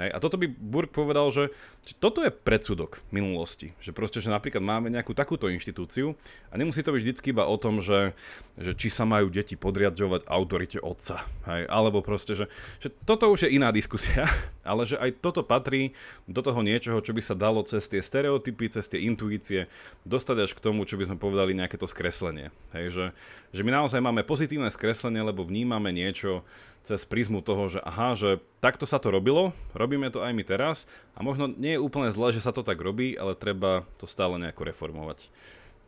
Hej? 0.00 0.16
A 0.16 0.18
toto 0.18 0.40
by 0.40 0.48
Burg 0.48 0.88
povedal, 0.88 1.28
že, 1.28 1.52
že 1.84 1.92
toto 2.00 2.24
je 2.24 2.32
predsudok 2.32 3.04
minulosti. 3.12 3.76
Že 3.84 3.92
proste, 3.92 4.18
že 4.24 4.32
napríklad 4.32 4.64
máme 4.64 4.88
nejakú 4.88 5.12
takúto 5.12 5.52
inštitúciu 5.52 6.16
a 6.48 6.54
nemusí 6.56 6.80
to 6.80 6.96
byť 6.96 7.02
vždy 7.04 7.36
iba 7.36 7.44
o 7.44 7.56
tom, 7.60 7.84
že, 7.84 8.16
že 8.56 8.72
či 8.72 8.88
sa 8.88 9.04
majú 9.04 9.28
deti 9.28 9.60
podriadovať 9.60 10.24
autorite 10.24 10.80
otca. 10.80 11.20
Hej? 11.44 11.68
Alebo 11.68 12.00
proste, 12.00 12.32
že, 12.32 12.48
že 12.80 12.88
toto 13.04 13.28
už 13.28 13.44
je 13.46 13.52
iná 13.52 13.68
diskusia, 13.78 14.24
ale 14.64 14.88
že 14.88 14.96
aj 14.96 15.20
toto 15.20 15.44
patrí 15.44 15.92
do 16.24 16.40
toho 16.40 16.64
niečoho, 16.64 17.04
čo 17.04 17.12
by 17.12 17.20
sa 17.20 17.36
dalo 17.36 17.60
cez 17.68 17.84
tie 17.84 18.00
stereotypy, 18.00 18.72
cez 18.72 18.88
tie 18.88 19.04
intuície 19.04 19.68
dostať 20.08 20.48
až 20.48 20.50
k 20.56 20.64
tomu, 20.64 20.88
čo 20.88 20.96
by 20.96 21.12
sme 21.12 21.20
povedali 21.20 21.52
nejaké 21.52 21.76
to 21.76 21.84
skreslenie. 21.84 22.48
Hej? 22.72 22.96
Že, 22.96 23.04
že 23.52 23.62
my 23.68 23.84
naozaj 23.84 24.00
máme 24.00 24.24
pozitívne 24.24 24.72
skreslenie, 24.72 25.20
lebo 25.20 25.44
vnímame 25.44 25.92
niečo, 25.92 26.40
cez 26.80 27.04
prízmu 27.04 27.44
toho, 27.44 27.68
že 27.68 27.80
aha, 27.84 28.16
že 28.16 28.40
takto 28.64 28.88
sa 28.88 28.96
to 28.96 29.12
robilo, 29.12 29.52
robíme 29.76 30.08
to 30.08 30.24
aj 30.24 30.32
my 30.32 30.44
teraz 30.44 30.88
a 31.12 31.20
možno 31.20 31.46
nie 31.46 31.76
je 31.76 31.84
úplne 31.84 32.08
zle, 32.08 32.32
že 32.32 32.40
sa 32.40 32.56
to 32.56 32.64
tak 32.64 32.80
robí, 32.80 33.14
ale 33.14 33.36
treba 33.36 33.84
to 34.00 34.08
stále 34.08 34.40
nejako 34.40 34.72
reformovať. 34.72 35.28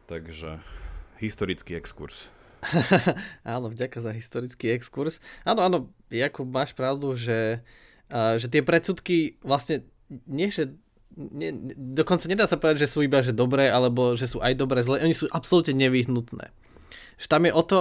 Takže 0.06 0.60
historický 1.16 1.80
exkurs. 1.80 2.28
áno, 3.42 3.72
vďaka 3.72 3.98
za 3.98 4.12
historický 4.14 4.70
exkurs. 4.76 5.18
Áno, 5.42 5.64
áno, 5.64 5.78
Jakub, 6.12 6.46
máš 6.46 6.76
pravdu, 6.76 7.16
že, 7.18 7.64
uh, 8.12 8.36
že 8.38 8.46
tie 8.46 8.62
predsudky 8.62 9.40
vlastne 9.42 9.88
nie, 10.28 10.52
že 10.52 10.76
nie, 11.12 11.52
dokonca 11.76 12.24
nedá 12.28 12.48
sa 12.48 12.56
povedať, 12.56 12.88
že 12.88 12.92
sú 12.92 13.04
iba 13.04 13.20
že 13.20 13.36
dobré, 13.36 13.68
alebo 13.68 14.16
že 14.16 14.28
sú 14.28 14.40
aj 14.40 14.56
dobré, 14.56 14.80
zlé, 14.80 15.04
oni 15.04 15.16
sú 15.16 15.28
absolútne 15.28 15.76
nevyhnutné 15.76 16.61
že 17.20 17.26
tam 17.28 17.46
je 17.46 17.52
o 17.52 17.62
to 17.62 17.78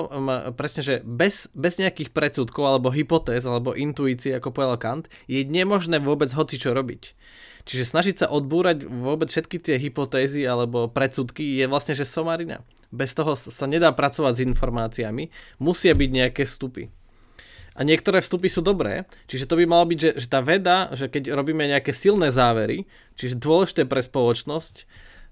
presne, 0.54 0.82
že 0.86 0.96
bez, 1.04 1.50
bez 1.56 1.80
nejakých 1.82 2.14
predsudkov 2.14 2.64
alebo 2.64 2.94
hypotéz 2.94 3.44
alebo 3.48 3.76
intuícií, 3.76 4.36
ako 4.38 4.54
povedal 4.54 4.78
Kant, 4.78 5.06
je 5.26 5.42
nemožné 5.44 6.00
vôbec 6.04 6.30
hoci 6.32 6.62
čo 6.62 6.76
robiť. 6.76 7.16
Čiže 7.62 7.94
snažiť 7.94 8.16
sa 8.26 8.28
odbúrať 8.34 8.90
vôbec 8.90 9.30
všetky 9.30 9.62
tie 9.62 9.78
hypotézy 9.78 10.42
alebo 10.46 10.90
predsudky 10.90 11.62
je 11.62 11.66
vlastne, 11.70 11.94
že 11.94 12.10
somarina. 12.10 12.66
Bez 12.90 13.14
toho 13.14 13.38
sa 13.38 13.66
nedá 13.70 13.94
pracovať 13.94 14.34
s 14.42 14.46
informáciami, 14.50 15.30
musia 15.62 15.94
byť 15.94 16.10
nejaké 16.10 16.44
vstupy. 16.44 16.90
A 17.72 17.88
niektoré 17.88 18.20
vstupy 18.20 18.52
sú 18.52 18.60
dobré, 18.60 19.08
čiže 19.32 19.48
to 19.48 19.56
by 19.56 19.64
malo 19.64 19.88
byť, 19.88 20.00
že, 20.00 20.12
že 20.20 20.28
tá 20.28 20.44
veda, 20.44 20.92
že 20.92 21.08
keď 21.08 21.32
robíme 21.32 21.64
nejaké 21.72 21.96
silné 21.96 22.28
závery, 22.28 22.84
čiže 23.16 23.40
dôležité 23.40 23.88
pre 23.88 24.04
spoločnosť, 24.04 24.84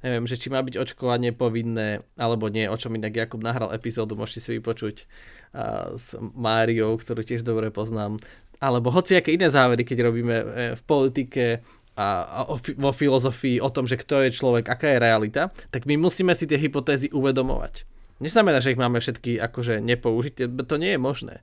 neviem, 0.04 0.26
že 0.28 0.40
či 0.40 0.48
má 0.48 0.64
byť 0.64 0.76
očkovanie 0.80 1.36
povinné, 1.36 2.04
alebo 2.16 2.48
nie, 2.48 2.68
o 2.68 2.78
čom 2.80 2.96
inak 2.96 3.16
Jakub 3.16 3.44
nahral 3.44 3.72
epizódu, 3.76 4.16
môžete 4.16 4.40
si 4.40 4.50
vypočuť 4.60 5.04
uh, 5.04 5.96
s 5.96 6.16
Máriou, 6.20 6.96
ktorú 6.96 7.22
tiež 7.24 7.44
dobre 7.44 7.70
poznám, 7.70 8.20
alebo 8.60 8.92
hoci 8.92 9.16
aké 9.16 9.36
iné 9.36 9.48
závery, 9.48 9.88
keď 9.88 9.98
robíme 10.12 10.36
e, 10.36 10.46
v 10.76 10.82
politike 10.84 11.64
a, 11.96 12.08
a 12.28 12.40
vo 12.76 12.92
filozofii 12.92 13.64
o 13.64 13.72
tom, 13.72 13.88
že 13.88 13.96
kto 13.96 14.28
je 14.28 14.36
človek, 14.36 14.68
aká 14.68 14.96
je 14.96 15.04
realita, 15.04 15.52
tak 15.72 15.88
my 15.88 15.96
musíme 15.96 16.36
si 16.36 16.44
tie 16.44 16.60
hypotézy 16.60 17.08
uvedomovať. 17.16 17.88
Neznamená, 18.20 18.60
že 18.60 18.76
ich 18.76 18.80
máme 18.80 19.00
všetky 19.00 19.40
akože 19.40 19.80
nepoužiť, 19.80 20.44
to 20.68 20.76
nie 20.76 20.96
je 20.96 21.00
možné. 21.00 21.36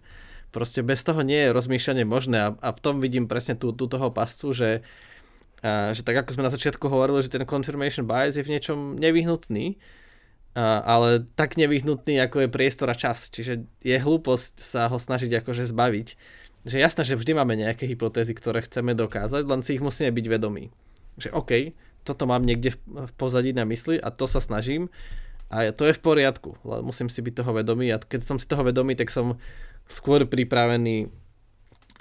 Proste 0.53 0.85
bez 0.85 1.01
toho 1.05 1.25
nie 1.25 1.49
je 1.49 1.57
rozmýšľanie 1.57 2.05
možné 2.05 2.39
a, 2.41 2.49
a 2.53 2.69
v 2.73 2.83
tom 2.85 3.01
vidím 3.01 3.29
presne 3.29 3.57
tú, 3.57 3.73
tú 3.73 3.89
toho 3.89 4.13
pascu, 4.13 4.53
že 4.53 4.85
a, 5.63 5.93
že 5.97 6.05
tak 6.05 6.17
ako 6.21 6.37
sme 6.37 6.47
na 6.49 6.53
začiatku 6.53 6.85
hovorili, 6.89 7.25
že 7.25 7.33
ten 7.33 7.45
confirmation 7.49 8.05
bias 8.05 8.37
je 8.37 8.45
v 8.45 8.53
niečom 8.53 9.01
nevyhnutný, 9.01 9.81
a, 10.57 10.81
ale 10.85 11.25
tak 11.37 11.57
nevyhnutný, 11.61 12.21
ako 12.21 12.47
je 12.47 12.53
priestor 12.53 12.89
a 12.93 12.97
čas. 12.97 13.29
Čiže 13.33 13.65
je 13.85 13.97
hlúposť 13.97 14.61
sa 14.61 14.89
ho 14.89 14.97
snažiť 14.97 15.45
akože 15.45 15.65
zbaviť. 15.69 16.09
Že 16.67 16.77
jasné, 16.83 17.03
že 17.07 17.15
vždy 17.15 17.33
máme 17.39 17.55
nejaké 17.55 17.87
hypotézy, 17.87 18.35
ktoré 18.35 18.65
chceme 18.67 18.97
dokázať, 18.97 19.47
len 19.47 19.63
si 19.63 19.79
ich 19.79 19.85
musíme 19.85 20.11
byť 20.11 20.27
vedomí. 20.27 20.75
Že 21.15 21.31
OK, 21.33 21.53
toto 22.03 22.27
mám 22.27 22.43
niekde 22.47 22.75
v, 22.75 22.79
pozadí 23.15 23.55
na 23.55 23.63
mysli 23.67 23.99
a 23.99 24.11
to 24.11 24.31
sa 24.31 24.43
snažím 24.43 24.91
a 25.47 25.71
to 25.71 25.87
je 25.87 25.95
v 25.95 26.03
poriadku, 26.03 26.59
musím 26.83 27.07
si 27.07 27.23
byť 27.23 27.35
toho 27.43 27.55
vedomý 27.55 27.95
a 27.95 28.03
keď 28.03 28.21
som 28.27 28.37
si 28.39 28.51
toho 28.51 28.67
vedomý, 28.67 28.99
tak 28.99 29.15
som 29.15 29.39
skôr 29.87 30.27
pripravený 30.27 31.07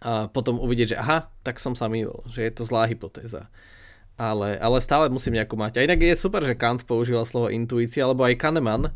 a 0.06 0.30
potom 0.30 0.62
uvidieť, 0.62 0.94
že 0.94 1.02
aha, 1.02 1.34
tak 1.42 1.58
som 1.58 1.74
sa 1.74 1.90
mýlil, 1.90 2.22
že 2.30 2.46
je 2.46 2.52
to 2.54 2.62
zlá 2.62 2.86
hypotéza. 2.86 3.50
Ale, 4.22 4.62
ale 4.62 4.78
stále 4.78 5.10
musím 5.10 5.42
nejakú 5.42 5.58
mať. 5.58 5.82
A 5.82 5.90
inak 5.90 5.98
je 5.98 6.14
super, 6.14 6.46
že 6.46 6.54
Kant 6.54 6.86
používal 6.86 7.26
slovo 7.26 7.50
intuícia, 7.50 8.06
alebo 8.06 8.22
aj 8.22 8.38
Kahneman, 8.38 8.94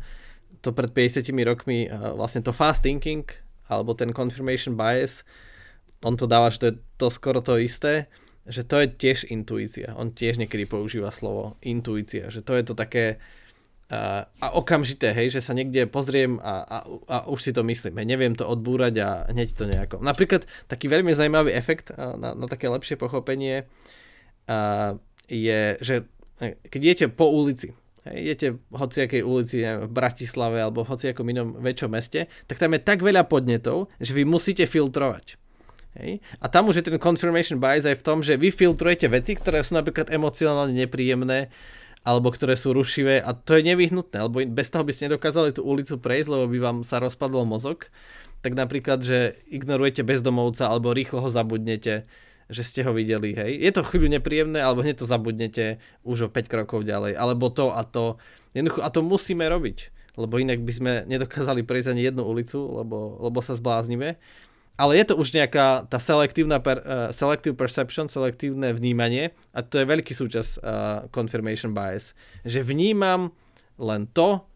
to 0.62 0.70
pred 0.70 0.94
50 0.94 1.26
rokmi, 1.42 1.90
vlastne 2.14 2.46
to 2.46 2.54
fast 2.54 2.86
thinking, 2.86 3.26
alebo 3.66 3.98
ten 3.98 4.14
confirmation 4.14 4.78
bias, 4.78 5.26
on 6.00 6.14
to 6.14 6.24
dáva, 6.30 6.48
že 6.48 6.62
to 6.62 6.66
je 6.70 6.74
to 6.96 7.06
skoro 7.12 7.42
to 7.42 7.58
isté, 7.60 8.08
že 8.48 8.64
to 8.64 8.80
je 8.80 8.88
tiež 8.88 9.28
intuícia. 9.28 9.92
On 10.00 10.08
tiež 10.14 10.40
niekedy 10.40 10.64
používa 10.64 11.12
slovo 11.12 11.60
intuícia, 11.60 12.32
že 12.32 12.40
to 12.40 12.56
je 12.56 12.62
to 12.64 12.74
také, 12.78 13.20
a, 13.90 14.46
okamžité, 14.54 15.10
hej, 15.10 15.34
že 15.34 15.40
sa 15.42 15.50
niekde 15.50 15.90
pozriem 15.90 16.38
a, 16.38 16.62
a, 16.62 16.78
a 17.10 17.16
už 17.26 17.42
si 17.42 17.50
to 17.50 17.66
myslím, 17.66 17.98
hej, 17.98 18.06
neviem 18.06 18.38
to 18.38 18.46
odbúrať 18.46 18.94
a 19.02 19.08
hneď 19.34 19.48
to 19.50 19.66
nejako. 19.66 19.98
Napríklad 19.98 20.46
taký 20.70 20.86
veľmi 20.86 21.10
zaujímavý 21.10 21.50
efekt 21.50 21.90
na, 21.98 22.38
na 22.38 22.46
také 22.46 22.70
lepšie 22.70 22.94
pochopenie 22.94 23.66
a, 24.46 24.94
je, 25.26 25.74
že 25.82 25.94
e, 26.38 26.54
keď 26.70 26.80
idete 26.86 27.06
po 27.10 27.34
ulici, 27.34 27.74
hej, 28.06 28.16
idete 28.30 28.46
v 28.54 28.74
hociakej 28.78 29.22
ulici 29.26 29.66
neviem, 29.66 29.90
v 29.90 29.90
Bratislave 29.90 30.58
alebo 30.62 30.86
v 30.86 30.90
hociakom 30.94 31.26
inom 31.26 31.58
väčšom 31.58 31.90
meste, 31.90 32.30
tak 32.46 32.62
tam 32.62 32.78
je 32.78 32.80
tak 32.86 33.02
veľa 33.02 33.26
podnetov, 33.26 33.90
že 33.98 34.14
vy 34.14 34.22
musíte 34.22 34.70
filtrovať. 34.70 35.34
Hej? 35.98 36.22
A 36.38 36.46
tam 36.46 36.70
už 36.70 36.78
je 36.78 36.86
ten 36.86 37.02
confirmation 37.02 37.58
bias 37.58 37.82
aj 37.82 37.98
v 37.98 38.06
tom, 38.06 38.22
že 38.22 38.38
vy 38.38 38.54
filtrujete 38.54 39.10
veci, 39.10 39.34
ktoré 39.34 39.66
sú 39.66 39.74
napríklad 39.74 40.14
emocionálne 40.14 40.70
nepríjemné, 40.78 41.50
alebo 42.00 42.32
ktoré 42.32 42.56
sú 42.56 42.72
rušivé 42.72 43.20
a 43.20 43.36
to 43.36 43.60
je 43.60 43.62
nevyhnutné, 43.66 44.24
lebo 44.24 44.40
bez 44.48 44.72
toho 44.72 44.84
by 44.84 44.92
ste 44.96 45.12
nedokázali 45.12 45.52
tú 45.52 45.64
ulicu 45.64 46.00
prejsť, 46.00 46.28
lebo 46.32 46.44
by 46.48 46.58
vám 46.58 46.78
sa 46.80 46.96
rozpadol 46.96 47.44
mozog. 47.44 47.92
Tak 48.40 48.56
napríklad, 48.56 49.04
že 49.04 49.36
ignorujete 49.52 50.00
bezdomovca 50.00 50.72
alebo 50.72 50.96
rýchlo 50.96 51.20
ho 51.20 51.28
zabudnete, 51.28 52.08
že 52.50 52.62
ste 52.64 52.80
ho 52.82 52.96
videli, 52.96 53.36
hej. 53.36 53.62
Je 53.62 53.70
to 53.70 53.86
chvíľu 53.86 54.10
nepríjemné, 54.16 54.58
alebo 54.58 54.80
hneď 54.80 55.04
to 55.04 55.06
zabudnete 55.06 55.78
už 56.02 56.26
o 56.26 56.32
5 56.32 56.50
krokov 56.50 56.82
ďalej, 56.82 57.14
alebo 57.14 57.52
to 57.52 57.70
a 57.70 57.84
to. 57.86 58.18
Jednoducho, 58.56 58.82
a 58.82 58.90
to 58.90 59.06
musíme 59.06 59.46
robiť, 59.46 59.92
lebo 60.18 60.40
inak 60.40 60.58
by 60.64 60.72
sme 60.74 60.92
nedokázali 61.06 61.62
prejsť 61.62 61.94
ani 61.94 62.10
jednu 62.10 62.26
ulicu, 62.26 62.58
lebo, 62.58 63.22
lebo 63.22 63.38
sa 63.38 63.54
zbláznime. 63.54 64.18
Ale 64.80 64.96
je 64.96 65.12
to 65.12 65.14
už 65.20 65.36
nejaká 65.36 65.84
tá 65.92 66.00
selektívna 66.00 66.56
per, 66.56 66.80
uh, 66.80 67.12
selective 67.12 67.52
perception, 67.52 68.08
selektívne 68.08 68.72
vnímanie 68.72 69.36
a 69.52 69.60
to 69.60 69.76
je 69.76 69.84
veľký 69.84 70.16
súčasť 70.16 70.52
uh, 70.56 70.62
confirmation 71.12 71.76
bias. 71.76 72.16
Že 72.48 72.64
vnímam 72.64 73.36
len 73.76 74.08
to, 74.08 74.48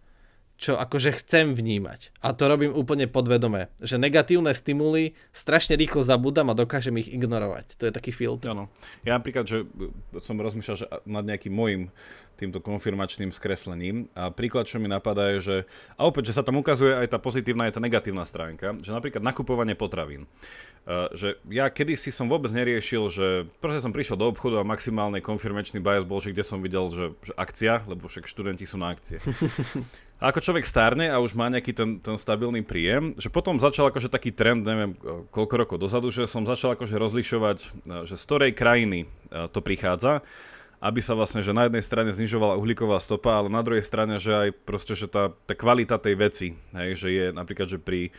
čo 0.54 0.78
akože 0.78 1.18
chcem 1.20 1.52
vnímať. 1.52 2.14
A 2.22 2.30
to 2.30 2.46
robím 2.46 2.70
úplne 2.72 3.10
podvedome. 3.10 3.74
Že 3.82 4.00
negatívne 4.00 4.54
stimuly 4.54 5.18
strašne 5.34 5.74
rýchlo 5.74 6.06
zabudám 6.06 6.48
a 6.48 6.56
dokážem 6.56 6.94
ich 7.02 7.10
ignorovať. 7.10 7.74
To 7.82 7.90
je 7.90 7.92
taký 7.92 8.14
filtr. 8.14 8.54
Áno. 8.54 8.70
Ja 9.02 9.18
napríklad, 9.18 9.44
že 9.50 9.66
som 10.22 10.38
rozmýšľal 10.38 10.76
že 10.78 10.86
nad 11.04 11.26
nejakým 11.26 11.52
môjim 11.52 11.90
týmto 12.34 12.58
konfirmačným 12.58 13.30
skreslením. 13.30 14.10
A 14.12 14.30
príklad, 14.34 14.66
čo 14.66 14.82
mi 14.82 14.90
napadá, 14.90 15.34
je, 15.34 15.38
že 15.40 15.56
a 15.94 16.06
opäť, 16.06 16.30
že 16.30 16.36
sa 16.36 16.46
tam 16.46 16.58
ukazuje 16.58 16.94
aj 16.94 17.14
tá 17.14 17.18
pozitívna, 17.22 17.70
aj 17.70 17.78
tá 17.78 17.80
negatívna 17.80 18.26
stránka, 18.26 18.74
že 18.82 18.90
napríklad 18.90 19.22
nakupovanie 19.22 19.78
potravín. 19.78 20.26
Uh, 20.84 21.08
že 21.16 21.40
ja 21.48 21.72
kedysi 21.72 22.12
som 22.12 22.28
vôbec 22.28 22.52
neriešil, 22.52 23.08
že 23.08 23.26
proste 23.56 23.80
som 23.80 23.94
prišiel 23.94 24.20
do 24.20 24.28
obchodu 24.28 24.60
a 24.60 24.68
maximálny 24.68 25.24
konfirmačný 25.24 25.80
bias 25.80 26.04
bol, 26.04 26.20
že 26.20 26.36
kde 26.36 26.44
som 26.44 26.60
videl, 26.60 26.92
že, 26.92 27.06
že 27.24 27.32
akcia, 27.40 27.88
lebo 27.88 28.04
však 28.04 28.28
študenti 28.28 28.68
sú 28.68 28.76
na 28.76 28.92
akcie. 28.92 29.16
A 30.22 30.30
ako 30.30 30.40
človek 30.40 30.64
stárne 30.64 31.10
a 31.10 31.18
už 31.18 31.34
má 31.34 31.50
nejaký 31.50 31.74
ten, 31.74 31.98
ten 31.98 32.16
stabilný 32.16 32.62
príjem, 32.62 33.18
že 33.18 33.28
potom 33.28 33.58
začal 33.58 33.90
akože 33.90 34.08
taký 34.08 34.30
trend, 34.30 34.62
neviem 34.62 34.94
koľko 35.28 35.54
rokov 35.58 35.76
dozadu, 35.76 36.14
že 36.14 36.30
som 36.30 36.46
začal 36.46 36.78
akože 36.78 36.96
rozlišovať, 36.96 37.58
že 38.06 38.14
z 38.14 38.24
ktorej 38.24 38.56
krajiny 38.56 39.10
to 39.50 39.58
prichádza 39.58 40.22
aby 40.84 41.00
sa 41.00 41.16
vlastne, 41.16 41.40
že 41.40 41.56
na 41.56 41.64
jednej 41.64 41.80
strane 41.80 42.12
znižovala 42.12 42.60
uhlíková 42.60 43.00
stopa, 43.00 43.40
ale 43.40 43.48
na 43.48 43.64
druhej 43.64 43.80
strane, 43.80 44.20
že 44.20 44.36
aj 44.36 44.48
proste, 44.68 44.92
že 44.92 45.08
tá, 45.08 45.32
tá 45.32 45.56
kvalita 45.56 45.96
tej 45.96 46.14
veci, 46.20 46.48
hej, 46.76 46.90
že 47.00 47.08
je 47.08 47.26
napríklad, 47.32 47.72
že 47.72 47.80
pri, 47.80 48.12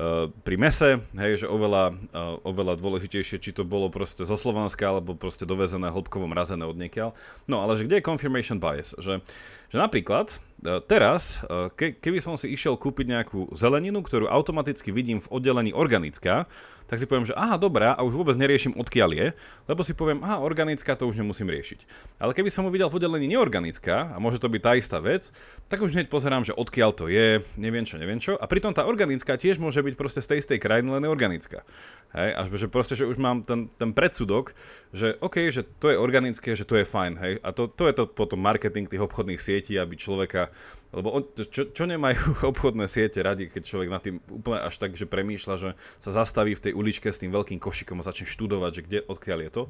uh, 0.00 0.32
pri 0.40 0.56
mese, 0.56 1.04
hej, 1.12 1.44
že 1.44 1.46
oveľa, 1.46 1.92
uh, 1.92 2.40
oveľa 2.40 2.80
dôležitejšie, 2.80 3.36
či 3.36 3.52
to 3.52 3.68
bolo 3.68 3.92
proste 3.92 4.24
zo 4.24 4.32
Slovenska, 4.32 4.88
alebo 4.88 5.12
proste 5.12 5.44
dovezené 5.44 5.92
hĺbkovo 5.92 6.24
mrazené 6.24 6.64
od 6.64 6.80
niekiaľ. 6.80 7.12
No 7.44 7.60
ale 7.60 7.76
že 7.76 7.84
kde 7.84 8.00
je 8.00 8.08
confirmation 8.08 8.56
bias? 8.56 8.96
Že, 8.96 9.20
že 9.68 9.76
napríklad 9.76 10.32
uh, 10.32 10.80
teraz, 10.88 11.44
ke, 11.76 11.92
keby 12.00 12.24
som 12.24 12.40
si 12.40 12.48
išiel 12.48 12.80
kúpiť 12.80 13.12
nejakú 13.12 13.52
zeleninu, 13.52 14.00
ktorú 14.00 14.32
automaticky 14.32 14.88
vidím 14.88 15.20
v 15.20 15.28
oddelení 15.28 15.76
organická, 15.76 16.48
tak 16.86 17.02
si 17.02 17.06
poviem, 17.06 17.26
že 17.26 17.34
aha, 17.34 17.58
dobrá, 17.58 17.94
a 17.94 18.02
už 18.06 18.14
vôbec 18.14 18.38
neriešim 18.38 18.74
odkiaľ 18.78 19.10
je, 19.14 19.26
lebo 19.66 19.80
si 19.82 19.92
poviem, 19.92 20.22
aha, 20.22 20.42
organická, 20.42 20.94
to 20.94 21.10
už 21.10 21.18
nemusím 21.18 21.50
riešiť. 21.50 21.82
Ale 22.22 22.32
keby 22.32 22.50
som 22.50 22.66
ho 22.66 22.70
videl 22.70 22.86
v 22.86 22.96
oddelení 23.02 23.26
neorganická, 23.26 24.14
a 24.14 24.16
môže 24.22 24.38
to 24.38 24.46
byť 24.46 24.62
tá 24.62 24.72
istá 24.78 24.98
vec, 25.02 25.34
tak 25.66 25.82
už 25.82 25.98
hneď 25.98 26.06
pozerám, 26.06 26.46
že 26.46 26.54
odkiaľ 26.54 26.90
to 26.94 27.10
je, 27.10 27.42
neviem 27.58 27.82
čo, 27.82 27.98
neviem 27.98 28.22
čo. 28.22 28.38
A 28.38 28.46
pritom 28.46 28.70
tá 28.70 28.86
organická 28.86 29.34
tiež 29.34 29.58
môže 29.58 29.82
byť 29.82 29.94
proste 29.98 30.22
z 30.22 30.30
tej 30.30 30.38
istej 30.46 30.58
krajiny, 30.62 30.88
len 30.94 31.04
organická. 31.10 31.66
Hej, 32.14 32.30
až 32.38 32.46
že 32.54 32.68
proste, 32.70 32.94
že 32.94 33.04
už 33.04 33.18
mám 33.18 33.42
ten, 33.42 33.68
ten 33.76 33.90
predsudok, 33.90 34.54
že 34.94 35.18
OK, 35.18 35.50
že 35.50 35.66
to 35.82 35.90
je 35.90 35.98
organické, 35.98 36.54
že 36.54 36.64
to 36.64 36.78
je 36.78 36.86
fajn, 36.86 37.12
hej. 37.18 37.34
A 37.42 37.50
to, 37.50 37.66
to 37.66 37.90
je 37.90 37.94
to 37.98 38.04
potom 38.06 38.38
marketing 38.38 38.86
tých 38.86 39.02
obchodných 39.02 39.42
sietí, 39.42 39.74
aby 39.74 39.98
človeka 39.98 40.54
lebo 40.96 41.12
on, 41.12 41.22
čo, 41.36 41.68
čo 41.68 41.84
nemajú 41.84 42.40
obchodné 42.56 42.88
siete 42.88 43.20
radi, 43.20 43.52
keď 43.52 43.62
človek 43.68 43.92
nad 43.92 44.00
tým 44.00 44.16
úplne 44.32 44.64
až 44.64 44.80
tak, 44.80 44.96
že 44.96 45.04
premýšľa, 45.04 45.54
že 45.60 45.70
sa 46.00 46.10
zastaví 46.10 46.56
v 46.56 46.64
tej 46.64 46.72
uličke 46.72 47.12
s 47.12 47.20
tým 47.20 47.30
veľkým 47.30 47.60
košikom 47.60 48.00
a 48.00 48.08
začne 48.08 48.24
študovať, 48.24 48.72
že 48.72 48.84
kde, 48.88 48.98
odkiaľ 49.04 49.38
je 49.44 49.50
to. 49.52 49.62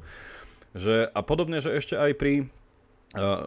Že, 0.77 0.95
a 1.11 1.19
podobne, 1.27 1.59
že 1.59 1.75
ešte 1.75 1.99
aj 1.99 2.11
pri 2.15 2.33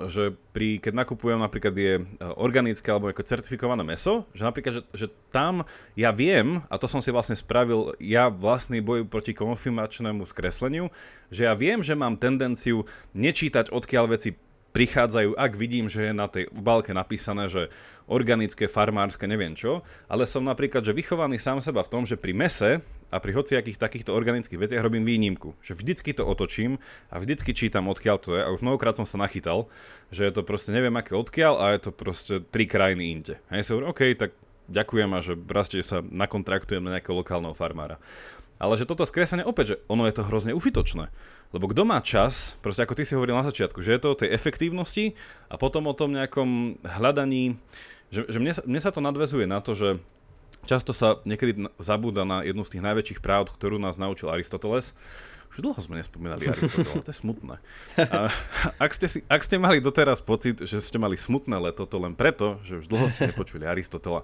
že 0.09 0.33
pri, 0.57 0.81
keď 0.81 1.05
nakupujem 1.05 1.37
napríklad 1.37 1.77
je 1.77 2.01
organické 2.41 2.89
alebo 2.89 3.13
ako 3.13 3.29
certifikované 3.29 3.85
meso, 3.85 4.25
že 4.33 4.49
napríklad, 4.49 4.81
že, 4.81 4.83
že 4.97 5.07
tam 5.29 5.69
ja 5.93 6.17
viem, 6.17 6.65
a 6.73 6.81
to 6.81 6.89
som 6.89 7.05
si 7.05 7.13
vlastne 7.13 7.37
spravil 7.37 7.93
ja 8.01 8.33
vlastný 8.33 8.81
boj 8.81 9.05
proti 9.05 9.37
konfirmačnému 9.37 10.25
skresleniu, 10.25 10.89
že 11.29 11.45
ja 11.45 11.53
viem, 11.53 11.85
že 11.85 11.93
mám 11.93 12.17
tendenciu 12.17 12.89
nečítať 13.13 13.69
odkiaľ 13.69 14.17
veci 14.17 14.33
prichádzajú, 14.71 15.35
ak 15.35 15.53
vidím, 15.59 15.91
že 15.91 16.11
je 16.11 16.13
na 16.15 16.31
tej 16.31 16.47
obálke 16.55 16.95
napísané, 16.95 17.51
že 17.51 17.71
organické, 18.11 18.67
farmárske, 18.67 19.23
neviem 19.31 19.55
čo, 19.55 19.87
ale 20.11 20.27
som 20.27 20.43
napríklad, 20.43 20.83
že 20.83 20.91
vychovaný 20.91 21.39
sám 21.39 21.63
seba 21.63 21.87
v 21.87 21.93
tom, 21.95 22.03
že 22.03 22.19
pri 22.19 22.35
mese 22.35 22.83
a 23.11 23.17
pri 23.23 23.35
hociakých 23.39 23.79
takýchto 23.79 24.11
organických 24.11 24.59
veciach 24.59 24.83
robím 24.83 25.07
výnimku. 25.07 25.55
Že 25.63 25.79
vždycky 25.79 26.11
to 26.15 26.27
otočím 26.27 26.83
a 27.07 27.23
vždycky 27.23 27.55
čítam, 27.55 27.87
odkiaľ 27.87 28.17
to 28.19 28.35
je 28.35 28.43
a 28.43 28.51
už 28.51 28.67
mnohokrát 28.67 28.99
som 28.99 29.07
sa 29.07 29.15
nachytal, 29.15 29.71
že 30.11 30.27
je 30.27 30.33
to 30.35 30.43
proste 30.43 30.75
neviem 30.75 30.95
aké 30.99 31.15
odkiaľ 31.15 31.55
a 31.63 31.65
je 31.75 31.81
to 31.87 31.91
proste 31.95 32.35
tri 32.51 32.67
krajiny 32.67 33.15
inde. 33.15 33.35
Hej, 33.55 33.71
si 33.71 33.71
hovorím, 33.71 33.95
OK, 33.95 34.03
tak 34.19 34.35
ďakujem 34.71 35.11
a 35.15 35.19
že 35.23 35.35
raste 35.47 35.79
sa 35.87 36.03
nakontraktujem 36.03 36.83
na 36.83 36.99
nejakého 36.99 37.15
lokálneho 37.15 37.55
farmára. 37.55 38.03
Ale 38.61 38.77
že 38.77 38.85
toto 38.85 39.09
skresanie, 39.09 39.41
opäť, 39.41 39.65
že 39.67 39.77
ono 39.89 40.05
je 40.05 40.15
to 40.21 40.27
hrozne 40.29 40.53
užitočné. 40.53 41.09
Lebo 41.51 41.67
kto 41.73 41.83
má 41.89 41.99
čas, 42.05 42.61
proste 42.61 42.85
ako 42.85 42.93
ty 42.93 43.09
si 43.09 43.17
hovoril 43.17 43.35
na 43.35 43.49
začiatku, 43.49 43.81
že 43.81 43.97
je 43.97 44.01
to 44.05 44.09
o 44.13 44.21
tej 44.21 44.31
efektívnosti 44.37 45.17
a 45.49 45.57
potom 45.57 45.89
o 45.89 45.97
tom 45.97 46.13
nejakom 46.13 46.77
hľadaní, 46.85 47.57
že, 48.13 48.29
že 48.29 48.39
mne, 48.39 48.53
sa, 48.53 48.63
mne 48.69 48.81
sa 48.85 48.93
to 48.93 49.01
nadvezuje 49.01 49.49
na 49.49 49.65
to, 49.65 49.73
že 49.73 49.89
často 50.69 50.93
sa 50.97 51.21
niekedy 51.25 51.69
zabúda 51.81 52.25
na 52.25 52.43
jednu 52.45 52.65
z 52.67 52.77
tých 52.77 52.85
najväčších 52.85 53.21
práv, 53.25 53.53
ktorú 53.53 53.81
nás 53.81 54.01
naučil 54.01 54.33
Aristoteles, 54.33 54.97
už 55.51 55.67
dlho 55.67 55.81
sme 55.83 55.99
nespomínali 55.99 56.47
Aristotela, 56.47 57.03
to 57.03 57.11
je 57.11 57.19
smutné. 57.19 57.59
A 57.99 58.31
ak, 58.87 58.95
ste 58.95 59.07
si, 59.11 59.19
ak 59.27 59.43
ste 59.43 59.59
mali 59.59 59.83
doteraz 59.83 60.23
pocit, 60.23 60.63
že 60.63 60.79
ste 60.79 60.95
mali 60.95 61.19
smutné 61.19 61.59
leto, 61.59 61.91
to 61.91 61.99
len 61.99 62.15
preto, 62.15 62.63
že 62.63 62.79
už 62.79 62.87
dlho 62.87 63.11
ste 63.11 63.35
nepočuli 63.35 63.67
Aristotela. 63.67 64.23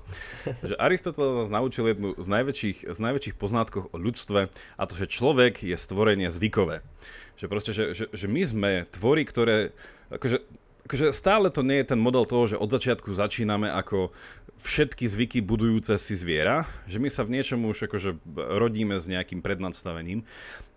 Že 0.63 0.79
Aristotel 0.79 1.43
nás 1.43 1.51
naučil 1.51 1.91
jednu 1.91 2.15
z 2.15 2.29
najväčších, 2.31 2.79
z 2.87 2.99
najväčších 3.03 3.35
poznátkov 3.35 3.91
o 3.91 3.97
ľudstve 3.99 4.55
a 4.55 4.83
to, 4.87 4.95
že 4.95 5.11
človek 5.11 5.67
je 5.67 5.75
stvorenie 5.75 6.31
zvykové. 6.31 6.87
Že 7.35 7.47
proste, 7.51 7.71
že, 7.75 7.85
že, 7.91 8.05
že 8.15 8.27
my 8.31 8.43
sme 8.47 8.71
tvory, 8.95 9.27
ktoré... 9.27 9.75
Akože, 10.15 10.47
akože 10.87 11.11
stále 11.11 11.51
to 11.51 11.67
nie 11.67 11.83
je 11.83 11.91
ten 11.93 12.01
model 12.01 12.23
toho, 12.25 12.55
že 12.55 12.57
od 12.57 12.71
začiatku 12.71 13.11
začíname 13.11 13.67
ako 13.67 14.15
všetky 14.57 15.05
zvyky 15.05 15.39
budujúce 15.45 15.93
si 16.01 16.17
zviera, 16.17 16.65
že 16.89 16.97
my 16.97 17.13
sa 17.13 17.29
v 17.29 17.37
niečom 17.37 17.61
už 17.69 17.91
akože 17.91 18.17
rodíme 18.57 18.97
s 18.97 19.05
nejakým 19.05 19.45
prednadstavením, 19.45 20.25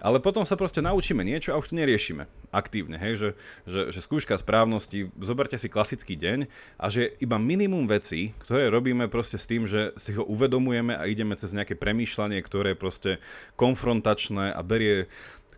ale 0.04 0.20
potom 0.20 0.44
sa 0.44 0.60
proste 0.60 0.84
naučíme 0.84 1.24
niečo 1.24 1.56
a 1.56 1.60
už 1.60 1.72
to 1.72 1.80
neriešime 1.80 2.28
aktívne, 2.52 3.00
hej, 3.00 3.14
že, 3.16 3.30
že, 3.64 3.82
že 3.96 4.00
skúška 4.04 4.36
správnosti, 4.36 5.14
zoberte 5.22 5.56
si 5.56 5.72
klasický 5.72 6.20
deň 6.20 6.50
a 6.76 6.86
že 6.92 7.14
iba 7.24 7.40
minimum 7.40 7.88
vecí, 7.88 8.36
ktoré 8.44 8.68
robíme 8.68 9.08
proste 9.08 9.40
s 9.40 9.48
tým, 9.48 9.64
že 9.70 9.96
si 9.96 10.12
ho 10.18 10.26
uvedomujeme 10.28 10.98
a 10.98 11.08
ideme 11.08 11.40
cez 11.40 11.56
nejaké 11.56 11.80
premýšľanie, 11.80 12.42
ktoré 12.44 12.76
je 12.76 12.82
proste 12.82 13.12
konfrontačné 13.56 14.52
a 14.52 14.62
berie 14.66 15.08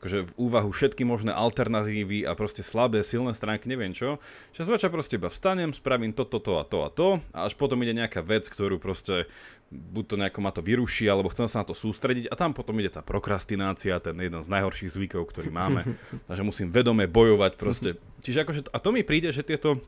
akože 0.02 0.34
v 0.34 0.34
úvahu 0.34 0.74
všetky 0.74 1.06
možné 1.06 1.30
alternatívy 1.30 2.26
a 2.26 2.34
proste 2.34 2.66
slabé, 2.66 3.06
silné 3.06 3.38
stránky, 3.38 3.70
neviem 3.70 3.94
čo. 3.94 4.18
Že 4.50 4.74
zväčša 4.74 4.90
proste 4.90 5.22
iba 5.22 5.30
vstanem, 5.30 5.70
spravím 5.78 6.10
toto, 6.10 6.42
to, 6.42 6.58
to 6.58 6.58
a 6.58 6.64
to 6.66 6.78
a 6.82 6.90
to 6.90 7.08
a 7.38 7.40
až 7.46 7.54
potom 7.54 7.78
ide 7.86 7.94
nejaká 7.94 8.26
vec, 8.26 8.50
ktorú 8.50 8.82
proste 8.82 9.30
buď 9.70 10.04
to 10.10 10.16
nejako 10.18 10.40
ma 10.42 10.50
to 10.50 10.66
vyruší, 10.66 11.06
alebo 11.06 11.30
chcem 11.30 11.46
sa 11.46 11.62
na 11.62 11.70
to 11.70 11.78
sústrediť 11.78 12.28
a 12.28 12.36
tam 12.36 12.58
potom 12.58 12.82
ide 12.82 12.90
tá 12.90 13.06
prokrastinácia, 13.06 14.02
ten 14.02 14.18
jeden 14.18 14.42
z 14.42 14.50
najhorších 14.50 14.90
zvykov, 14.90 15.30
ktorý 15.30 15.54
máme, 15.54 15.86
a 16.30 16.32
že 16.34 16.42
musím 16.42 16.74
vedome 16.74 17.06
bojovať 17.06 17.62
proste. 17.62 18.02
Čiže 18.26 18.42
akože, 18.42 18.62
a 18.74 18.78
to 18.82 18.90
mi 18.90 19.06
príde, 19.06 19.30
že 19.30 19.46
tieto 19.46 19.80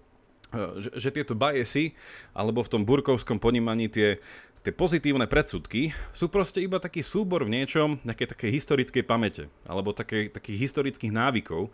že, 0.54 0.90
že 1.02 1.10
tieto 1.10 1.34
biasy, 1.34 1.98
alebo 2.30 2.62
v 2.62 2.72
tom 2.78 2.86
burkovskom 2.86 3.42
ponímaní 3.42 3.90
tie 3.90 4.22
tie 4.64 4.72
pozitívne 4.72 5.28
predsudky 5.28 5.92
sú 6.16 6.32
proste 6.32 6.64
iba 6.64 6.80
taký 6.80 7.04
súbor 7.04 7.44
v 7.44 7.54
niečom, 7.60 8.00
nejaké 8.08 8.26
také 8.26 8.48
historickej 8.48 9.04
pamäte, 9.04 9.52
alebo 9.68 9.92
také, 9.92 10.32
takých 10.32 10.72
historických 10.72 11.12
návykov, 11.12 11.70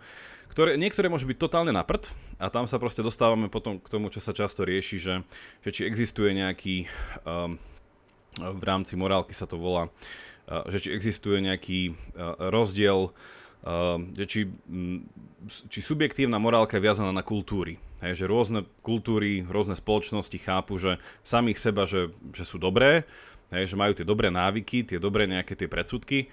ktoré, 0.49 0.75
niektoré 0.75 1.07
môžu 1.07 1.29
byť 1.29 1.37
totálne 1.37 1.69
na 1.69 1.85
prd 1.85 2.09
a 2.41 2.49
tam 2.49 2.65
sa 2.65 2.81
proste 2.81 3.05
dostávame 3.05 3.47
potom 3.47 3.77
k 3.77 3.87
tomu, 3.87 4.09
čo 4.09 4.17
sa 4.17 4.33
často 4.33 4.65
rieši, 4.65 4.97
že, 4.97 5.15
že 5.61 5.69
či 5.69 5.81
existuje 5.85 6.33
nejaký, 6.33 6.89
um, 7.23 7.61
v 8.41 8.63
rámci 8.65 8.97
morálky 8.97 9.37
sa 9.37 9.45
to 9.45 9.61
volá, 9.61 9.93
uh, 10.49 10.65
že 10.73 10.89
či 10.89 10.89
existuje 10.89 11.37
nejaký 11.45 11.93
uh, 11.93 12.49
rozdiel 12.49 13.13
že 14.15 14.25
či, 14.25 14.39
mm, 14.47 14.99
či 15.67 15.79
subjektívna 15.83 16.39
morálka 16.39 16.79
je 16.79 16.85
viazaná 16.87 17.11
na 17.11 17.19
kultúry. 17.19 17.75
Hej, 17.99 18.23
že 18.23 18.31
rôzne 18.31 18.63
kultúry, 18.79 19.43
rôzne 19.43 19.75
spoločnosti 19.75 20.37
chápu, 20.39 20.79
že 20.79 20.95
samých 21.23 21.59
seba, 21.59 21.83
že, 21.83 22.15
že 22.31 22.47
sú 22.47 22.55
dobré, 22.55 23.03
hej, 23.51 23.71
že 23.71 23.75
majú 23.75 23.91
tie 23.91 24.07
dobré 24.07 24.31
návyky, 24.31 24.87
tie 24.87 24.99
dobré 25.03 25.27
nejaké 25.27 25.57
tie 25.59 25.67
predsudky 25.67 26.31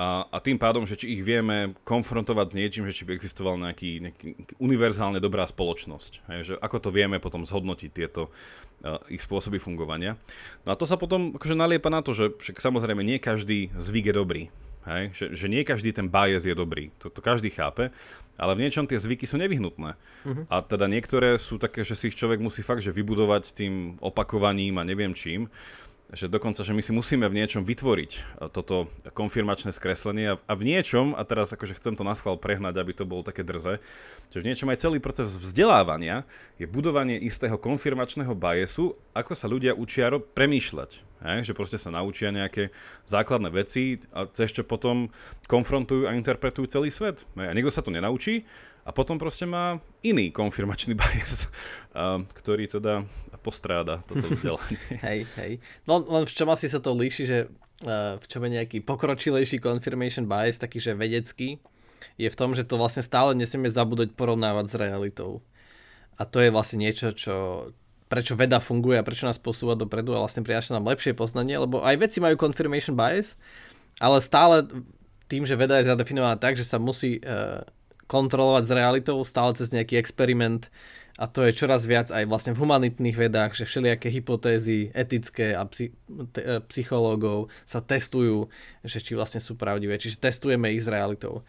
a, 0.00 0.24
a 0.32 0.38
tým 0.40 0.56
pádom, 0.56 0.88
že 0.88 0.96
či 0.96 1.18
ich 1.18 1.22
vieme 1.26 1.76
konfrontovať 1.84 2.46
s 2.54 2.56
niečím, 2.56 2.84
že 2.88 2.96
či 2.96 3.04
by 3.04 3.12
existoval 3.12 3.60
nejaký, 3.60 3.90
nejaký 4.00 4.26
univerzálne 4.56 5.20
dobrá 5.20 5.44
spoločnosť. 5.44 6.12
Hej, 6.30 6.40
že 6.40 6.54
ako 6.56 6.88
to 6.88 6.90
vieme 6.94 7.20
potom 7.20 7.44
zhodnotiť 7.44 7.90
tieto 7.92 8.32
uh, 8.32 8.96
ich 9.12 9.20
spôsoby 9.20 9.60
fungovania. 9.60 10.16
No 10.64 10.72
a 10.72 10.78
to 10.78 10.88
sa 10.88 10.96
potom 10.96 11.36
akože 11.36 11.52
naliepa 11.52 11.92
na 11.92 12.00
to, 12.00 12.16
že 12.16 12.32
však 12.38 12.64
samozrejme 12.64 13.04
nie 13.04 13.20
každý 13.20 13.68
zvyk 13.76 14.08
je 14.08 14.14
dobrý. 14.16 14.42
Hej? 14.88 15.12
Že, 15.12 15.26
že 15.36 15.46
nie 15.48 15.62
každý 15.66 15.92
ten 15.92 16.08
bias 16.08 16.48
je 16.48 16.56
dobrý. 16.56 16.88
To, 17.04 17.12
to 17.12 17.20
každý 17.20 17.52
chápe, 17.52 17.92
ale 18.40 18.52
v 18.56 18.62
niečom 18.64 18.88
tie 18.88 18.96
zvyky 18.96 19.28
sú 19.28 19.36
nevyhnutné. 19.36 19.92
Uh-huh. 19.96 20.44
A 20.48 20.64
teda 20.64 20.88
niektoré 20.88 21.36
sú 21.36 21.60
také, 21.60 21.84
že 21.84 21.92
si 21.92 22.08
ich 22.08 22.16
človek 22.16 22.40
musí 22.40 22.64
fakt 22.64 22.80
že 22.80 22.94
vybudovať 22.94 23.52
tým 23.52 24.00
opakovaním 24.00 24.80
a 24.80 24.88
neviem 24.88 25.12
čím 25.12 25.52
že 26.10 26.26
dokonca, 26.26 26.66
že 26.66 26.74
my 26.74 26.82
si 26.82 26.90
musíme 26.90 27.26
v 27.30 27.38
niečom 27.38 27.62
vytvoriť 27.62 28.10
eh, 28.14 28.22
toto 28.50 28.90
konfirmačné 29.14 29.70
skreslenie 29.70 30.34
a 30.36 30.52
v 30.54 30.62
niečom, 30.66 31.14
a 31.14 31.22
teraz 31.22 31.54
akože 31.54 31.78
chcem 31.78 31.94
to 31.94 32.02
na 32.02 32.14
schvál 32.18 32.38
prehnať, 32.38 32.82
aby 32.82 32.92
to 32.94 33.06
bolo 33.06 33.22
také 33.22 33.46
drze, 33.46 33.78
že 34.30 34.38
v 34.38 34.46
niečom 34.46 34.70
aj 34.70 34.82
celý 34.86 34.98
proces 35.02 35.30
vzdelávania 35.34 36.22
je 36.58 36.66
budovanie 36.66 37.18
istého 37.18 37.58
konfirmačného 37.58 38.30
bajesu, 38.34 38.94
ako 39.14 39.32
sa 39.34 39.50
ľudia 39.50 39.74
učia 39.74 40.10
premýšľať. 40.10 40.90
He? 41.20 41.44
Že 41.44 41.52
proste 41.52 41.76
sa 41.76 41.92
naučia 41.92 42.32
nejaké 42.32 42.72
základné 43.04 43.52
veci 43.52 44.00
a 44.14 44.24
cez 44.30 44.54
čo 44.54 44.64
potom 44.64 45.12
konfrontujú 45.50 46.08
a 46.08 46.16
interpretujú 46.16 46.70
celý 46.70 46.88
svet. 46.88 47.28
A 47.36 47.52
niekto 47.52 47.68
sa 47.68 47.84
to 47.84 47.92
nenaučí 47.92 48.48
a 48.84 48.90
potom 48.90 49.20
proste 49.20 49.44
má 49.44 49.78
iný 50.00 50.32
konfirmačný 50.32 50.96
bias, 51.00 51.48
ktorý 52.34 52.66
teda 52.66 53.04
postráda 53.40 54.04
toto 54.04 54.28
vzdelanie. 54.32 54.78
hej, 55.00 55.20
hej. 55.36 55.52
No 55.88 56.00
len 56.00 56.24
v 56.24 56.32
čom 56.32 56.48
asi 56.52 56.68
sa 56.68 56.80
to 56.80 56.92
líši, 56.92 57.24
že 57.24 57.38
v 58.20 58.26
čom 58.28 58.44
je 58.44 58.60
nejaký 58.60 58.84
pokročilejší 58.84 59.56
confirmation 59.56 60.28
bias, 60.28 60.60
taký 60.60 60.84
že 60.84 60.92
vedecký, 60.92 61.56
je 62.20 62.28
v 62.28 62.36
tom, 62.36 62.52
že 62.52 62.64
to 62.68 62.76
vlastne 62.76 63.00
stále 63.00 63.32
nesmieme 63.32 63.72
zabúdať 63.72 64.12
porovnávať 64.12 64.66
s 64.68 64.74
realitou. 64.76 65.40
A 66.20 66.28
to 66.28 66.44
je 66.44 66.52
vlastne 66.52 66.84
niečo, 66.84 67.16
čo, 67.16 67.68
prečo 68.12 68.36
veda 68.36 68.60
funguje 68.60 69.00
a 69.00 69.06
prečo 69.06 69.24
nás 69.24 69.40
posúva 69.40 69.72
dopredu 69.72 70.12
a 70.12 70.20
vlastne 70.20 70.44
prináša 70.44 70.76
nám 70.76 70.92
lepšie 70.92 71.16
poznanie, 71.16 71.56
lebo 71.56 71.80
aj 71.80 71.96
veci 71.96 72.20
majú 72.20 72.36
confirmation 72.36 72.92
bias, 72.92 73.40
ale 73.96 74.20
stále 74.20 74.68
tým, 75.32 75.48
že 75.48 75.56
veda 75.56 75.80
je 75.80 75.88
zadefinovaná 75.88 76.36
tak, 76.36 76.60
že 76.60 76.68
sa 76.68 76.76
musí 76.76 77.22
uh, 77.24 77.64
kontrolovať 78.10 78.66
s 78.66 78.74
realitou 78.74 79.22
stále 79.22 79.54
cez 79.54 79.70
nejaký 79.70 79.94
experiment 79.94 80.66
a 81.20 81.28
to 81.28 81.44
je 81.44 81.52
čoraz 81.52 81.84
viac 81.84 82.08
aj 82.08 82.24
vlastne 82.24 82.56
v 82.56 82.64
humanitných 82.64 83.12
vedách, 83.12 83.52
že 83.52 83.68
všelijaké 83.68 84.08
hypotézy 84.08 84.88
etické 84.96 85.52
a 85.52 85.68
psy, 85.68 85.92
te, 86.32 86.40
e, 86.40 86.64
psychológov 86.72 87.52
sa 87.68 87.84
testujú, 87.84 88.48
že 88.80 89.04
či 89.04 89.12
vlastne 89.12 89.36
sú 89.36 89.52
pravdivé, 89.52 90.00
čiže 90.00 90.16
testujeme 90.16 90.72
ich 90.72 90.80
s 90.80 90.88
realitou. 90.88 91.44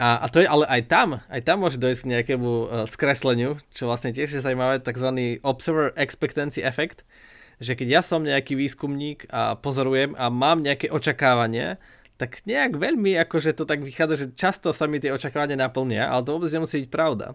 A, 0.00 0.24
a 0.24 0.26
to 0.32 0.40
je 0.40 0.48
ale 0.48 0.64
aj 0.66 0.88
tam, 0.88 1.08
aj 1.28 1.40
tam 1.44 1.62
môže 1.62 1.78
dojsť 1.78 2.00
k 2.02 2.12
nejakému 2.18 2.50
uh, 2.50 2.66
skresleniu, 2.90 3.62
čo 3.70 3.86
vlastne 3.86 4.10
tiež 4.10 4.26
je 4.34 4.42
zaujímavé, 4.42 4.82
tzv. 4.82 5.38
observer 5.46 5.94
expectancy 5.94 6.66
effect, 6.66 7.06
že 7.62 7.78
keď 7.78 8.00
ja 8.00 8.02
som 8.02 8.26
nejaký 8.26 8.58
výskumník 8.58 9.30
a 9.30 9.54
pozorujem 9.54 10.18
a 10.18 10.34
mám 10.34 10.66
nejaké 10.66 10.90
očakávanie, 10.90 11.78
tak 12.14 12.46
nejak 12.46 12.78
veľmi 12.78 13.18
akože 13.26 13.58
to 13.58 13.66
tak 13.66 13.82
vychádza, 13.82 14.14
že 14.14 14.26
často 14.38 14.70
sa 14.70 14.86
mi 14.86 15.02
tie 15.02 15.10
očakávania 15.10 15.58
naplnia, 15.58 16.06
ale 16.06 16.22
to 16.22 16.38
vôbec 16.38 16.50
nemusí 16.54 16.86
byť 16.86 16.90
pravda. 16.90 17.34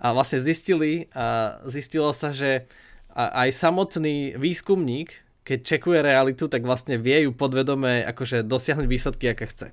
A 0.00 0.16
vlastne 0.16 0.40
zistili, 0.40 1.12
a 1.12 1.58
zistilo 1.68 2.14
sa, 2.16 2.32
že 2.32 2.70
aj 3.12 3.50
samotný 3.50 4.38
výskumník, 4.38 5.12
keď 5.42 5.58
čekuje 5.64 5.98
realitu, 6.04 6.46
tak 6.46 6.64
vlastne 6.64 7.00
vie 7.00 7.26
ju 7.26 7.32
podvedome 7.34 8.04
akože 8.04 8.44
dosiahnuť 8.44 8.86
výsledky, 8.86 9.32
aké 9.32 9.48
chce. 9.48 9.68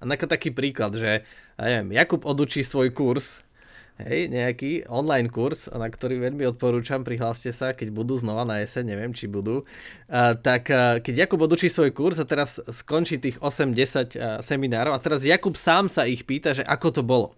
A 0.00 0.04
taký 0.16 0.50
príklad, 0.50 0.96
že 0.96 1.22
ja 1.60 1.64
neviem, 1.64 1.92
Jakub 1.92 2.24
odučí 2.24 2.64
svoj 2.64 2.92
kurz 2.92 3.44
hej, 4.06 4.32
nejaký 4.32 4.86
online 4.88 5.28
kurz, 5.28 5.68
na 5.68 5.88
ktorý 5.88 6.20
veľmi 6.22 6.46
odporúčam, 6.48 7.04
prihláste 7.04 7.52
sa, 7.52 7.76
keď 7.76 7.92
budú 7.92 8.16
znova 8.16 8.48
na 8.48 8.62
jeseň, 8.62 8.96
neviem, 8.96 9.12
či 9.12 9.28
budú, 9.28 9.64
uh, 9.64 10.34
tak 10.38 10.72
uh, 10.72 11.02
keď 11.02 11.26
Jakub 11.26 11.40
odučí 11.44 11.68
svoj 11.68 11.92
kurz 11.92 12.20
a 12.20 12.28
teraz 12.28 12.62
skončí 12.70 13.20
tých 13.20 13.36
8-10 13.42 14.16
uh, 14.16 14.40
seminárov 14.40 14.96
a 14.96 15.02
teraz 15.02 15.26
Jakub 15.26 15.58
sám 15.58 15.92
sa 15.92 16.08
ich 16.08 16.24
pýta, 16.24 16.56
že 16.56 16.64
ako 16.64 16.88
to 16.90 17.02
bolo. 17.04 17.36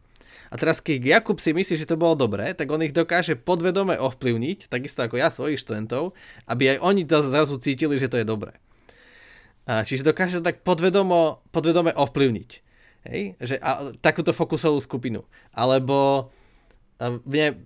A 0.53 0.61
teraz 0.61 0.85
keď 0.85 1.21
Jakub 1.21 1.41
si 1.41 1.57
myslí, 1.57 1.81
že 1.81 1.89
to 1.89 1.97
bolo 1.97 2.13
dobré, 2.13 2.53
tak 2.53 2.69
on 2.69 2.85
ich 2.85 2.93
dokáže 2.93 3.41
podvedome 3.41 3.97
ovplyvniť, 3.97 4.69
takisto 4.69 5.01
ako 5.01 5.17
ja 5.17 5.33
svojich 5.33 5.57
študentov, 5.57 6.13
aby 6.45 6.77
aj 6.77 6.79
oni 6.85 7.09
to 7.09 7.25
zrazu 7.25 7.57
cítili, 7.57 7.97
že 7.97 8.13
to 8.13 8.21
je 8.21 8.29
dobré. 8.29 8.53
A 9.65 9.81
čiže 9.81 10.05
dokáže 10.05 10.43
to 10.43 10.47
tak 10.53 10.61
podvedomo, 10.61 11.41
podvedome 11.55 11.97
ovplyvniť. 11.97 12.51
Hej? 13.09 13.41
Že, 13.41 13.57
a, 13.65 13.97
takúto 14.03 14.37
fokusovú 14.37 14.77
skupinu. 14.83 15.25
Alebo 15.55 16.29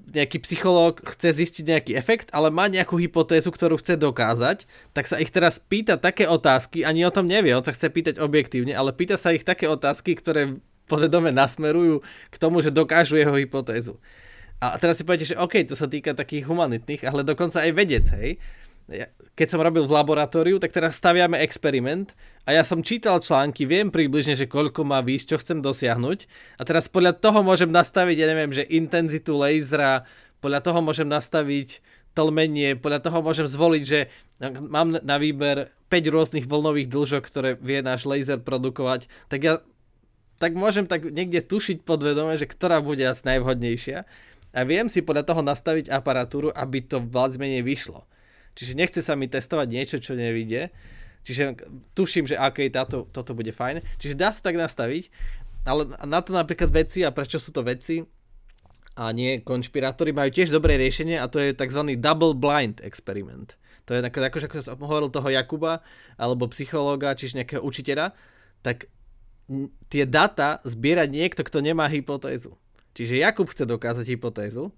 nejaký 0.08 0.40
psychológ 0.40 1.04
chce 1.04 1.36
zistiť 1.36 1.64
nejaký 1.66 1.92
efekt, 1.98 2.32
ale 2.32 2.48
má 2.48 2.70
nejakú 2.70 2.96
hypotézu, 2.96 3.52
ktorú 3.52 3.76
chce 3.76 4.00
dokázať, 4.00 4.64
tak 4.96 5.04
sa 5.04 5.20
ich 5.20 5.28
teraz 5.28 5.60
pýta 5.60 6.00
také 6.00 6.24
otázky, 6.24 6.86
ani 6.86 7.04
o 7.04 7.12
tom 7.12 7.28
nevie, 7.28 7.52
on 7.52 7.66
sa 7.66 7.76
chce 7.76 7.92
pýtať 7.92 8.14
objektívne, 8.22 8.72
ale 8.72 8.96
pýta 8.96 9.20
sa 9.20 9.36
ich 9.36 9.44
také 9.44 9.68
otázky, 9.68 10.16
ktoré 10.16 10.56
podvedome 10.86 11.34
nasmerujú 11.34 12.00
k 12.32 12.36
tomu, 12.40 12.62
že 12.62 12.72
dokážu 12.72 13.18
jeho 13.18 13.34
hypotézu. 13.36 13.98
A 14.56 14.80
teraz 14.80 14.96
si 14.96 15.04
poviete, 15.04 15.28
že 15.28 15.36
OK, 15.36 15.68
to 15.68 15.76
sa 15.76 15.84
týka 15.84 16.16
takých 16.16 16.48
humanitných, 16.48 17.04
ale 17.04 17.20
dokonca 17.26 17.60
aj 17.60 17.70
vedec, 17.76 18.08
hej 18.16 18.40
keď 19.34 19.46
som 19.50 19.58
robil 19.58 19.82
v 19.82 19.94
laboratóriu, 19.98 20.62
tak 20.62 20.70
teraz 20.70 20.94
staviame 20.94 21.42
experiment 21.42 22.14
a 22.46 22.54
ja 22.54 22.62
som 22.62 22.86
čítal 22.86 23.18
články, 23.18 23.66
viem 23.66 23.90
približne, 23.90 24.38
že 24.38 24.46
koľko 24.46 24.86
má 24.86 25.02
výsť, 25.02 25.26
čo 25.34 25.40
chcem 25.42 25.58
dosiahnuť. 25.58 26.18
A 26.56 26.62
teraz 26.62 26.86
podľa 26.86 27.18
toho 27.18 27.42
môžem 27.42 27.66
nastaviť, 27.66 28.16
ja 28.16 28.30
neviem, 28.30 28.54
že 28.54 28.62
intenzitu 28.70 29.34
laser'a, 29.34 30.06
podľa 30.38 30.62
toho 30.62 30.78
môžem 30.86 31.10
nastaviť 31.10 31.82
tlmenie, 32.14 32.78
podľa 32.78 33.10
toho 33.10 33.18
môžem 33.20 33.50
zvoliť, 33.50 33.82
že 33.82 34.08
mám 34.62 34.94
na 35.02 35.16
výber 35.18 35.74
5 35.90 36.14
rôznych 36.14 36.46
vlnových 36.46 36.86
dĺžok, 36.86 37.22
ktoré 37.26 37.50
vie 37.58 37.82
náš 37.82 38.06
laser 38.06 38.38
produkovať, 38.38 39.10
tak 39.26 39.40
ja 39.42 39.54
tak 40.36 40.52
môžem 40.52 40.84
tak 40.84 41.08
niekde 41.08 41.40
tušiť 41.40 41.88
podvedome, 41.88 42.36
že 42.36 42.44
ktorá 42.44 42.84
bude 42.84 43.00
asi 43.08 43.24
najvhodnejšia. 43.24 44.04
A 44.56 44.60
viem 44.68 44.88
si 44.88 45.00
podľa 45.00 45.24
toho 45.32 45.40
nastaviť 45.40 45.88
aparatúru, 45.88 46.52
aby 46.52 46.84
to 46.84 47.00
viac 47.00 47.36
menej 47.40 47.64
vyšlo. 47.64 48.04
Čiže 48.56 48.72
nechce 48.72 49.00
sa 49.04 49.14
mi 49.14 49.28
testovať 49.28 49.68
niečo, 49.68 49.96
čo 50.00 50.16
nevidie. 50.16 50.72
Čiže 51.28 51.60
tuším, 51.92 52.24
že 52.24 52.40
OK, 52.40 52.72
táto, 52.72 53.04
toto 53.12 53.36
bude 53.36 53.52
fajn. 53.52 53.84
Čiže 54.00 54.16
dá 54.16 54.32
sa 54.32 54.40
tak 54.40 54.56
nastaviť, 54.56 55.12
ale 55.68 55.92
na 56.06 56.24
to 56.24 56.32
napríklad 56.32 56.72
veci 56.72 57.04
a 57.04 57.12
prečo 57.12 57.36
sú 57.36 57.52
to 57.52 57.60
veci 57.66 58.06
a 58.96 59.12
nie 59.12 59.44
konšpirátori 59.44 60.16
majú 60.16 60.32
tiež 60.32 60.48
dobré 60.48 60.80
riešenie 60.80 61.20
a 61.20 61.28
to 61.28 61.36
je 61.36 61.52
tzv. 61.52 62.00
double 62.00 62.32
blind 62.32 62.80
experiment. 62.80 63.60
To 63.86 63.94
je 63.94 64.02
akože 64.02 64.26
ako, 64.26 64.38
ako 64.50 64.56
som 64.64 64.82
hovoril 64.82 65.10
toho 65.12 65.28
Jakuba 65.30 65.84
alebo 66.16 66.50
psychológa, 66.50 67.14
čiže 67.14 67.42
nejakého 67.42 67.62
učiteľa, 67.62 68.16
tak 68.64 68.90
tie 69.92 70.04
data 70.08 70.58
zbiera 70.66 71.06
niekto, 71.06 71.46
kto 71.46 71.62
nemá 71.62 71.86
hypotézu. 71.86 72.58
Čiže 72.96 73.22
Jakub 73.22 73.46
chce 73.46 73.68
dokázať 73.68 74.16
hypotézu, 74.16 74.74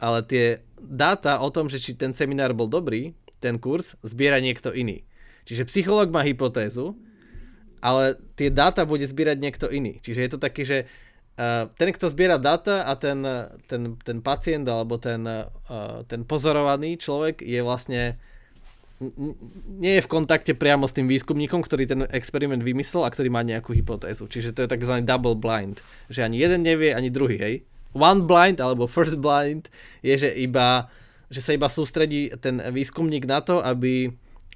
ale 0.00 0.24
tie 0.24 0.64
dáta 0.80 1.38
o 1.44 1.52
tom, 1.52 1.68
že 1.68 1.76
či 1.76 1.92
ten 1.92 2.16
seminár 2.16 2.56
bol 2.56 2.66
dobrý, 2.66 3.12
ten 3.38 3.60
kurz, 3.60 4.00
zbiera 4.00 4.40
niekto 4.40 4.72
iný. 4.72 5.04
Čiže 5.44 5.68
psychológ 5.68 6.08
má 6.08 6.24
hypotézu, 6.24 6.96
ale 7.84 8.16
tie 8.36 8.48
dáta 8.48 8.88
bude 8.88 9.04
zbierať 9.04 9.38
niekto 9.40 9.66
iný. 9.68 10.00
Čiže 10.00 10.20
je 10.20 10.30
to 10.32 10.38
taký, 10.40 10.62
že 10.64 10.78
uh, 11.36 11.68
ten, 11.76 11.92
kto 11.92 12.12
zbiera 12.12 12.40
dáta 12.40 12.84
a 12.84 12.92
ten, 12.96 13.24
ten, 13.68 13.96
ten 14.00 14.18
pacient 14.24 14.64
alebo 14.68 14.96
ten, 14.96 15.24
uh, 15.24 16.04
ten 16.08 16.24
pozorovaný 16.24 16.96
človek 17.00 17.44
je 17.44 17.60
vlastne 17.60 18.20
nie 19.80 19.96
je 19.96 20.04
v 20.04 20.12
kontakte 20.12 20.52
priamo 20.52 20.84
s 20.84 20.92
tým 20.92 21.08
výskumníkom, 21.08 21.64
ktorý 21.64 21.88
ten 21.88 22.04
experiment 22.12 22.60
vymyslel 22.60 23.08
a 23.08 23.12
ktorý 23.12 23.32
má 23.32 23.40
nejakú 23.40 23.72
hypotézu. 23.72 24.28
Čiže 24.28 24.52
to 24.52 24.60
je 24.60 24.76
tzv. 24.76 25.00
double 25.00 25.40
blind, 25.40 25.80
že 26.12 26.20
ani 26.20 26.36
jeden 26.36 26.60
nevie, 26.60 26.92
ani 26.92 27.08
druhý, 27.08 27.40
hej 27.40 27.54
one 27.94 28.26
blind 28.26 28.62
alebo 28.62 28.86
first 28.86 29.18
blind 29.18 29.70
je, 30.00 30.14
že 30.16 30.30
iba 30.34 30.90
že 31.30 31.38
sa 31.38 31.54
iba 31.54 31.70
sústredí 31.70 32.34
ten 32.42 32.58
výskumník 32.58 33.22
na 33.22 33.38
to, 33.38 33.62
aby 33.62 34.10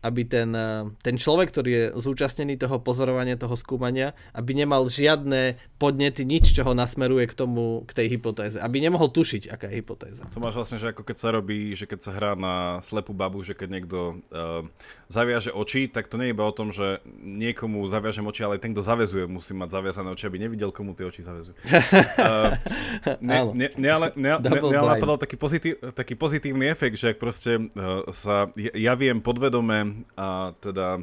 aby 0.04 0.28
ten, 0.28 0.52
eh, 0.52 0.84
ten 1.00 1.16
človek, 1.16 1.48
ktorý 1.48 1.70
je 1.72 1.84
zúčastnený 1.96 2.60
toho 2.60 2.76
pozorovania, 2.84 3.40
toho 3.40 3.56
skúmania, 3.56 4.12
aby 4.36 4.52
nemal 4.52 4.84
žiadne 4.92 5.56
podnety, 5.80 6.28
nič, 6.28 6.52
čo 6.52 6.68
ho 6.68 6.76
nasmeruje 6.76 7.24
k 7.32 7.34
tomu, 7.34 7.88
k 7.88 8.04
tej 8.04 8.20
hypotéze. 8.20 8.60
Aby 8.60 8.84
nemohol 8.84 9.08
tušiť, 9.08 9.48
aká 9.48 9.72
je 9.72 9.80
hypotéza. 9.80 10.28
To 10.36 10.44
máš 10.44 10.60
vlastne, 10.60 10.76
že 10.76 10.92
ako 10.92 11.08
keď 11.08 11.16
sa 11.16 11.28
robí, 11.32 11.72
že 11.72 11.88
keď 11.88 11.98
sa 12.04 12.12
hrá 12.12 12.32
na 12.36 12.84
slepú 12.84 13.16
babu, 13.16 13.40
že 13.40 13.56
keď 13.56 13.68
niekto 13.80 14.20
uh, 14.28 14.66
zaviaže 15.08 15.54
oči, 15.56 15.88
tak 15.88 16.12
to 16.12 16.20
nie 16.20 16.30
je 16.30 16.34
iba 16.36 16.44
o 16.44 16.52
tom, 16.52 16.74
že 16.74 17.00
niekomu 17.22 17.86
zaviažem 17.88 18.26
oči, 18.28 18.44
ale 18.44 18.60
ten, 18.60 18.76
kto 18.76 18.84
zavezuje, 18.84 19.24
musí 19.24 19.56
mať 19.56 19.72
zaviazané 19.72 20.08
oči, 20.12 20.28
aby 20.28 20.38
nevidel, 20.42 20.68
komu 20.74 20.92
tie 20.92 21.08
oči 21.08 21.24
zavezujú. 21.24 21.56
Uh, 21.56 22.52
ne, 23.24 23.38
ne, 23.54 23.66
ne, 23.76 23.88
ale, 23.88 24.06
ne, 24.18 24.36
ne, 24.36 24.50
ne, 24.50 24.78
ale 24.78 24.90
napadal 25.00 25.16
taký, 25.16 25.36
pozitív, 25.40 25.80
taký 25.94 26.14
pozitívny 26.18 26.68
efekt, 26.68 27.00
že 27.00 27.16
ak 27.16 27.18
proste 27.22 27.70
uh, 27.72 28.04
sa, 28.10 28.50
ja, 28.58 28.72
ja 28.74 28.92
viem 28.98 29.22
podvedome 29.22 29.93
a 30.18 30.52
teda 30.58 31.00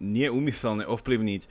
neúmyselne 0.00 0.84
ovplyvniť 0.86 1.42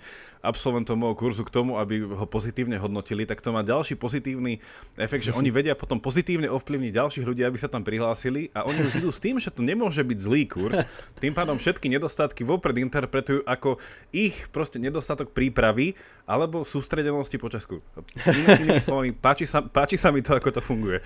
absolventom 0.45 0.93
môjho 0.93 1.17
kurzu 1.17 1.41
k 1.41 1.49
tomu, 1.49 1.81
aby 1.81 2.05
ho 2.05 2.25
pozitívne 2.29 2.77
hodnotili, 2.77 3.25
tak 3.25 3.41
to 3.41 3.49
má 3.49 3.65
ďalší 3.65 3.97
pozitívny 3.97 4.61
efekt, 4.95 5.25
že 5.25 5.33
oni 5.33 5.49
vedia 5.49 5.73
potom 5.73 5.97
pozitívne 5.97 6.45
ovplyvniť 6.53 6.91
ďalších 6.93 7.25
ľudí, 7.25 7.41
aby 7.41 7.57
sa 7.57 7.65
tam 7.65 7.81
prihlásili 7.81 8.53
a 8.53 8.63
oni 8.69 8.85
už 8.85 8.93
idú 9.01 9.09
s 9.09 9.17
tým, 9.17 9.41
že 9.41 9.49
to 9.49 9.65
nemôže 9.65 10.05
byť 10.05 10.17
zlý 10.21 10.45
kurz. 10.45 10.85
Tým 11.17 11.33
pádom 11.33 11.57
všetky 11.57 11.89
nedostatky 11.89 12.45
vopred 12.45 12.77
interpretujú 12.77 13.41
ako 13.49 13.81
ich 14.13 14.47
proste 14.53 14.77
nedostatok 14.77 15.33
prípravy 15.33 15.97
alebo 16.29 16.61
sústredenosti 16.61 17.41
počas 17.41 17.65
kurzu. 17.65 17.81
Inými 18.25 18.81
slovami, 18.81 19.09
páči 19.13 19.49
sa, 19.49 19.65
páči 19.65 19.97
sa 19.97 20.13
mi 20.13 20.21
to, 20.21 20.37
ako 20.37 20.49
to 20.53 20.61
funguje. 20.61 21.01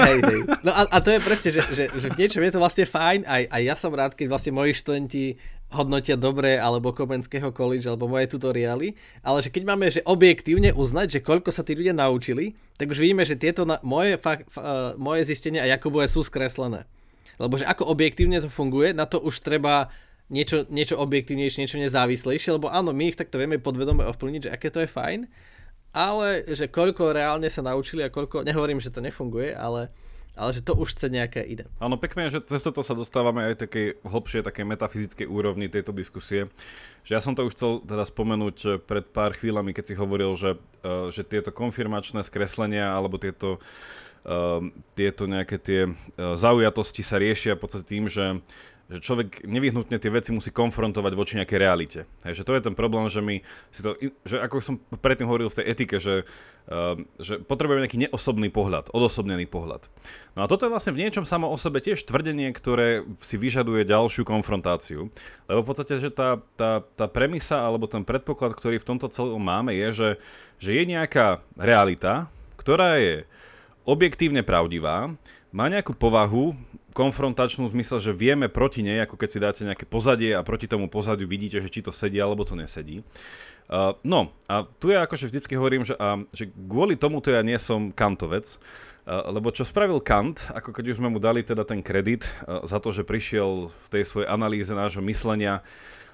Hej, 0.00 0.18
hej. 0.24 0.40
No 0.64 0.72
a, 0.72 0.88
a 0.88 0.98
to 1.00 1.12
je 1.12 1.20
presne, 1.20 1.50
že, 1.52 1.62
že, 1.72 1.84
že 1.88 2.08
v 2.08 2.16
niečom 2.16 2.40
je 2.44 2.52
to 2.52 2.60
vlastne 2.60 2.84
fajn, 2.88 3.24
aj, 3.24 3.42
aj 3.48 3.62
ja 3.64 3.74
som 3.76 3.92
rád, 3.92 4.12
keď 4.16 4.26
vlastne 4.28 4.52
moji 4.52 4.72
študenti 4.76 5.36
hodnotia 5.72 6.20
dobre 6.20 6.60
alebo 6.60 6.92
Komenského 6.92 7.50
college 7.50 7.88
alebo 7.88 8.06
moje 8.06 8.28
tutoriály, 8.28 8.94
ale 9.24 9.38
že 9.40 9.50
keď 9.50 9.62
máme 9.64 9.88
že 9.88 10.04
objektívne 10.04 10.76
uznať, 10.76 11.18
že 11.18 11.24
koľko 11.24 11.48
sa 11.48 11.64
tí 11.64 11.72
ľudia 11.72 11.96
naučili, 11.96 12.54
tak 12.76 12.92
už 12.92 13.00
vidíme, 13.00 13.24
že 13.24 13.40
tieto 13.40 13.64
na, 13.64 13.80
moje, 13.80 14.20
fa, 14.20 14.44
fa, 14.52 14.60
uh, 14.60 14.68
moje 15.00 15.26
zistenia 15.26 15.64
a 15.64 15.70
Jakubové 15.72 16.06
sú 16.06 16.20
skreslené. 16.20 16.84
Lebo 17.40 17.56
že 17.56 17.64
ako 17.64 17.88
objektívne 17.88 18.44
to 18.44 18.52
funguje, 18.52 18.92
na 18.92 19.08
to 19.08 19.18
už 19.18 19.40
treba 19.40 19.88
niečo, 20.28 20.68
niečo 20.68 21.00
objektívnejšie, 21.00 21.64
niečo 21.64 21.80
nezávislejšie, 21.80 22.60
lebo 22.60 22.68
áno, 22.68 22.92
my 22.92 23.12
ich 23.12 23.18
takto 23.18 23.40
vieme 23.40 23.56
podvedome 23.56 24.04
ovplyvniť, 24.08 24.48
že 24.48 24.52
aké 24.52 24.68
to 24.68 24.84
je 24.84 24.88
fajn, 24.88 25.26
ale 25.92 26.48
že 26.48 26.72
koľko 26.72 27.12
reálne 27.12 27.48
sa 27.52 27.60
naučili 27.60 28.04
a 28.04 28.12
koľko, 28.12 28.44
nehovorím, 28.44 28.80
že 28.80 28.92
to 28.92 29.04
nefunguje, 29.04 29.52
ale 29.52 29.92
ale 30.32 30.50
že 30.56 30.64
to 30.64 30.72
už 30.72 30.96
chce 30.96 31.12
nejaké 31.12 31.44
ide. 31.44 31.68
Áno, 31.76 32.00
pekné, 32.00 32.32
že 32.32 32.40
cez 32.40 32.64
toto 32.64 32.80
sa 32.80 32.96
dostávame 32.96 33.52
aj 33.52 33.68
takej 33.68 34.00
hlbšie, 34.00 34.40
také 34.40 34.64
metafyzickej 34.64 35.28
úrovni 35.28 35.68
tejto 35.68 35.92
diskusie. 35.92 36.48
Že 37.04 37.12
ja 37.12 37.20
som 37.20 37.36
to 37.36 37.44
už 37.44 37.52
chcel 37.52 37.70
teda 37.84 38.04
spomenúť 38.08 38.56
eh, 38.64 38.70
pred 38.80 39.04
pár 39.04 39.36
chvíľami, 39.36 39.76
keď 39.76 39.84
si 39.92 39.94
hovoril, 39.98 40.32
že, 40.40 40.56
uh, 40.84 41.12
že 41.12 41.26
tieto 41.26 41.52
konfirmačné 41.52 42.24
skreslenia 42.24 42.96
alebo 42.96 43.20
tieto, 43.20 43.60
uh, 44.24 44.64
tieto 44.96 45.28
nejaké 45.28 45.60
tie 45.60 45.80
zaujatosti 46.16 47.04
sa 47.04 47.20
riešia 47.20 47.60
v 47.60 47.62
podstate 47.68 47.84
tým, 47.84 48.08
že 48.08 48.40
že 48.92 49.00
človek 49.00 49.48
nevyhnutne 49.48 49.96
tie 49.96 50.12
veci 50.12 50.36
musí 50.36 50.52
konfrontovať 50.52 51.12
voči 51.16 51.40
nejakej 51.40 51.58
realite. 51.58 52.00
Hej, 52.28 52.42
že 52.42 52.46
to 52.46 52.52
je 52.52 52.60
ten 52.60 52.76
problém, 52.76 53.08
že 53.08 53.24
my 53.24 53.40
si 53.72 53.80
to, 53.80 53.96
že 54.28 54.36
ako 54.36 54.60
som 54.60 54.76
predtým 55.00 55.24
hovoril 55.24 55.48
v 55.48 55.56
tej 55.56 55.66
etike, 55.72 55.96
že, 55.96 56.28
uh, 56.68 57.00
že 57.16 57.40
potrebujeme 57.40 57.88
nejaký 57.88 58.04
neosobný 58.04 58.52
pohľad, 58.52 58.92
odosobnený 58.92 59.48
pohľad. 59.48 59.88
No 60.36 60.44
a 60.44 60.46
toto 60.46 60.68
je 60.68 60.72
vlastne 60.76 60.92
v 60.92 61.08
niečom 61.08 61.24
samo 61.24 61.48
o 61.48 61.56
sebe 61.56 61.80
tiež 61.80 62.04
tvrdenie, 62.04 62.52
ktoré 62.52 63.08
si 63.24 63.40
vyžaduje 63.40 63.88
ďalšiu 63.88 64.28
konfrontáciu. 64.28 65.08
Lebo 65.48 65.64
v 65.64 65.68
podstate, 65.72 65.96
že 65.96 66.12
tá, 66.12 66.36
tá, 66.60 66.84
tá 66.84 67.08
premisa 67.08 67.64
alebo 67.64 67.88
ten 67.88 68.04
predpoklad, 68.04 68.52
ktorý 68.52 68.76
v 68.76 68.88
tomto 68.92 69.08
celom 69.08 69.40
máme, 69.40 69.72
je, 69.72 69.88
že, 69.92 70.10
že 70.60 70.70
je 70.76 70.82
nejaká 70.84 71.40
realita, 71.56 72.28
ktorá 72.60 73.00
je 73.00 73.24
objektívne 73.88 74.44
pravdivá, 74.46 75.10
má 75.52 75.68
nejakú 75.68 75.92
povahu, 75.92 76.56
konfrontačnú 76.92 77.66
v 77.66 77.80
zmysle, 77.80 77.98
že 77.98 78.12
vieme 78.12 78.52
proti 78.52 78.84
nej, 78.84 79.02
ako 79.02 79.16
keď 79.16 79.28
si 79.28 79.38
dáte 79.40 79.62
nejaké 79.64 79.88
pozadie 79.88 80.36
a 80.36 80.44
proti 80.44 80.68
tomu 80.68 80.86
pozadiu 80.92 81.26
vidíte, 81.26 81.58
že 81.58 81.72
či 81.72 81.80
to 81.80 81.90
sedí 81.90 82.20
alebo 82.20 82.44
to 82.44 82.54
nesedí. 82.54 83.00
Uh, 83.72 83.96
no 84.04 84.36
a 84.52 84.68
tu 84.78 84.92
ja 84.92 85.08
akože 85.08 85.32
vždycky 85.32 85.56
hovorím, 85.56 85.88
že, 85.88 85.96
uh, 85.96 86.20
že 86.36 86.52
kvôli 86.52 86.94
tomuto 87.00 87.32
ja 87.32 87.40
nie 87.40 87.56
som 87.56 87.88
kantovec, 87.88 88.60
uh, 88.60 89.32
lebo 89.32 89.48
čo 89.48 89.64
spravil 89.64 90.04
Kant, 90.04 90.52
ako 90.52 90.76
keď 90.76 90.92
už 90.92 90.98
sme 91.00 91.08
mu 91.08 91.16
dali 91.16 91.40
teda 91.40 91.64
ten 91.64 91.80
kredit 91.80 92.28
uh, 92.44 92.68
za 92.68 92.76
to, 92.82 92.92
že 92.92 93.08
prišiel 93.08 93.72
v 93.72 93.86
tej 93.88 94.04
svojej 94.04 94.28
analýze 94.28 94.68
nášho 94.68 95.00
myslenia, 95.08 95.64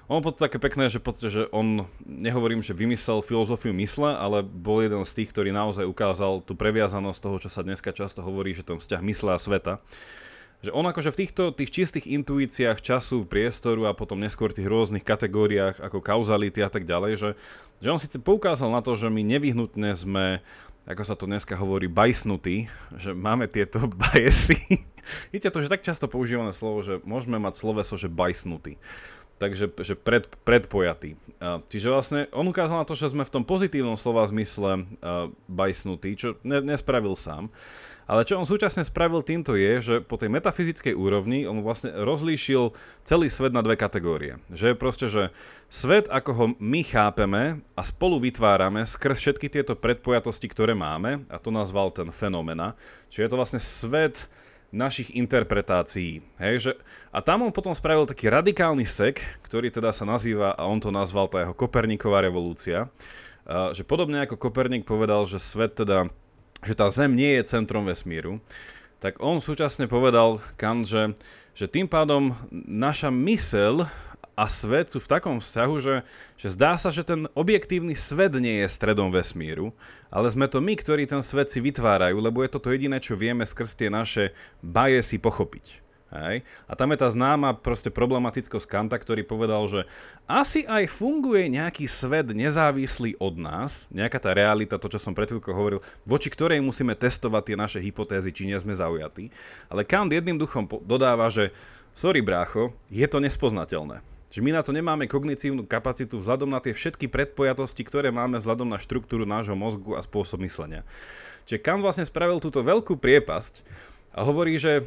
on 0.09 0.25
bol 0.25 0.33
také 0.33 0.57
pekné, 0.57 0.89
že, 0.89 0.97
podstate, 0.97 1.29
že 1.29 1.43
on, 1.53 1.85
nehovorím, 2.01 2.65
že 2.65 2.73
vymyslel 2.73 3.21
filozofiu 3.21 3.69
mysle, 3.77 4.09
ale 4.17 4.41
bol 4.41 4.81
jeden 4.81 5.05
z 5.05 5.21
tých, 5.21 5.29
ktorý 5.29 5.53
naozaj 5.53 5.85
ukázal 5.85 6.41
tú 6.41 6.57
previazanosť 6.57 7.19
toho, 7.21 7.37
čo 7.37 7.49
sa 7.53 7.61
dneska 7.61 7.93
často 7.93 8.25
hovorí, 8.25 8.57
že 8.57 8.65
ten 8.65 8.81
vzťah 8.81 9.05
mysle 9.05 9.37
a 9.37 9.39
sveta 9.39 9.77
že 10.59 10.75
on 10.75 10.83
akože 10.83 11.15
v 11.15 11.19
týchto 11.23 11.43
tých 11.55 11.71
čistých 11.71 12.05
intuíciách 12.07 12.83
času, 12.83 13.23
priestoru 13.23 13.87
a 13.87 13.95
potom 13.95 14.19
neskôr 14.19 14.51
tých 14.51 14.67
rôznych 14.67 15.07
kategóriách 15.07 15.79
ako 15.79 16.03
kauzality 16.03 16.59
a 16.59 16.67
tak 16.67 16.83
ďalej, 16.83 17.11
že, 17.15 17.29
že 17.79 17.87
on 17.87 17.99
síce 17.99 18.19
poukázal 18.19 18.67
na 18.67 18.83
to, 18.83 18.99
že 18.99 19.07
my 19.07 19.23
nevyhnutne 19.23 19.95
sme, 19.95 20.43
ako 20.83 21.03
sa 21.07 21.15
to 21.15 21.31
dneska 21.31 21.55
hovorí, 21.55 21.87
bajsnutí, 21.87 22.67
že 22.99 23.15
máme 23.15 23.47
tieto 23.47 23.87
bajesy. 24.11 24.59
Vidíte 25.31 25.55
to, 25.55 25.63
že 25.63 25.71
tak 25.71 25.87
často 25.87 26.11
používané 26.11 26.51
slovo, 26.51 26.83
že 26.83 26.99
môžeme 27.07 27.39
mať 27.39 27.55
sloveso, 27.55 27.95
že 27.95 28.11
bajsnutý. 28.11 28.75
Takže 29.39 29.71
že 29.71 29.95
pred, 29.95 30.27
predpojatý. 30.43 31.15
čiže 31.71 31.87
vlastne 31.87 32.27
on 32.35 32.43
ukázal 32.51 32.83
na 32.83 32.83
to, 32.83 32.91
že 32.91 33.15
sme 33.15 33.23
v 33.23 33.31
tom 33.31 33.47
pozitívnom 33.47 33.95
slova 33.95 34.27
zmysle 34.27 34.83
uh, 34.83 35.31
bajsnutí, 35.47 36.19
čo 36.19 36.35
ne, 36.43 36.59
nespravil 36.59 37.15
sám. 37.15 37.47
Ale 38.09 38.25
čo 38.25 38.41
on 38.41 38.49
súčasne 38.49 38.81
spravil 38.81 39.21
týmto 39.21 39.53
je, 39.53 39.73
že 39.85 39.95
po 40.01 40.17
tej 40.17 40.33
metafyzickej 40.33 40.97
úrovni 40.97 41.45
on 41.45 41.61
vlastne 41.61 41.93
rozlíšil 41.93 42.73
celý 43.05 43.29
svet 43.29 43.53
na 43.53 43.61
dve 43.61 43.77
kategórie. 43.77 44.41
Že 44.49 44.73
proste, 44.73 45.13
že 45.13 45.29
svet, 45.69 46.09
ako 46.09 46.31
ho 46.33 46.45
my 46.57 46.81
chápeme 46.81 47.61
a 47.77 47.81
spolu 47.85 48.17
vytvárame 48.17 48.81
skrz 48.81 49.13
všetky 49.13 49.53
tieto 49.53 49.77
predpojatosti, 49.77 50.49
ktoré 50.49 50.73
máme, 50.73 51.21
a 51.29 51.37
to 51.37 51.53
nazval 51.53 51.93
ten 51.93 52.09
fenomena, 52.09 52.73
čiže 53.13 53.29
je 53.29 53.31
to 53.31 53.37
vlastne 53.37 53.61
svet 53.61 54.25
našich 54.73 55.13
interpretácií. 55.13 56.25
Hej, 56.41 56.55
že, 56.65 56.71
a 57.13 57.21
tam 57.21 57.45
on 57.45 57.53
potom 57.53 57.77
spravil 57.77 58.09
taký 58.09 58.25
radikálny 58.25 58.89
sek, 58.89 59.21
ktorý 59.45 59.69
teda 59.69 59.93
sa 59.93 60.09
nazýva, 60.09 60.57
a 60.57 60.65
on 60.65 60.81
to 60.81 60.89
nazval 60.89 61.29
tá 61.29 61.45
jeho 61.45 61.53
Koperníková 61.53 62.25
revolúcia, 62.25 62.89
že 63.49 63.85
podobne 63.85 64.25
ako 64.25 64.37
Koperník 64.37 64.85
povedal, 64.85 65.29
že 65.29 65.37
svet 65.37 65.77
teda 65.77 66.09
že 66.63 66.73
tá 66.75 66.91
Zem 66.91 67.15
nie 67.15 67.39
je 67.39 67.47
centrom 67.47 67.87
vesmíru, 67.87 68.43
tak 68.99 69.19
on 69.23 69.39
súčasne 69.39 69.87
povedal 69.87 70.43
Kant, 70.59 70.83
že, 70.83 71.15
že 71.55 71.71
tým 71.71 71.87
pádom 71.87 72.35
naša 72.51 73.07
mysel 73.11 73.87
a 74.39 74.47
svet 74.47 74.87
sú 74.87 75.03
v 75.03 75.11
takom 75.11 75.43
vzťahu, 75.43 75.75
že, 75.83 75.95
že 76.39 76.47
zdá 76.55 76.79
sa, 76.79 76.87
že 76.87 77.03
ten 77.03 77.27
objektívny 77.35 77.91
svet 77.95 78.31
nie 78.39 78.63
je 78.63 78.71
stredom 78.71 79.11
vesmíru, 79.11 79.75
ale 80.07 80.31
sme 80.31 80.47
to 80.47 80.63
my, 80.63 80.79
ktorí 80.79 81.03
ten 81.03 81.19
svet 81.19 81.51
si 81.51 81.59
vytvárajú, 81.59 82.15
lebo 82.15 82.39
je 82.43 82.51
to 82.55 82.63
to 82.63 82.71
jediné, 82.71 83.03
čo 83.03 83.19
vieme 83.19 83.43
skrz 83.43 83.75
tie 83.75 83.91
naše 83.91 84.31
si 85.03 85.19
pochopiť. 85.19 85.88
Hej? 86.09 86.41
A 86.65 86.73
tam 86.73 86.89
je 86.89 86.97
tá 87.01 87.09
známa 87.09 87.53
proste 87.53 87.93
problematickosť 87.93 88.65
Kanta, 88.65 88.97
ktorý 88.97 89.21
povedal, 89.21 89.61
že 89.69 89.81
asi 90.25 90.65
aj 90.65 90.89
funguje 90.89 91.45
nejaký 91.53 91.85
svet 91.85 92.33
nezávislý 92.33 93.17
od 93.21 93.37
nás, 93.37 93.85
nejaká 93.93 94.17
tá 94.17 94.33
realita, 94.33 94.81
to 94.81 94.89
čo 94.89 94.97
som 94.97 95.13
pred 95.13 95.29
chvíľkou 95.29 95.53
hovoril, 95.53 95.85
voči 96.05 96.33
ktorej 96.33 96.65
musíme 96.65 96.97
testovať 96.97 97.43
tie 97.45 97.57
naše 97.57 97.79
hypotézy, 97.81 98.33
či 98.33 98.49
nie 98.49 98.57
sme 98.57 98.73
zaujatí. 98.73 99.29
Ale 99.69 99.85
Kant 99.85 100.09
jedným 100.09 100.41
duchom 100.41 100.65
dodáva, 100.81 101.29
že 101.29 101.53
sorry 101.93 102.25
brácho, 102.25 102.73
je 102.89 103.05
to 103.05 103.21
nespoznateľné. 103.21 104.01
Že 104.29 104.45
my 104.45 104.51
na 104.53 104.61
to 104.61 104.69
nemáme 104.69 105.09
kognitívnu 105.09 105.65
kapacitu 105.65 106.21
vzhľadom 106.21 106.53
na 106.53 106.61
tie 106.61 106.69
všetky 106.69 107.09
predpojatosti, 107.09 107.81
ktoré 107.81 108.13
máme 108.13 108.37
vzhľadom 108.37 108.69
na 108.69 108.77
štruktúru 108.77 109.25
nášho 109.25 109.57
mozgu 109.57 109.97
a 109.97 110.05
spôsob 110.05 110.37
myslenia. 110.45 110.85
Čiže 111.49 111.65
Kant 111.65 111.81
vlastne 111.81 112.05
spravil 112.05 112.37
túto 112.37 112.61
veľkú 112.61 112.93
priepasť 113.01 113.65
a 114.13 114.21
hovorí, 114.21 114.61
že 114.61 114.85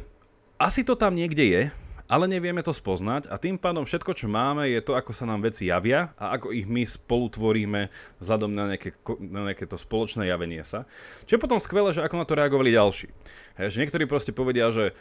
asi 0.63 0.87
to 0.87 0.95
tam 0.95 1.11
niekde 1.11 1.43
je, 1.43 1.63
ale 2.07 2.23
nevieme 2.31 2.63
to 2.63 2.71
spoznať 2.71 3.27
a 3.27 3.35
tým 3.35 3.59
pádom 3.59 3.83
všetko, 3.83 4.15
čo 4.15 4.31
máme, 4.31 4.71
je 4.71 4.79
to, 4.79 4.95
ako 4.95 5.11
sa 5.11 5.27
nám 5.27 5.43
veci 5.43 5.67
javia 5.67 6.15
a 6.15 6.39
ako 6.39 6.55
ich 6.55 6.63
my 6.63 6.87
spolu 6.87 7.27
tvoríme 7.27 7.91
vzhľadom 8.23 8.51
na 8.51 8.71
nejaké, 8.71 8.95
na 9.19 9.51
nejaké 9.51 9.67
to 9.67 9.75
spoločné 9.75 10.31
javenie 10.31 10.63
sa. 10.63 10.87
Čo 11.27 11.35
je 11.35 11.43
potom 11.43 11.59
skvelé, 11.59 11.91
že 11.91 11.99
ako 11.99 12.15
na 12.15 12.25
to 12.27 12.39
reagovali 12.39 12.75
ďalší. 12.75 13.11
Hej, 13.59 13.75
že 13.75 13.79
niektorí 13.83 14.07
proste 14.07 14.31
povedia, 14.31 14.71
že 14.71 14.95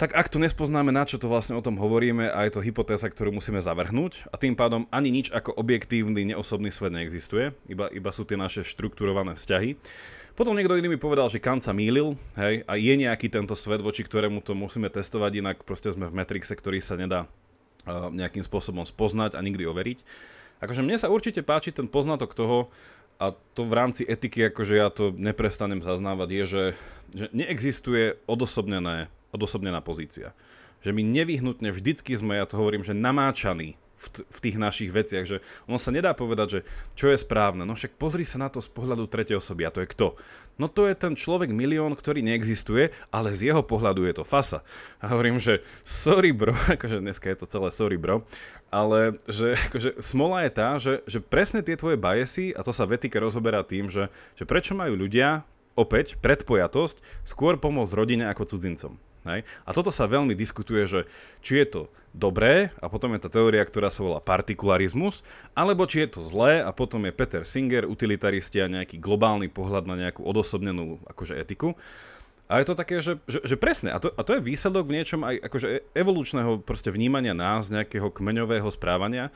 tak 0.00 0.16
ak 0.16 0.32
tu 0.32 0.40
nespoznáme, 0.40 0.88
na 0.90 1.04
čo 1.04 1.20
to 1.20 1.28
vlastne 1.28 1.54
o 1.54 1.62
tom 1.62 1.76
hovoríme 1.76 2.32
a 2.32 2.48
je 2.48 2.56
to 2.56 2.64
hypotéza, 2.64 3.06
ktorú 3.12 3.36
musíme 3.36 3.60
zavrhnúť 3.60 4.32
a 4.32 4.40
tým 4.40 4.56
pádom 4.56 4.88
ani 4.88 5.12
nič 5.12 5.28
ako 5.28 5.52
objektívny, 5.52 6.32
neosobný 6.32 6.72
svet 6.72 6.96
neexistuje, 6.96 7.52
iba, 7.68 7.92
iba 7.92 8.10
sú 8.10 8.24
tie 8.24 8.40
naše 8.40 8.64
štrukturované 8.64 9.36
vzťahy, 9.36 9.76
potom 10.32 10.56
niekto 10.56 10.76
iný 10.76 10.92
mi 10.92 11.00
povedal, 11.00 11.28
že 11.28 11.42
Kant 11.42 11.60
sa 11.60 11.76
mýlil, 11.76 12.16
hej, 12.36 12.64
a 12.64 12.72
je 12.76 12.94
nejaký 12.96 13.28
tento 13.28 13.52
svet, 13.52 13.84
voči 13.84 14.04
ktorému 14.04 14.40
to 14.40 14.56
musíme 14.56 14.88
testovať, 14.88 15.32
inak 15.40 15.56
proste 15.62 15.92
sme 15.92 16.08
v 16.08 16.16
Matrixe, 16.16 16.52
ktorý 16.56 16.80
sa 16.80 16.96
nedá 16.96 17.24
uh, 17.24 18.08
nejakým 18.08 18.44
spôsobom 18.44 18.84
spoznať 18.84 19.36
a 19.36 19.44
nikdy 19.44 19.68
overiť. 19.68 19.98
Akože 20.62 20.80
mne 20.80 20.96
sa 20.96 21.10
určite 21.10 21.42
páči 21.42 21.74
ten 21.74 21.90
poznatok 21.90 22.32
toho, 22.32 22.70
a 23.22 23.30
to 23.54 23.62
v 23.62 23.76
rámci 23.76 24.02
etiky, 24.02 24.50
akože 24.50 24.74
ja 24.74 24.90
to 24.90 25.14
neprestanem 25.14 25.78
zaznávať, 25.78 26.28
je, 26.32 26.44
že, 26.44 26.64
že 27.14 27.26
neexistuje 27.30 28.18
odosobnené, 28.26 29.12
odosobnená 29.30 29.78
pozícia. 29.78 30.34
Že 30.82 30.90
my 30.98 31.02
nevyhnutne 31.06 31.70
vždycky 31.70 32.18
sme, 32.18 32.40
ja 32.40 32.46
to 32.50 32.58
hovorím, 32.58 32.82
že 32.82 32.98
namáčaní 32.98 33.78
v 34.02 34.02
v, 34.02 34.06
t- 34.10 34.24
v 34.26 34.38
tých 34.42 34.56
našich 34.58 34.90
veciach, 34.90 35.24
že 35.24 35.38
on 35.70 35.78
sa 35.78 35.94
nedá 35.94 36.10
povedať, 36.10 36.48
že 36.50 36.60
čo 36.98 37.06
je 37.14 37.22
správne. 37.22 37.62
No 37.62 37.78
však 37.78 37.94
pozri 37.94 38.26
sa 38.26 38.42
na 38.42 38.50
to 38.50 38.58
z 38.58 38.66
pohľadu 38.74 39.06
tretej 39.06 39.38
osoby 39.38 39.62
a 39.62 39.70
to 39.70 39.86
je 39.86 39.90
kto? 39.94 40.18
No 40.58 40.66
to 40.66 40.90
je 40.90 40.98
ten 40.98 41.14
človek 41.14 41.54
milión, 41.54 41.94
ktorý 41.94 42.20
neexistuje, 42.20 42.90
ale 43.14 43.32
z 43.32 43.54
jeho 43.54 43.62
pohľadu 43.62 44.04
je 44.04 44.14
to 44.20 44.24
fasa. 44.26 44.66
A 44.98 45.14
hovorím, 45.14 45.38
že 45.38 45.62
sorry 45.86 46.34
bro, 46.34 46.52
akože 46.76 46.98
dneska 46.98 47.30
je 47.30 47.38
to 47.38 47.46
celé 47.46 47.70
sorry 47.70 47.96
bro, 47.96 48.26
ale 48.74 49.16
že 49.30 49.54
akože 49.70 50.02
smola 50.02 50.44
je 50.44 50.50
tá, 50.50 50.68
že, 50.82 50.92
že 51.06 51.22
presne 51.22 51.62
tie 51.62 51.78
tvoje 51.78 51.96
biasy, 51.96 52.50
a 52.52 52.60
to 52.66 52.74
sa 52.74 52.84
vetika 52.84 53.22
rozoberá 53.22 53.62
tým, 53.62 53.88
že, 53.88 54.10
že 54.34 54.44
prečo 54.44 54.74
majú 54.74 54.98
ľudia 54.98 55.46
opäť 55.72 56.20
predpojatosť 56.20 57.00
skôr 57.24 57.56
pomôcť 57.56 57.96
rodine 57.96 58.28
ako 58.28 58.44
cudzincom. 58.44 58.98
Hej? 59.26 59.46
A 59.62 59.70
toto 59.70 59.94
sa 59.94 60.10
veľmi 60.10 60.34
diskutuje, 60.34 60.86
že 60.86 61.00
či 61.40 61.62
je 61.62 61.66
to 61.66 61.82
dobré, 62.12 62.74
a 62.82 62.92
potom 62.92 63.16
je 63.16 63.24
tá 63.24 63.30
teória, 63.32 63.64
ktorá 63.64 63.88
sa 63.88 64.04
volá 64.04 64.20
partikularizmus, 64.20 65.24
alebo 65.56 65.88
či 65.88 66.04
je 66.04 66.18
to 66.18 66.20
zlé, 66.20 66.60
a 66.60 66.70
potom 66.74 67.08
je 67.08 67.12
Peter 67.14 67.42
Singer, 67.48 67.88
utilitaristi 67.88 68.60
a 68.60 68.68
nejaký 68.68 69.00
globálny 69.00 69.48
pohľad 69.48 69.88
na 69.88 69.96
nejakú 69.96 70.20
odosobnenú 70.20 71.00
akože 71.08 71.40
etiku. 71.40 71.72
A 72.52 72.60
je 72.60 72.68
to 72.68 72.76
také, 72.76 73.00
že, 73.00 73.16
že, 73.24 73.40
že 73.48 73.56
presne, 73.56 73.96
a 73.96 73.98
to, 74.02 74.12
a 74.12 74.20
to 74.20 74.36
je 74.36 74.44
výsledok 74.44 74.84
v 74.84 75.00
niečom 75.00 75.24
aj 75.24 75.40
akože 75.40 75.88
evolučného 75.96 76.60
proste 76.60 76.92
vnímania 76.92 77.32
nás, 77.32 77.72
nejakého 77.72 78.12
kmeňového 78.12 78.68
správania, 78.68 79.32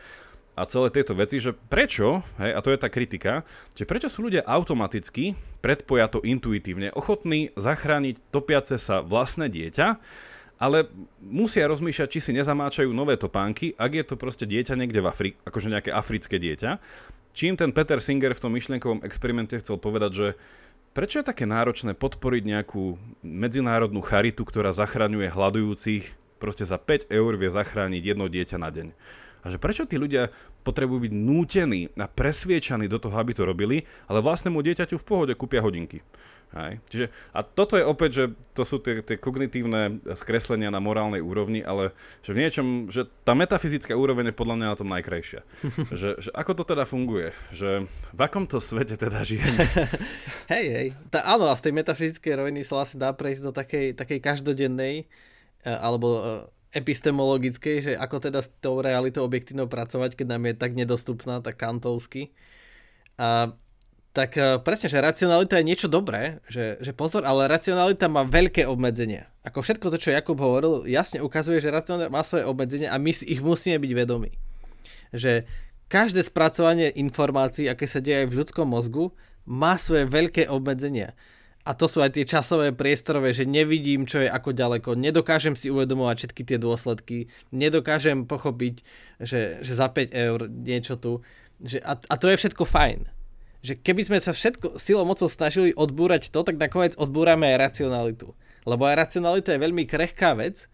a 0.57 0.65
celé 0.65 0.89
tieto 0.89 1.13
veci, 1.13 1.37
že 1.37 1.53
prečo, 1.53 2.25
hej, 2.41 2.57
a 2.57 2.65
to 2.65 2.73
je 2.73 2.81
tá 2.81 2.89
kritika, 2.89 3.45
že 3.77 3.85
prečo 3.85 4.09
sú 4.09 4.25
ľudia 4.25 4.41
automaticky, 4.49 5.37
predpojato 5.61 6.25
intuitívne, 6.25 6.97
ochotní 6.97 7.53
zachrániť 7.61 8.33
topiace 8.33 8.81
sa 8.81 9.05
vlastné 9.05 9.53
dieťa, 9.53 9.87
ale 10.57 10.89
musia 11.21 11.69
rozmýšľať, 11.69 12.09
či 12.09 12.21
si 12.25 12.33
nezamáčajú 12.33 12.89
nové 12.89 13.21
topánky, 13.21 13.77
ak 13.77 13.93
je 13.93 14.05
to 14.09 14.17
proste 14.17 14.49
dieťa 14.49 14.81
niekde 14.81 15.05
v 15.05 15.07
Afri- 15.13 15.37
akože 15.45 15.69
nejaké 15.69 15.91
africké 15.93 16.41
dieťa. 16.41 16.81
Čím 17.37 17.61
ten 17.61 17.77
Peter 17.77 18.01
Singer 18.01 18.33
v 18.33 18.41
tom 18.49 18.57
myšlienkovom 18.57 19.05
experimente 19.05 19.61
chcel 19.61 19.77
povedať, 19.77 20.13
že 20.17 20.27
prečo 20.97 21.21
je 21.21 21.29
také 21.29 21.45
náročné 21.45 21.93
podporiť 21.93 22.43
nejakú 22.49 22.97
medzinárodnú 23.21 24.01
charitu, 24.01 24.49
ktorá 24.49 24.73
zachraňuje 24.73 25.29
hľadujúcich, 25.29 26.17
proste 26.41 26.65
za 26.65 26.81
5 26.81 27.13
eur 27.13 27.37
vie 27.37 27.53
zachrániť 27.53 28.03
jedno 28.17 28.33
dieťa 28.33 28.57
na 28.57 28.73
deň. 28.73 28.97
A 29.47 29.55
že 29.55 29.62
prečo 29.62 29.86
tí 29.86 29.94
ľudia 29.94 30.34
potrebujú 30.66 31.07
byť 31.07 31.12
nútení 31.14 31.94
a 31.94 32.11
presviečaní 32.11 32.90
do 32.90 32.99
toho, 32.99 33.14
aby 33.14 33.30
to 33.30 33.47
robili, 33.47 33.86
ale 34.11 34.18
vlastnému 34.18 34.59
dieťaťu 34.59 34.99
v 34.99 35.07
pohode 35.07 35.32
kúpia 35.38 35.62
hodinky. 35.62 36.03
Hej. 36.55 36.78
Čiže, 36.88 37.07
a 37.34 37.42
toto 37.42 37.74
je 37.74 37.84
opäť, 37.84 38.11
že 38.14 38.24
to 38.55 38.62
sú 38.62 38.78
tie, 38.78 39.03
tie 39.03 39.18
kognitívne 39.18 40.03
skreslenia 40.14 40.70
na 40.70 40.78
morálnej 40.78 41.18
úrovni, 41.18 41.61
ale 41.61 41.90
že 42.22 42.32
v 42.32 42.40
niečom, 42.42 42.66
že 42.88 43.07
tá 43.26 43.34
metafyzická 43.34 43.92
úroveň 43.99 44.30
je 44.30 44.38
podľa 44.38 44.57
mňa 44.59 44.66
na 44.70 44.78
tom 44.78 44.88
najkrajšia. 44.90 45.42
že, 46.01 46.09
že 46.22 46.30
ako 46.32 46.62
to 46.62 46.64
teda 46.66 46.86
funguje? 46.86 47.34
Že 47.51 47.90
v 47.90 48.20
akom 48.22 48.47
to 48.47 48.62
svete 48.62 48.94
teda 48.94 49.26
žijeme? 49.26 49.62
hej, 50.55 50.66
hej. 50.70 50.88
Tá, 51.11 51.26
áno, 51.26 51.51
a 51.51 51.59
z 51.59 51.70
tej 51.70 51.72
metafyzickej 51.82 52.34
roviny 52.34 52.62
sa 52.62 52.82
vlastne 52.82 52.99
dá 53.03 53.11
prejsť 53.12 53.42
do 53.42 53.53
takej, 53.53 53.86
takej 53.99 54.18
každodennej 54.22 55.05
e, 55.05 55.07
alebo 55.66 56.09
e, 56.16 56.20
epistemologickej, 56.77 57.77
že 57.81 57.93
ako 57.97 58.29
teda 58.29 58.45
s 58.45 58.53
tou 58.61 58.85
realitou 58.85 59.24
objektívnou 59.24 59.64
pracovať, 59.66 60.12
keď 60.12 60.27
nám 60.37 60.43
je 60.53 60.55
tak 60.55 60.72
nedostupná, 60.77 61.41
tak 61.41 61.57
kantovsky. 61.57 62.37
A 63.16 63.57
tak 64.16 64.37
e, 64.37 64.57
presne, 64.61 64.89
že 64.89 65.01
racionalita 65.01 65.61
je 65.61 65.68
niečo 65.68 65.89
dobré, 65.89 66.41
že, 66.49 66.81
že 66.81 66.93
pozor, 66.97 67.29
ale 67.29 67.49
racionalita 67.49 68.09
má 68.09 68.24
veľké 68.24 68.64
obmedzenia. 68.64 69.29
Ako 69.45 69.61
všetko 69.61 69.93
to, 69.93 70.01
čo 70.01 70.12
Jakub 70.12 70.41
hovoril, 70.41 70.89
jasne 70.89 71.20
ukazuje, 71.20 71.61
že 71.61 71.68
racionalita 71.68 72.09
má 72.09 72.24
svoje 72.24 72.49
obmedzenia 72.49 72.93
a 72.93 73.01
my 73.01 73.12
si 73.12 73.29
ich 73.29 73.45
musíme 73.45 73.77
byť 73.77 73.93
vedomi. 73.93 74.33
Že 75.12 75.45
každé 75.93 76.24
spracovanie 76.24 76.89
informácií, 76.97 77.68
aké 77.68 77.85
sa 77.85 78.01
deje 78.01 78.24
aj 78.24 78.29
v 78.33 78.37
ľudskom 78.41 78.68
mozgu, 78.68 79.12
má 79.45 79.77
svoje 79.77 80.09
veľké 80.09 80.49
obmedzenia 80.49 81.12
a 81.67 81.75
to 81.75 81.91
sú 81.91 81.99
aj 81.99 82.14
tie 82.14 82.23
časové 82.23 82.71
priestorové, 82.71 83.35
že 83.35 83.43
nevidím, 83.43 84.07
čo 84.07 84.23
je 84.23 84.31
ako 84.31 84.55
ďaleko, 84.55 84.95
nedokážem 84.95 85.59
si 85.59 85.67
uvedomovať 85.67 86.17
všetky 86.23 86.43
tie 86.47 86.59
dôsledky, 86.62 87.27
nedokážem 87.51 88.23
pochopiť, 88.23 88.87
že, 89.19 89.59
že 89.67 89.73
za 89.75 89.91
5 89.91 90.14
eur 90.14 90.47
niečo 90.47 90.95
tu. 90.95 91.27
Že, 91.59 91.83
a, 91.83 91.99
a 91.99 92.14
to 92.14 92.31
je 92.31 92.39
všetko 92.39 92.62
fajn. 92.62 93.11
Že 93.67 93.83
keby 93.83 94.03
sme 94.07 94.19
sa 94.23 94.31
všetko 94.31 94.79
silou 94.79 95.03
mocou 95.03 95.27
snažili 95.27 95.75
odbúrať 95.75 96.31
to, 96.31 96.47
tak 96.47 96.55
nakoniec 96.55 96.95
odbúrame 96.95 97.51
aj 97.51 97.75
racionalitu. 97.75 98.31
Lebo 98.62 98.87
aj 98.87 99.03
racionalita 99.03 99.51
je 99.51 99.64
veľmi 99.67 99.91
krehká 99.91 100.39
vec 100.39 100.71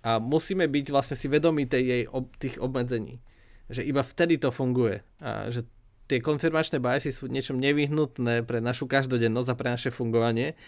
a 0.00 0.16
musíme 0.16 0.64
byť 0.64 0.86
vlastne 0.88 1.20
si 1.20 1.28
vedomí 1.28 1.68
tej 1.68 1.84
jej, 1.84 2.02
ob, 2.08 2.32
tých 2.40 2.56
obmedzení. 2.56 3.20
Že 3.68 3.84
iba 3.84 4.00
vtedy 4.00 4.40
to 4.40 4.48
funguje. 4.48 5.04
A 5.20 5.52
že 5.52 5.68
tie 6.10 6.18
konfirmačné 6.18 6.82
biasy 6.82 7.14
sú 7.14 7.30
niečom 7.30 7.62
nevyhnutné 7.62 8.42
pre 8.42 8.58
našu 8.58 8.90
každodennosť 8.90 9.48
a 9.54 9.58
pre 9.58 9.68
naše 9.70 9.94
fungovanie. 9.94 10.58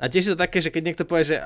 A 0.00 0.08
tiež 0.08 0.24
je 0.24 0.32
to 0.32 0.40
také, 0.40 0.64
že 0.64 0.72
keď 0.72 0.82
niekto 0.88 1.04
povie, 1.04 1.28
že, 1.28 1.36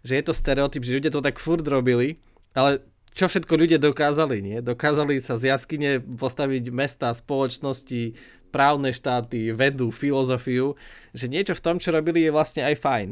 že 0.00 0.16
je 0.16 0.24
to 0.24 0.32
stereotyp, 0.32 0.80
že 0.80 0.96
ľudia 0.96 1.12
to 1.12 1.20
tak 1.20 1.36
furt 1.36 1.64
robili, 1.68 2.16
ale 2.56 2.80
čo 3.14 3.28
všetko 3.30 3.54
ľudia 3.54 3.78
dokázali, 3.78 4.42
nie? 4.42 4.58
Dokázali 4.58 5.22
sa 5.22 5.38
z 5.38 5.54
jaskyne 5.54 6.02
postaviť 6.02 6.64
mesta, 6.74 7.14
spoločnosti, 7.14 8.18
právne 8.50 8.90
štáty, 8.90 9.54
vedu, 9.54 9.94
filozofiu, 9.94 10.74
že 11.14 11.30
niečo 11.30 11.54
v 11.54 11.64
tom, 11.64 11.76
čo 11.78 11.94
robili, 11.94 12.26
je 12.26 12.34
vlastne 12.34 12.66
aj 12.66 12.74
fajn. 12.78 13.10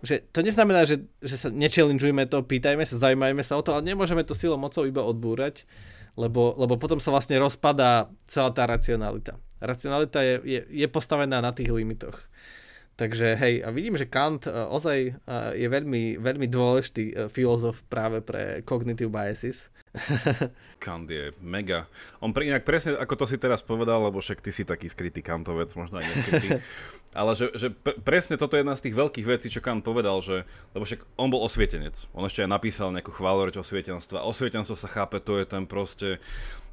Že 0.00 0.14
to 0.32 0.40
neznamená, 0.40 0.86
že, 0.88 1.04
že 1.20 1.36
sa 1.36 1.48
nečellengeujme 1.50 2.24
to, 2.30 2.46
pýtajme 2.46 2.86
sa, 2.86 2.96
zaujímajme 2.96 3.42
sa 3.44 3.58
o 3.58 3.62
to, 3.62 3.74
ale 3.74 3.84
nemôžeme 3.84 4.22
to 4.24 4.38
silou 4.38 4.56
mocou 4.56 4.86
iba 4.86 5.02
odbúrať 5.04 5.66
lebo, 6.14 6.54
lebo 6.54 6.78
potom 6.78 7.02
sa 7.02 7.10
vlastne 7.10 7.36
rozpadá 7.42 8.10
celá 8.30 8.54
tá 8.54 8.64
racionalita. 8.70 9.36
Racionalita 9.60 10.24
je, 10.24 10.34
je, 10.46 10.60
je 10.70 10.86
postavená 10.88 11.42
na 11.42 11.52
tých 11.52 11.68
limitoch. 11.68 12.29
Takže 13.00 13.32
hej, 13.40 13.64
a 13.64 13.72
vidím, 13.72 13.96
že 13.96 14.04
Kant 14.04 14.44
uh, 14.44 14.68
ozaj 14.68 15.16
uh, 15.24 15.56
je 15.56 15.64
veľmi, 15.64 16.20
veľmi 16.20 16.44
dôležitý 16.52 17.04
uh, 17.08 17.18
filozof 17.32 17.80
práve 17.88 18.20
pre 18.20 18.60
cognitive 18.68 19.08
biases. 19.08 19.72
Kant 20.84 21.08
je 21.08 21.32
mega. 21.40 21.88
On 22.20 22.28
pre, 22.28 22.44
inak 22.44 22.68
presne 22.68 23.00
ako 23.00 23.24
to 23.24 23.24
si 23.24 23.40
teraz 23.40 23.64
povedal, 23.64 24.04
lebo 24.04 24.20
však 24.20 24.44
ty 24.44 24.52
si 24.52 24.68
taký 24.68 24.92
skrytý 24.92 25.24
Kantovec, 25.24 25.72
možno 25.80 25.96
aj 25.96 26.12
neskrytý, 26.12 26.48
ale 27.24 27.32
že, 27.32 27.48
že 27.56 27.72
pre, 27.72 27.96
presne 28.04 28.36
toto 28.36 28.60
je 28.60 28.60
jedna 28.60 28.76
z 28.76 28.84
tých 28.84 28.98
veľkých 29.00 29.26
vecí, 29.32 29.48
čo 29.48 29.64
Kant 29.64 29.80
povedal, 29.80 30.20
že, 30.20 30.44
lebo 30.76 30.84
však 30.84 31.00
on 31.16 31.32
bol 31.32 31.40
osvietenec. 31.40 32.04
On 32.12 32.28
ešte 32.28 32.44
aj 32.44 32.52
napísal 32.52 32.92
nejakú 32.92 33.16
chváloreč 33.16 33.56
osvietenstva. 33.56 34.28
Osvietenstvo 34.28 34.76
sa 34.76 34.92
chápe, 34.92 35.24
to 35.24 35.40
je 35.40 35.48
ten 35.48 35.64
proste 35.64 36.20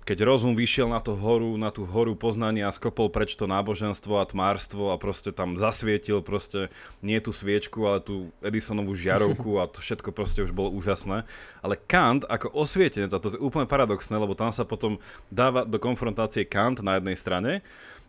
keď 0.07 0.23
rozum 0.23 0.55
vyšiel 0.55 0.87
na, 0.87 1.03
to 1.03 1.19
horu, 1.19 1.59
na 1.59 1.67
tú 1.67 1.83
horu 1.83 2.15
poznania 2.15 2.71
a 2.71 2.75
skopol 2.75 3.11
preč 3.11 3.35
to 3.35 3.43
náboženstvo 3.43 4.23
a 4.23 4.23
tmárstvo 4.23 4.95
a 4.95 4.97
proste 4.97 5.35
tam 5.35 5.59
zasvietil 5.59 6.23
proste 6.23 6.71
nie 7.03 7.19
tú 7.19 7.35
sviečku, 7.35 7.83
ale 7.83 7.99
tú 7.99 8.31
Edisonovú 8.39 8.95
žiarovku 8.95 9.59
a 9.59 9.67
to 9.67 9.83
všetko 9.83 10.15
proste 10.15 10.47
už 10.47 10.55
bolo 10.55 10.71
úžasné. 10.71 11.27
Ale 11.59 11.75
Kant 11.75 12.23
ako 12.23 12.55
osvietenec, 12.55 13.11
a 13.11 13.19
to 13.19 13.35
je 13.35 13.43
úplne 13.43 13.67
paradoxné, 13.67 14.15
lebo 14.15 14.31
tam 14.31 14.55
sa 14.55 14.63
potom 14.63 15.03
dáva 15.27 15.67
do 15.67 15.75
konfrontácie 15.75 16.47
Kant 16.47 16.79
na 16.79 17.03
jednej 17.03 17.19
strane, 17.19 17.51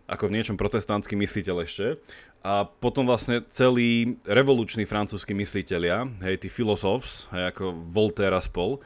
ako 0.06 0.30
v 0.30 0.38
niečom 0.38 0.54
protestantský 0.54 1.18
mysliteľ 1.18 1.66
ešte, 1.66 1.98
a 2.46 2.62
potom 2.62 3.02
vlastne 3.10 3.42
celý 3.50 4.22
revolučný 4.22 4.86
francúzsky 4.86 5.34
mysliteľia, 5.34 6.06
hej, 6.22 6.46
tí 6.46 6.48
filosofs, 6.48 7.26
hej, 7.34 7.50
ako 7.50 7.74
Voltaire 7.90 8.38
a 8.38 8.40
spol, 8.40 8.78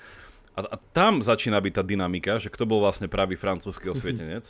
a, 0.53 0.61
a 0.69 0.77
tam 0.93 1.25
začína 1.25 1.57
byť 1.61 1.73
tá 1.73 1.83
dynamika, 1.85 2.37
že 2.37 2.53
kto 2.53 2.69
bol 2.69 2.85
vlastne 2.85 3.09
pravý 3.09 3.41
francúzsky 3.41 3.89
mhm. 3.89 3.95
osvietenec. 3.97 4.45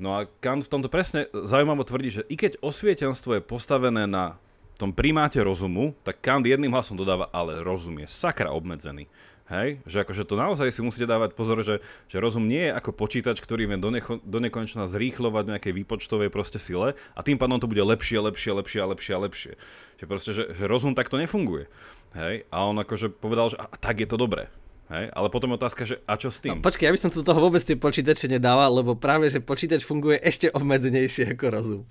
No 0.00 0.16
a 0.16 0.24
Kant 0.40 0.64
v 0.64 0.72
tomto 0.72 0.88
presne 0.88 1.28
zaujímavo 1.30 1.84
tvrdí, 1.84 2.10
že 2.10 2.22
i 2.32 2.34
keď 2.34 2.58
osvietenstvo 2.64 3.38
je 3.38 3.42
postavené 3.44 4.08
na 4.08 4.40
tom 4.80 4.90
primáte 4.90 5.38
rozumu, 5.38 5.92
tak 6.02 6.24
Kant 6.24 6.42
jedným 6.42 6.72
hlasom 6.72 6.96
dodáva, 6.96 7.28
ale 7.30 7.60
rozum 7.60 8.00
je 8.00 8.08
sakra 8.08 8.50
obmedzený. 8.50 9.06
Hej? 9.52 9.84
Že 9.84 9.96
akože 10.08 10.22
to 10.24 10.34
naozaj 10.34 10.68
si 10.72 10.80
musíte 10.80 11.04
dávať 11.04 11.36
pozor, 11.36 11.60
že, 11.60 11.84
že 12.08 12.16
rozum 12.18 12.48
nie 12.48 12.72
je 12.72 12.72
ako 12.72 12.96
počítač, 12.96 13.38
ktorý 13.44 13.68
vie 13.68 13.76
do, 13.76 13.92
necho, 13.92 14.16
do 14.24 14.38
nekonečna 14.40 14.88
zrýchlovať 14.88 15.54
nejakej 15.54 15.72
výpočtovej 15.84 16.32
proste 16.32 16.56
sile 16.56 16.96
a 17.12 17.20
tým 17.20 17.36
pádom 17.36 17.60
to 17.60 17.68
bude 17.68 17.84
lepšie, 17.84 18.16
lepšie, 18.16 18.56
lepšie 18.56 18.80
a 18.80 18.86
lepšie 18.88 19.12
a 19.12 19.20
lepšie. 19.28 19.52
Že 20.00 20.04
proste, 20.08 20.30
že, 20.32 20.42
že 20.56 20.64
rozum 20.64 20.96
takto 20.96 21.20
nefunguje. 21.20 21.68
Hej? 22.16 22.48
A 22.48 22.64
on 22.64 22.80
akože 22.80 23.12
povedal, 23.12 23.52
že 23.52 23.60
a, 23.60 23.68
tak 23.76 24.00
je 24.00 24.08
to 24.08 24.16
dobré. 24.16 24.48
Hej? 24.92 25.08
Ale 25.16 25.32
potom 25.32 25.56
otázka, 25.56 25.88
že 25.88 26.04
a 26.04 26.20
čo 26.20 26.28
s 26.28 26.44
tým? 26.44 26.60
No, 26.60 26.60
počkaj, 26.60 26.84
ja 26.84 26.92
by 26.92 27.00
som 27.00 27.08
do 27.08 27.24
toho 27.24 27.40
vôbec 27.40 27.64
tie 27.64 27.80
počítače 27.80 28.28
nedával, 28.28 28.68
lebo 28.76 28.92
práve, 28.92 29.32
že 29.32 29.40
počítač 29.40 29.88
funguje 29.88 30.20
ešte 30.20 30.52
obmedzenejšie 30.52 31.32
ako 31.32 31.46
rozum. 31.48 31.82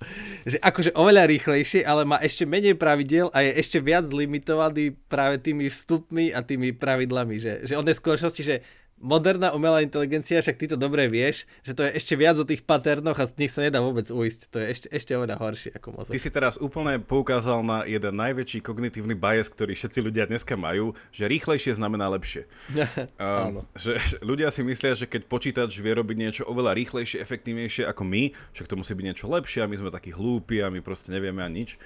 Že 0.46 0.62
akože 0.62 0.90
oveľa 0.94 1.26
rýchlejšie, 1.26 1.82
ale 1.82 2.06
má 2.06 2.22
ešte 2.22 2.46
menej 2.46 2.78
pravidiel 2.78 3.34
a 3.34 3.42
je 3.42 3.58
ešte 3.58 3.82
viac 3.82 4.06
limitovaný 4.06 4.94
práve 5.10 5.42
tými 5.42 5.66
vstupmi 5.66 6.30
a 6.30 6.46
tými 6.46 6.70
pravidlami. 6.70 7.42
Že, 7.42 7.52
že 7.66 7.74
on 7.74 7.86
je 7.90 7.94
v 7.98 8.02
skutočnosti, 8.06 8.42
že 8.46 8.62
moderná 9.02 9.50
umelá 9.50 9.82
inteligencia, 9.82 10.38
však 10.38 10.56
ty 10.56 10.66
to 10.70 10.78
dobre 10.78 11.10
vieš, 11.10 11.44
že 11.66 11.74
to 11.74 11.82
je 11.82 11.90
ešte 11.98 12.14
viac 12.14 12.38
o 12.38 12.46
tých 12.46 12.62
paternoch 12.62 13.18
a 13.18 13.26
z 13.26 13.34
nich 13.36 13.50
sa 13.50 13.66
nedá 13.66 13.82
vôbec 13.82 14.06
uísť. 14.06 14.54
To 14.54 14.62
je 14.62 14.66
ešte, 14.70 14.86
ešte 14.94 15.12
oveľa 15.18 15.36
horšie 15.42 15.70
ako 15.74 15.88
mozog. 15.90 16.14
Ty 16.14 16.22
si 16.22 16.30
teraz 16.30 16.54
úplne 16.62 17.02
poukázal 17.02 17.66
na 17.66 17.82
jeden 17.82 18.14
najväčší 18.14 18.62
kognitívny 18.62 19.18
bias, 19.18 19.50
ktorý 19.50 19.74
všetci 19.74 19.98
ľudia 19.98 20.30
dneska 20.30 20.54
majú, 20.54 20.94
že 21.10 21.26
rýchlejšie 21.26 21.74
znamená 21.74 22.06
lepšie. 22.14 22.46
um, 23.18 23.66
že, 23.74 23.98
že 23.98 24.16
ľudia 24.22 24.54
si 24.54 24.62
myslia, 24.62 24.94
že 24.94 25.10
keď 25.10 25.26
počítač 25.26 25.74
vie 25.82 25.92
robiť 25.92 26.16
niečo 26.16 26.42
oveľa 26.46 26.78
rýchlejšie, 26.78 27.18
efektívnejšie 27.18 27.84
ako 27.90 28.06
my, 28.06 28.30
však 28.54 28.70
to 28.70 28.78
musí 28.78 28.94
byť 28.94 29.04
niečo 29.10 29.26
lepšie 29.26 29.66
a 29.66 29.70
my 29.70 29.76
sme 29.76 29.90
takí 29.90 30.14
hlúpi 30.14 30.62
a 30.62 30.70
my 30.70 30.78
proste 30.78 31.10
nevieme 31.10 31.42
ani 31.42 31.66
nič. 31.66 31.76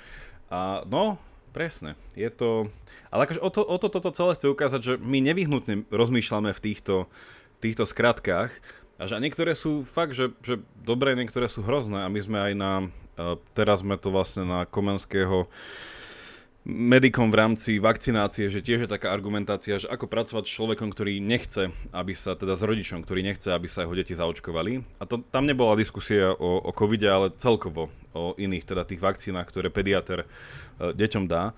A 0.52 0.84
no, 0.86 1.18
presne. 1.56 1.96
Je 2.12 2.28
to... 2.28 2.68
Ale 3.08 3.24
akože 3.24 3.40
o 3.40 3.48
to, 3.48 3.64
o 3.64 3.76
to 3.80 3.88
toto 3.88 4.12
celé 4.12 4.36
chce 4.36 4.52
ukázať, 4.52 4.80
že 4.84 4.94
my 5.00 5.24
nevyhnutne 5.24 5.88
rozmýšľame 5.88 6.52
v 6.52 6.60
týchto, 6.60 7.08
týchto 7.64 7.88
skratkách 7.88 8.52
a 9.00 9.02
že 9.08 9.16
niektoré 9.16 9.56
sú 9.56 9.80
fakt, 9.80 10.12
že, 10.12 10.36
že 10.44 10.60
dobré, 10.84 11.16
niektoré 11.16 11.48
sú 11.48 11.64
hrozné 11.64 12.04
a 12.04 12.12
my 12.12 12.20
sme 12.20 12.38
aj 12.44 12.52
na... 12.52 12.72
E, 13.16 13.40
teraz 13.56 13.80
sme 13.80 13.96
to 13.96 14.12
vlastne 14.12 14.44
na 14.44 14.68
Komenského 14.68 15.48
medikom 16.66 17.30
v 17.30 17.38
rámci 17.38 17.78
vakcinácie, 17.78 18.50
že 18.50 18.58
tiež 18.58 18.84
je 18.84 18.90
taká 18.90 19.14
argumentácia, 19.14 19.78
že 19.78 19.86
ako 19.86 20.10
pracovať 20.10 20.50
s 20.50 20.54
človekom, 20.58 20.90
ktorý 20.90 21.22
nechce, 21.22 21.70
aby 21.94 22.12
sa, 22.18 22.34
teda 22.34 22.58
s 22.58 22.66
rodičom, 22.66 23.06
ktorý 23.06 23.22
nechce, 23.22 23.54
aby 23.54 23.70
sa 23.70 23.86
jeho 23.86 23.94
deti 23.94 24.18
zaočkovali. 24.18 24.82
A 24.98 25.06
to, 25.06 25.22
tam 25.30 25.46
nebola 25.46 25.78
diskusia 25.78 26.34
o, 26.34 26.58
o 26.66 26.70
covide, 26.74 27.06
ale 27.06 27.30
celkovo 27.38 27.94
o 28.10 28.34
iných, 28.34 28.66
teda 28.66 28.82
tých 28.82 28.98
vakcínach, 28.98 29.46
ktoré 29.46 29.70
pediater 29.70 30.26
e, 30.26 30.90
deťom 30.90 31.30
dá. 31.30 31.54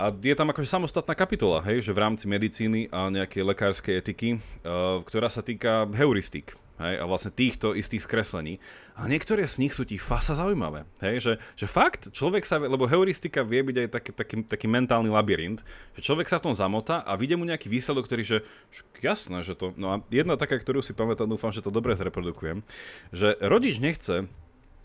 A 0.00 0.08
je 0.16 0.32
tam 0.32 0.48
akože 0.48 0.64
samostatná 0.64 1.12
kapitola, 1.12 1.60
hej, 1.68 1.84
že 1.84 1.92
v 1.92 2.00
rámci 2.00 2.24
medicíny 2.24 2.88
a 2.88 3.12
nejakej 3.12 3.44
lekárskej 3.44 4.00
etiky, 4.00 4.28
uh, 4.64 5.04
ktorá 5.04 5.28
sa 5.28 5.44
týka 5.44 5.84
heuristík. 5.92 6.56
Hej, 6.80 6.96
a 6.96 7.04
vlastne 7.04 7.28
týchto 7.28 7.76
istých 7.76 8.08
skreslení. 8.08 8.56
A 8.96 9.04
niektoré 9.04 9.44
z 9.44 9.60
nich 9.60 9.76
sú 9.76 9.84
ti 9.84 10.00
fasa 10.00 10.32
zaujímavé. 10.32 10.88
Hej, 11.04 11.16
že, 11.20 11.32
že 11.52 11.66
fakt, 11.68 12.08
človek 12.08 12.48
sa, 12.48 12.56
lebo 12.56 12.88
heuristika 12.88 13.44
vie 13.44 13.60
byť 13.60 13.76
aj 13.76 13.88
taký, 13.92 14.10
taký, 14.16 14.36
taký 14.48 14.66
mentálny 14.72 15.12
labyrint, 15.12 15.60
že 15.92 16.00
človek 16.00 16.32
sa 16.32 16.40
v 16.40 16.48
tom 16.48 16.56
zamotá 16.56 17.04
a 17.04 17.20
vidie 17.20 17.36
mu 17.36 17.44
nejaký 17.44 17.68
výsledok, 17.68 18.08
ktorý, 18.08 18.24
že 18.24 18.38
jasné, 19.04 19.44
že 19.44 19.52
to... 19.52 19.76
No 19.76 19.92
a 19.92 19.96
jedna 20.08 20.40
taká, 20.40 20.56
ktorú 20.56 20.80
si 20.80 20.96
pamätám, 20.96 21.28
dúfam, 21.28 21.52
že 21.52 21.60
to 21.60 21.68
dobre 21.68 21.92
zreprodukujem, 21.92 22.64
že 23.12 23.36
rodič 23.44 23.76
nechce 23.76 24.24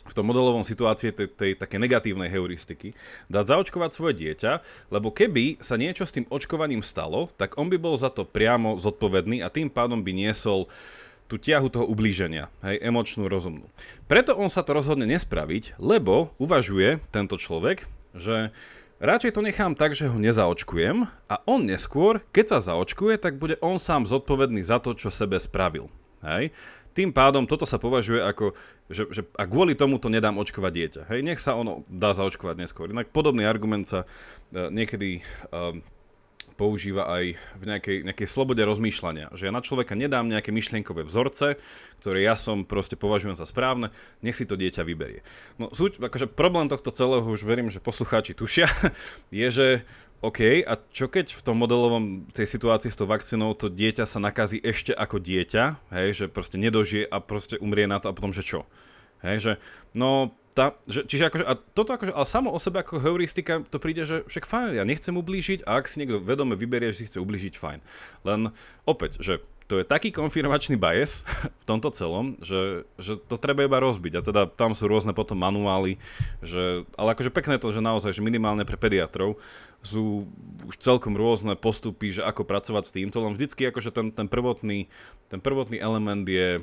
v 0.06 0.14
tom 0.14 0.30
modelovom 0.30 0.62
situácii 0.62 1.12
tej, 1.12 1.28
tej 1.34 1.52
také 1.58 1.82
negatívnej 1.82 2.30
heuristiky, 2.30 2.94
dať 3.26 3.58
zaočkovať 3.58 3.92
svoje 3.92 4.14
dieťa, 4.22 4.52
lebo 4.94 5.10
keby 5.10 5.58
sa 5.60 5.76
niečo 5.82 6.06
s 6.06 6.14
tým 6.14 6.30
očkovaním 6.30 6.86
stalo, 6.86 7.34
tak 7.42 7.58
on 7.58 7.74
by 7.74 7.78
bol 7.82 7.98
za 7.98 8.14
to 8.14 8.22
priamo 8.22 8.78
zodpovedný 8.78 9.42
a 9.42 9.50
tým 9.50 9.74
pádom 9.74 10.06
by 10.06 10.14
niesol 10.14 10.70
tú 11.26 11.42
ťahu 11.42 11.74
toho 11.74 11.86
ublíženia, 11.90 12.54
hej, 12.62 12.78
emočnú, 12.86 13.26
rozumnú. 13.26 13.66
Preto 14.06 14.38
on 14.38 14.54
sa 14.54 14.62
to 14.62 14.78
rozhodne 14.78 15.10
nespraviť, 15.10 15.82
lebo 15.82 16.30
uvažuje 16.38 17.02
tento 17.10 17.42
človek, 17.42 17.90
že 18.14 18.54
radšej 19.02 19.34
to 19.34 19.42
nechám 19.42 19.74
tak, 19.74 19.98
že 19.98 20.06
ho 20.06 20.22
nezaočkujem 20.22 21.10
a 21.10 21.36
on 21.50 21.66
neskôr, 21.66 22.22
keď 22.30 22.46
sa 22.58 22.74
zaočkuje, 22.74 23.18
tak 23.18 23.42
bude 23.42 23.58
on 23.58 23.82
sám 23.82 24.06
zodpovedný 24.06 24.62
za 24.62 24.78
to, 24.78 24.94
čo 24.94 25.10
sebe 25.10 25.42
spravil. 25.42 25.90
Hej. 26.22 26.54
Tým 26.96 27.12
pádom 27.12 27.44
toto 27.44 27.68
sa 27.68 27.76
považuje 27.76 28.24
ako, 28.24 28.56
že, 28.88 29.04
že 29.12 29.22
a 29.36 29.44
kvôli 29.44 29.76
tomu 29.76 30.00
to 30.00 30.08
nedám 30.08 30.40
očkovať 30.40 30.72
dieťa. 30.72 31.02
Hej, 31.12 31.20
nech 31.28 31.44
sa 31.44 31.60
ono 31.60 31.84
dá 31.92 32.16
zaočkovať 32.16 32.56
neskôr. 32.56 32.88
Inak 32.88 33.12
podobný 33.12 33.44
argument 33.44 33.84
sa 33.84 34.08
uh, 34.08 34.72
niekedy 34.72 35.20
uh, 35.52 35.76
používa 36.56 37.12
aj 37.12 37.36
v 37.60 37.64
nejakej, 37.68 37.98
nejakej 38.08 38.28
slobode 38.32 38.64
rozmýšľania. 38.64 39.36
Že 39.36 39.52
ja 39.52 39.54
na 39.54 39.60
človeka 39.60 39.94
nedám 39.94 40.32
nejaké 40.32 40.56
myšlienkové 40.56 41.04
vzorce, 41.04 41.60
ktoré 42.00 42.24
ja 42.24 42.40
som 42.40 42.64
proste 42.64 42.96
považujem 42.96 43.36
za 43.36 43.44
správne, 43.44 43.92
nech 44.24 44.40
si 44.40 44.48
to 44.48 44.56
dieťa 44.56 44.88
vyberie. 44.88 45.22
No 45.60 45.70
súť, 45.76 46.00
akože 46.00 46.32
problém 46.32 46.72
tohto 46.72 46.96
celého, 46.96 47.28
už 47.28 47.44
verím, 47.44 47.70
že 47.70 47.84
poslucháči 47.84 48.32
tušia, 48.34 48.72
je, 49.36 49.48
že 49.52 49.68
OK, 50.24 50.64
a 50.64 50.74
čo 50.96 51.12
keď 51.12 51.36
v 51.36 51.42
tom 51.44 51.60
modelovom 51.60 52.26
tej 52.32 52.48
situácii 52.48 52.90
s 52.90 52.98
tou 52.98 53.06
vakcínou 53.06 53.52
to 53.54 53.68
dieťa 53.68 54.08
sa 54.08 54.18
nakazí 54.24 54.58
ešte 54.64 54.96
ako 54.96 55.20
dieťa, 55.20 55.92
hej, 55.92 56.08
že 56.16 56.26
proste 56.32 56.56
nedožije 56.56 57.06
a 57.06 57.20
proste 57.20 57.60
umrie 57.60 57.86
na 57.86 58.00
to 58.00 58.10
a 58.10 58.16
potom, 58.16 58.32
že 58.32 58.42
čo? 58.42 58.64
Hej, 59.22 59.38
že 59.44 59.52
no 59.92 60.34
tá, 60.56 60.72
že, 60.88 61.04
čiže 61.04 61.28
akože, 61.28 61.44
a 61.44 61.54
toto 61.60 61.92
akože, 61.92 62.16
ale 62.16 62.24
samo 62.24 62.48
o 62.48 62.60
sebe 62.64 62.80
ako 62.80 63.04
heuristika 63.04 63.60
to 63.68 63.76
príde, 63.76 64.08
že 64.08 64.24
však 64.24 64.48
fajn, 64.48 64.80
ja 64.80 64.88
nechcem 64.88 65.12
ublížiť 65.20 65.68
a 65.68 65.84
ak 65.84 65.92
si 65.92 66.00
niekto 66.00 66.24
vedome 66.24 66.56
vyberie, 66.56 66.96
že 66.96 67.04
si 67.04 67.08
chce 67.12 67.20
ublížiť, 67.20 67.60
fajn. 67.60 67.80
Len 68.24 68.56
opäť, 68.88 69.20
že 69.20 69.44
to 69.66 69.82
je 69.82 69.86
taký 69.86 70.14
konfirmačný 70.14 70.78
bias 70.78 71.26
v 71.62 71.66
tomto 71.66 71.90
celom, 71.90 72.38
že, 72.42 72.86
že 73.02 73.18
to 73.18 73.36
treba 73.42 73.66
iba 73.66 73.82
rozbiť. 73.82 74.14
A 74.18 74.26
teda 74.26 74.42
tam 74.46 74.78
sú 74.78 74.86
rôzne 74.86 75.14
potom 75.18 75.38
manuály, 75.42 75.98
že, 76.46 76.86
ale 76.94 77.18
akože 77.18 77.34
pekné 77.34 77.58
to, 77.58 77.74
že 77.74 77.82
naozaj, 77.82 78.14
že 78.14 78.26
minimálne 78.26 78.64
pre 78.64 78.78
pediatrov 78.78 79.42
sú 79.86 80.26
už 80.66 80.82
celkom 80.82 81.14
rôzne 81.14 81.54
postupy, 81.54 82.10
že 82.10 82.26
ako 82.26 82.42
pracovať 82.42 82.84
s 82.90 82.96
týmto, 82.96 83.22
len 83.22 83.38
vždycky 83.38 83.70
akože 83.70 83.94
ten, 83.94 84.10
ten, 84.10 84.26
prvotný, 84.26 84.90
ten 85.30 85.38
prvotný 85.38 85.78
element 85.78 86.26
je 86.26 86.58
e, 86.58 86.62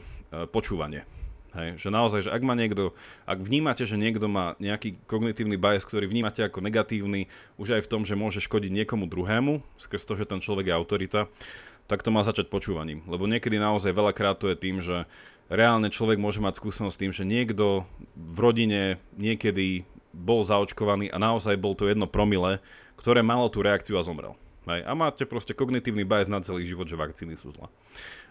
počúvanie. 0.50 1.06
Hej, 1.52 1.84
že 1.84 1.88
naozaj, 1.92 2.20
že 2.26 2.30
ak 2.32 2.40
má 2.40 2.56
niekto, 2.56 2.96
ak 3.28 3.44
vnímate, 3.44 3.84
že 3.84 4.00
niekto 4.00 4.24
má 4.24 4.56
nejaký 4.56 4.96
kognitívny 5.04 5.60
bias, 5.60 5.84
ktorý 5.84 6.08
vnímate 6.08 6.40
ako 6.40 6.64
negatívny, 6.64 7.28
už 7.60 7.76
aj 7.76 7.82
v 7.84 7.90
tom, 7.92 8.02
že 8.08 8.16
môže 8.16 8.40
škodiť 8.40 8.72
niekomu 8.72 9.04
druhému, 9.04 9.60
skrz 9.76 10.02
to, 10.08 10.16
že 10.16 10.24
ten 10.24 10.40
človek 10.40 10.72
je 10.72 10.74
autorita, 10.74 11.28
tak 11.90 12.02
to 12.02 12.14
má 12.14 12.22
začať 12.22 12.48
počúvaním. 12.48 13.02
Lebo 13.06 13.26
niekedy 13.26 13.58
naozaj 13.58 13.92
veľakrát 13.94 14.38
to 14.38 14.50
je 14.50 14.56
tým, 14.56 14.78
že 14.82 15.04
reálne 15.52 15.92
človek 15.92 16.16
môže 16.16 16.40
mať 16.40 16.58
skúsenosť 16.58 16.94
s 16.94 17.00
tým, 17.00 17.12
že 17.12 17.28
niekto 17.28 17.84
v 18.16 18.38
rodine 18.38 19.02
niekedy 19.18 19.84
bol 20.12 20.44
zaočkovaný 20.44 21.08
a 21.08 21.16
naozaj 21.16 21.56
bol 21.56 21.72
to 21.72 21.88
jedno 21.88 22.04
promile, 22.08 22.60
ktoré 23.00 23.24
malo 23.24 23.48
tú 23.48 23.64
reakciu 23.64 23.96
a 23.96 24.06
zomrel. 24.06 24.36
Hej. 24.66 24.80
A 24.86 24.92
máte 24.94 25.26
proste 25.26 25.56
kognitívny 25.56 26.06
bias 26.06 26.30
na 26.30 26.38
celý 26.38 26.62
život, 26.62 26.86
že 26.86 26.94
vakcíny 26.94 27.34
sú 27.34 27.50
zlé. 27.50 27.66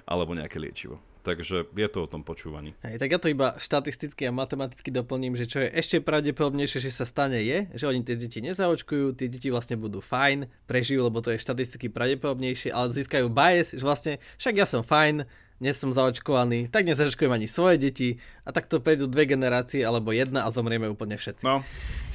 Alebo 0.08 0.34
nejaké 0.34 0.58
liečivo. 0.58 0.98
Takže 1.22 1.70
je 1.70 1.90
to 1.94 2.10
o 2.10 2.10
tom 2.10 2.26
počúvaní. 2.26 2.74
Hej, 2.82 2.98
tak 2.98 3.14
ja 3.14 3.22
to 3.22 3.30
iba 3.30 3.54
štatisticky 3.62 4.26
a 4.26 4.34
matematicky 4.34 4.90
doplním, 4.90 5.38
že 5.38 5.46
čo 5.46 5.62
je 5.62 5.70
ešte 5.70 6.02
pravdepodobnejšie, 6.02 6.82
že 6.82 6.90
sa 6.90 7.06
stane 7.06 7.38
je, 7.46 7.70
že 7.78 7.86
oni 7.86 8.02
tie 8.02 8.18
deti 8.18 8.42
nezaočkujú, 8.42 9.14
tie 9.14 9.30
deti 9.30 9.54
vlastne 9.54 9.78
budú 9.78 10.02
fajn, 10.02 10.50
prežijú, 10.66 11.06
lebo 11.06 11.22
to 11.22 11.30
je 11.30 11.38
štatisticky 11.38 11.94
pravdepodobnejšie, 11.94 12.74
ale 12.74 12.90
získajú 12.90 13.30
bias, 13.30 13.78
že 13.78 13.86
vlastne 13.86 14.14
však 14.42 14.54
ja 14.58 14.66
som 14.66 14.82
fajn, 14.82 15.30
nie 15.62 15.70
som 15.78 15.94
zaočkovaný, 15.94 16.74
tak 16.74 16.90
nezaočkujem 16.90 17.30
ani 17.30 17.46
svoje 17.46 17.78
deti 17.78 18.10
a 18.42 18.50
takto 18.50 18.82
prejdú 18.82 19.06
dve 19.06 19.30
generácie 19.30 19.86
alebo 19.86 20.10
jedna 20.10 20.44
a 20.44 20.50
zomrieme 20.50 20.90
úplne 20.90 21.22
všetci. 21.22 21.46
No. 21.46 21.62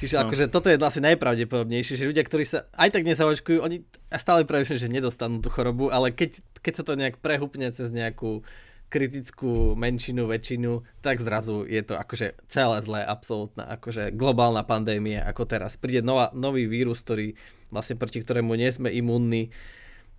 Čiže 0.03 0.19
no. 0.19 0.27
akože 0.27 0.45
toto 0.51 0.67
je 0.67 0.75
asi 0.75 0.99
najpravdepodobnejšie, 0.99 1.95
že 1.95 2.09
ľudia, 2.11 2.27
ktorí 2.27 2.43
sa 2.43 2.67
aj 2.75 2.91
tak 2.91 3.07
nezaočkujú, 3.07 3.63
oni 3.63 3.87
stále 4.19 4.43
premýšľajú, 4.43 4.79
že 4.83 4.91
nedostanú 4.91 5.39
tú 5.39 5.47
chorobu, 5.47 5.87
ale 5.87 6.11
keď, 6.11 6.43
keď 6.59 6.73
sa 6.75 6.83
to 6.83 6.99
nejak 6.99 7.23
prehupne 7.23 7.71
cez 7.71 7.95
nejakú 7.95 8.43
kritickú 8.87 9.75
menšinu, 9.75 10.31
väčšinu, 10.31 10.83
tak 11.03 11.19
zrazu 11.19 11.67
je 11.67 11.83
to 11.83 11.99
akože 11.99 12.39
celé 12.47 12.77
zlé, 12.83 13.03
absolútna, 13.03 13.67
akože 13.79 14.15
globálna 14.15 14.63
pandémia, 14.63 15.27
ako 15.27 15.43
teraz. 15.43 15.75
Príde 15.75 15.99
nová, 15.99 16.31
nový 16.31 16.67
vírus, 16.71 17.03
ktorý 17.03 17.35
vlastne 17.67 17.99
proti 17.99 18.23
ktorému 18.23 18.55
nie 18.55 18.71
sme 18.71 18.87
imúnni, 18.87 19.51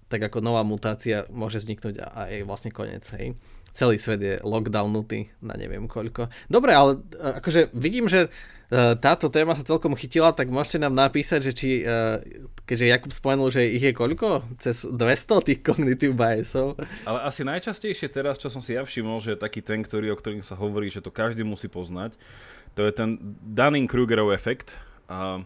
tak 0.09 0.25
ako 0.29 0.41
nová 0.41 0.65
mutácia 0.65 1.29
môže 1.29 1.61
vzniknúť 1.61 2.01
a, 2.01 2.33
je 2.33 2.45
vlastne 2.45 2.73
koniec, 2.73 3.05
hej. 3.17 3.37
Celý 3.73 4.01
svet 4.01 4.21
je 4.25 4.35
lockdownutý 4.43 5.29
na 5.45 5.55
neviem 5.55 5.87
koľko. 5.87 6.33
Dobre, 6.49 6.73
ale 6.75 7.05
e, 7.15 7.39
akože 7.39 7.71
vidím, 7.77 8.09
že 8.11 8.33
E, 8.69 9.01
táto 9.01 9.33
téma 9.33 9.57
sa 9.57 9.65
celkom 9.65 9.97
chytila, 9.97 10.37
tak 10.37 10.53
môžete 10.53 10.85
nám 10.85 10.93
napísať, 10.93 11.41
že 11.41 11.53
či, 11.57 11.69
e, 11.81 12.21
keďže 12.69 12.85
Jakub 12.93 13.13
spomenul, 13.17 13.49
že 13.49 13.65
ich 13.65 13.81
je 13.81 13.97
koľko? 13.97 14.45
Cez 14.61 14.85
200 14.85 15.47
tých 15.49 15.61
cognitive 15.65 16.13
biasov. 16.13 16.77
Ale 17.09 17.25
asi 17.25 17.49
najčastejšie 17.49 18.13
teraz, 18.13 18.37
čo 18.37 18.53
som 18.53 18.61
si 18.61 18.77
ja 18.77 18.85
všimol, 18.85 19.25
že 19.25 19.35
je 19.35 19.41
taký 19.41 19.65
ten, 19.65 19.81
ktorý, 19.81 20.13
o 20.13 20.21
ktorým 20.21 20.45
sa 20.45 20.53
hovorí, 20.53 20.93
že 20.93 21.01
to 21.01 21.09
každý 21.09 21.49
musí 21.49 21.73
poznať, 21.73 22.13
to 22.77 22.85
je 22.85 22.93
ten 22.93 23.17
Dunning-Krugerov 23.41 24.37
efekt. 24.37 24.77
A, 25.09 25.41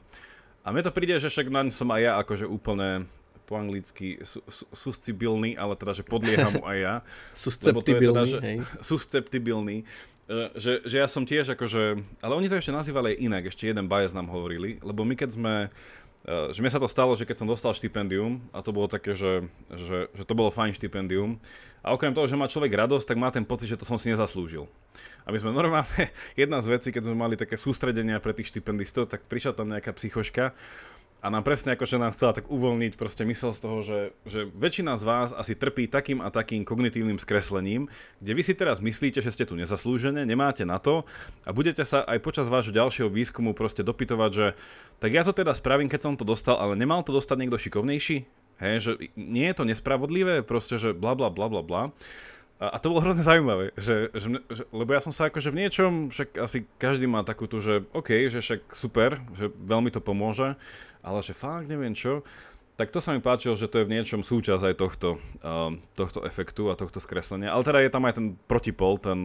a 0.66 0.68
mne 0.74 0.82
to 0.82 0.90
príde, 0.90 1.14
že 1.22 1.30
však 1.30 1.46
naň 1.46 1.70
som 1.70 1.94
aj 1.94 2.00
ja 2.02 2.12
akože 2.18 2.50
úplne 2.50 3.06
po 3.47 3.59
anglicky 3.59 4.22
su, 4.22 4.40
su, 4.49 4.64
susceptibilný, 4.72 5.59
ale 5.59 5.74
teda, 5.76 5.93
že 5.93 6.05
podlieham 6.07 6.59
mu 6.59 6.64
aj 6.64 6.78
ja. 6.78 6.95
susceptibilný, 7.45 8.30
teda, 8.30 8.45
hej. 8.49 8.59
Susceptibilný. 8.80 9.76
E, 10.30 10.34
že, 10.57 10.80
že 10.86 10.97
ja 11.03 11.09
som 11.11 11.26
tiež 11.26 11.53
akože, 11.59 11.82
ale 12.22 12.32
oni 12.32 12.49
to 12.49 12.57
ešte 12.57 12.72
nazývali 12.72 13.12
aj 13.12 13.20
inak, 13.20 13.43
ešte 13.51 13.68
jeden 13.68 13.90
bias 13.90 14.14
nám 14.14 14.30
hovorili, 14.30 14.78
lebo 14.80 15.03
my 15.03 15.18
keď 15.18 15.30
sme, 15.34 15.55
e, 16.24 16.55
že 16.55 16.62
mi 16.62 16.70
sa 16.70 16.78
to 16.78 16.86
stalo, 16.86 17.12
že 17.18 17.26
keď 17.26 17.43
som 17.43 17.51
dostal 17.51 17.74
štipendium 17.74 18.38
a 18.55 18.62
to 18.62 18.70
bolo 18.70 18.86
také, 18.86 19.18
že, 19.18 19.45
že, 19.68 20.09
že 20.14 20.22
to 20.24 20.34
bolo 20.38 20.55
fajn 20.55 20.78
štipendium 20.78 21.43
a 21.82 21.90
okrem 21.90 22.14
toho, 22.14 22.30
že 22.30 22.38
má 22.38 22.47
človek 22.47 22.70
radosť, 22.70 23.12
tak 23.12 23.18
má 23.18 23.34
ten 23.34 23.43
pocit, 23.43 23.66
že 23.66 23.76
to 23.76 23.84
som 23.84 23.99
si 23.99 24.09
nezaslúžil. 24.09 24.70
A 25.26 25.34
my 25.34 25.38
sme 25.43 25.51
normálne, 25.59 26.14
jedna 26.38 26.62
z 26.62 26.70
vecí, 26.70 26.88
keď 26.95 27.11
sme 27.11 27.18
mali 27.18 27.34
také 27.34 27.59
sústredenia 27.59 28.22
pre 28.22 28.30
tých 28.32 28.55
štipendistov, 28.55 29.11
tak 29.11 29.26
prišla 29.26 29.59
tam 29.59 29.74
nejaká 29.74 29.90
psychoška 29.99 30.55
a 31.22 31.30
nám 31.30 31.46
presne 31.46 31.78
ako, 31.78 31.86
že 31.86 32.02
nám 32.02 32.10
chcela 32.18 32.34
tak 32.34 32.50
uvoľniť 32.50 32.98
proste 32.98 33.22
mysel 33.22 33.54
z 33.54 33.60
toho, 33.62 33.78
že, 33.86 34.00
že 34.26 34.50
väčšina 34.50 34.98
z 34.98 35.06
vás 35.06 35.30
asi 35.30 35.54
trpí 35.54 35.86
takým 35.86 36.18
a 36.18 36.34
takým 36.34 36.66
kognitívnym 36.66 37.22
skreslením, 37.22 37.86
kde 38.18 38.32
vy 38.34 38.42
si 38.42 38.58
teraz 38.58 38.82
myslíte, 38.82 39.22
že 39.22 39.30
ste 39.30 39.46
tu 39.46 39.54
nezaslúžené, 39.54 40.26
nemáte 40.26 40.66
na 40.66 40.82
to 40.82 41.06
a 41.46 41.54
budete 41.54 41.86
sa 41.86 42.02
aj 42.02 42.18
počas 42.26 42.50
vášho 42.50 42.74
ďalšieho 42.74 43.06
výskumu 43.06 43.54
proste 43.54 43.86
dopytovať, 43.86 44.30
že 44.34 44.46
tak 44.98 45.14
ja 45.14 45.22
to 45.22 45.30
teda 45.30 45.54
spravím, 45.54 45.86
keď 45.86 46.10
som 46.10 46.18
to 46.18 46.26
dostal, 46.26 46.58
ale 46.58 46.74
nemal 46.74 47.06
to 47.06 47.14
dostať 47.14 47.38
niekto 47.38 47.62
šikovnejší? 47.62 48.26
Hej, 48.58 48.76
že 48.82 48.90
nie 49.14 49.46
je 49.50 49.56
to 49.58 49.64
nespravodlivé, 49.66 50.42
proste, 50.42 50.78
že 50.78 50.90
bla 50.90 51.14
bla 51.14 51.30
bla 51.30 51.46
bla 51.46 51.62
bla. 51.62 51.82
A, 52.62 52.78
to 52.78 52.94
bolo 52.94 53.02
hrozne 53.02 53.26
zaujímavé, 53.26 53.74
že, 53.74 54.14
že, 54.14 54.38
že, 54.46 54.62
lebo 54.70 54.94
ja 54.94 55.02
som 55.02 55.10
sa 55.10 55.26
akože 55.26 55.50
v 55.50 55.66
niečom, 55.66 56.14
však 56.14 56.38
asi 56.38 56.62
každý 56.78 57.10
má 57.10 57.26
takúto, 57.26 57.58
že 57.58 57.82
OK, 57.90 58.30
že 58.30 58.38
však 58.38 58.78
super, 58.78 59.18
že 59.34 59.50
veľmi 59.50 59.90
to 59.90 59.98
pomôže, 59.98 60.54
ale 61.02 61.18
že 61.26 61.34
fakt 61.34 61.66
neviem 61.66 61.90
čo, 61.90 62.22
tak 62.78 62.94
to 62.94 63.02
sa 63.02 63.18
mi 63.18 63.20
páčilo, 63.20 63.58
že 63.58 63.66
to 63.66 63.82
je 63.82 63.88
v 63.90 63.94
niečom 63.98 64.22
súčasť 64.22 64.62
aj 64.62 64.74
tohto, 64.78 65.18
uh, 65.42 65.74
tohto 65.98 66.22
efektu 66.22 66.70
a 66.70 66.78
tohto 66.78 67.02
skreslenia. 67.02 67.50
Ale 67.50 67.66
teda 67.66 67.82
je 67.82 67.90
tam 67.90 68.06
aj 68.06 68.14
ten 68.16 68.26
protipol, 68.46 68.96
ten, 68.96 69.20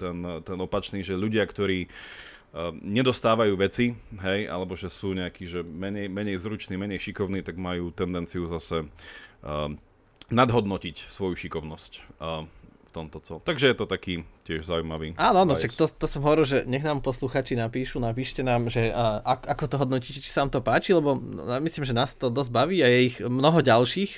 ten, 0.00 0.16
ten 0.40 0.58
opačný, 0.58 1.04
že 1.04 1.20
ľudia, 1.20 1.44
ktorí 1.44 1.86
uh, 1.86 2.72
nedostávajú 2.80 3.54
veci, 3.60 3.92
hej, 4.24 4.48
alebo 4.48 4.72
že 4.72 4.88
sú 4.88 5.12
nejakí, 5.14 5.44
že 5.46 5.60
menej, 5.62 6.10
menej 6.10 6.40
zruční, 6.40 6.80
menej 6.80 6.98
šikovní, 6.98 7.44
tak 7.44 7.60
majú 7.60 7.94
tendenciu 7.94 8.50
zase 8.50 8.88
uh, 9.44 9.70
nadhodnotiť 10.28 11.08
svoju 11.08 11.34
šikovnosť 11.36 11.92
uh, 12.20 12.44
v 12.88 12.90
tomto 12.92 13.20
cel. 13.20 13.38
Takže 13.44 13.68
je 13.68 13.76
to 13.76 13.84
taký 13.84 14.24
tiež 14.48 14.64
zaujímavý. 14.64 15.12
Áno, 15.20 15.44
no, 15.44 15.52
však 15.52 15.76
to, 15.76 15.84
to 15.88 16.06
som 16.08 16.24
hovoril, 16.24 16.48
že 16.48 16.64
nech 16.64 16.80
nám 16.80 17.04
posluchači 17.04 17.52
napíšu, 17.52 18.00
napíšte 18.00 18.40
nám, 18.40 18.72
že 18.72 18.88
uh, 18.88 19.20
ako 19.24 19.64
to 19.68 19.76
hodnotíte, 19.76 20.20
či 20.24 20.30
sa 20.32 20.44
vám 20.44 20.52
to 20.52 20.60
páči, 20.64 20.96
lebo 20.96 21.16
no, 21.20 21.44
myslím, 21.60 21.84
že 21.84 21.96
nás 21.96 22.16
to 22.16 22.32
dosť 22.32 22.50
baví 22.52 22.80
a 22.80 22.88
je 22.88 23.12
ich 23.12 23.16
mnoho 23.20 23.60
ďalších, 23.60 24.12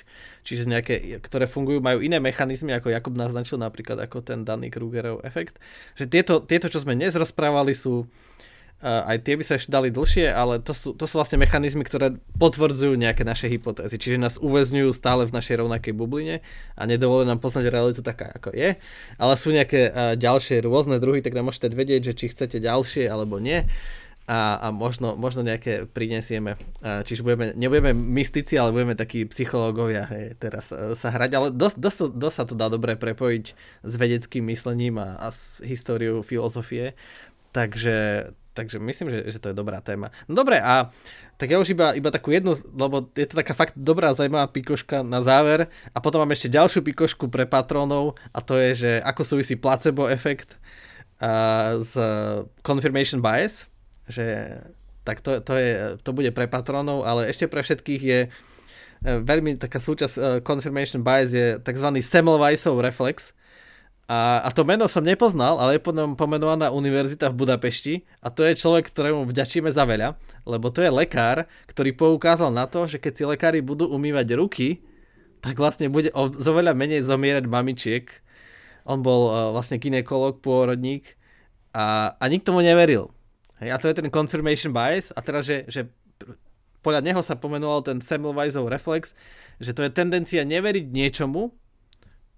čiže 0.46 0.70
nejaké, 0.70 1.18
ktoré 1.18 1.50
fungujú, 1.50 1.82
majú 1.82 1.98
iné 1.98 2.22
mechanizmy, 2.22 2.70
ako 2.74 2.94
Jakub 2.94 3.14
naznačil 3.18 3.58
napríklad 3.58 3.98
ako 4.06 4.22
ten 4.22 4.46
daný 4.46 4.70
Krugerov 4.70 5.26
efekt. 5.26 5.58
Že 5.98 6.04
tieto, 6.06 6.34
tieto, 6.42 6.66
čo 6.70 6.82
sme 6.82 6.94
dnes 6.94 7.14
rozprávali, 7.18 7.74
sú 7.74 8.06
aj 8.80 9.16
tie 9.28 9.36
by 9.36 9.44
sa 9.44 9.60
ešte 9.60 9.68
dali 9.68 9.92
dlhšie, 9.92 10.32
ale 10.32 10.56
to 10.60 10.72
sú, 10.72 10.96
to 10.96 11.04
sú 11.04 11.20
vlastne 11.20 11.36
mechanizmy, 11.36 11.84
ktoré 11.84 12.16
potvrdzujú 12.40 12.96
nejaké 12.96 13.28
naše 13.28 13.52
hypotézy, 13.52 14.00
čiže 14.00 14.16
nás 14.16 14.40
uväzňujú 14.40 14.90
stále 14.96 15.28
v 15.28 15.36
našej 15.36 15.60
rovnakej 15.60 15.92
bubline 15.92 16.40
a 16.74 16.82
nedovolujú 16.88 17.28
nám 17.28 17.44
poznať 17.44 17.68
realitu 17.68 18.00
taká, 18.00 18.32
ako 18.32 18.56
je. 18.56 18.80
Ale 19.20 19.32
sú 19.36 19.52
nejaké 19.52 20.16
ďalšie 20.16 20.64
rôzne 20.64 20.96
druhy, 20.96 21.20
tak 21.20 21.36
nám 21.36 21.52
môžete 21.52 21.76
vedieť, 21.76 22.12
že 22.12 22.16
či 22.16 22.32
chcete 22.32 22.56
ďalšie 22.56 23.04
alebo 23.04 23.36
nie 23.36 23.68
a, 24.30 24.62
a 24.62 24.66
možno, 24.70 25.18
možno 25.18 25.42
nejaké 25.42 25.90
prinesieme. 25.90 26.54
Čiže 26.80 27.26
budeme, 27.26 27.50
nebudeme 27.58 27.90
mystici, 27.90 28.54
ale 28.54 28.70
budeme 28.70 28.94
takí 28.94 29.26
psychológovia 29.26 30.06
hej, 30.06 30.38
teraz 30.38 30.70
sa 30.70 31.08
hrať, 31.10 31.30
ale 31.34 31.46
dosť, 31.50 31.76
dosť, 31.82 32.00
dosť 32.14 32.36
sa 32.38 32.44
to 32.46 32.54
dá 32.54 32.70
dobre 32.70 32.94
prepojiť 32.94 33.44
s 33.82 33.92
vedeckým 33.98 34.46
myslením 34.46 35.02
a, 35.02 35.18
a 35.18 35.34
s 35.34 35.58
históriou 35.66 36.22
filozofie. 36.22 36.94
Takže, 37.50 38.30
takže 38.54 38.82
myslím, 38.82 39.08
že, 39.10 39.18
že 39.30 39.38
to 39.38 39.50
je 39.50 39.56
dobrá 39.56 39.80
téma. 39.80 40.10
No 40.26 40.34
dobre, 40.34 40.58
a 40.58 40.90
tak 41.40 41.48
ja 41.48 41.56
už 41.56 41.72
iba, 41.72 41.96
iba 41.96 42.12
takú 42.12 42.36
jednu, 42.36 42.52
lebo 42.76 43.08
je 43.16 43.24
to 43.24 43.40
taká 43.40 43.56
fakt 43.56 43.72
dobrá, 43.72 44.12
zaujímavá 44.12 44.52
pikoška 44.52 45.00
na 45.00 45.24
záver. 45.24 45.72
A 45.96 45.98
potom 46.04 46.20
mám 46.20 46.36
ešte 46.36 46.52
ďalšiu 46.52 46.84
pikošku 46.84 47.32
pre 47.32 47.48
patrónov 47.48 48.20
a 48.36 48.44
to 48.44 48.60
je, 48.60 48.70
že 48.76 48.90
ako 49.00 49.22
súvisí 49.24 49.56
placebo 49.56 50.04
efekt 50.04 50.60
uh, 51.24 51.80
z 51.80 51.92
confirmation 52.60 53.24
bias. 53.24 53.72
Že, 54.10 54.60
tak 55.06 55.24
to, 55.24 55.40
to, 55.40 55.56
je, 55.56 55.96
to 56.04 56.10
bude 56.12 56.28
pre 56.36 56.44
patrónov, 56.44 57.08
ale 57.08 57.32
ešte 57.32 57.48
pre 57.48 57.64
všetkých 57.64 58.02
je 58.04 58.20
uh, 58.28 59.24
veľmi 59.24 59.56
taká 59.56 59.80
súčasť 59.80 60.14
uh, 60.20 60.24
confirmation 60.44 61.00
bias 61.00 61.32
je 61.32 61.56
tzv. 61.56 61.88
Semmelweisov 62.04 62.84
reflex, 62.84 63.32
a, 64.10 64.42
a 64.42 64.50
to 64.50 64.66
meno 64.66 64.90
som 64.90 65.06
nepoznal, 65.06 65.62
ale 65.62 65.78
je 65.78 65.86
potom 65.86 66.18
pomenovaná 66.18 66.74
univerzita 66.74 67.30
v 67.30 67.46
Budapešti 67.46 67.94
a 68.18 68.26
to 68.26 68.42
je 68.42 68.58
človek, 68.58 68.90
ktorému 68.90 69.22
vďačíme 69.22 69.70
za 69.70 69.86
veľa, 69.86 70.18
lebo 70.50 70.66
to 70.74 70.82
je 70.82 70.90
lekár, 70.90 71.46
ktorý 71.70 71.94
poukázal 71.94 72.50
na 72.50 72.66
to, 72.66 72.90
že 72.90 72.98
keď 72.98 73.12
si 73.14 73.22
lekári 73.22 73.62
budú 73.62 73.86
umývať 73.86 74.34
ruky, 74.34 74.82
tak 75.38 75.62
vlastne 75.62 75.86
bude 75.86 76.10
o, 76.10 76.26
zo 76.26 76.50
veľa 76.50 76.74
menej 76.74 77.06
zomierať 77.06 77.46
mamičiek. 77.46 78.10
On 78.82 78.98
bol 78.98 79.30
uh, 79.30 79.34
vlastne 79.54 79.78
ginekolog, 79.78 80.42
pôrodník 80.42 81.14
a, 81.70 82.18
a 82.18 82.24
nikto 82.26 82.50
mu 82.50 82.66
neveril. 82.66 83.14
Hej, 83.62 83.70
a 83.70 83.76
to 83.78 83.86
je 83.86 83.94
ten 83.94 84.10
confirmation 84.10 84.74
bias 84.74 85.14
a 85.14 85.22
teraz, 85.22 85.46
že, 85.46 85.70
že 85.70 85.86
podľa 86.82 87.06
neho 87.06 87.22
sa 87.22 87.38
pomenoval 87.38 87.86
ten 87.86 88.02
Semmelweisov 88.02 88.66
reflex, 88.66 89.14
že 89.62 89.70
to 89.70 89.86
je 89.86 89.94
tendencia 89.94 90.42
neveriť 90.42 90.90
niečomu, 90.90 91.54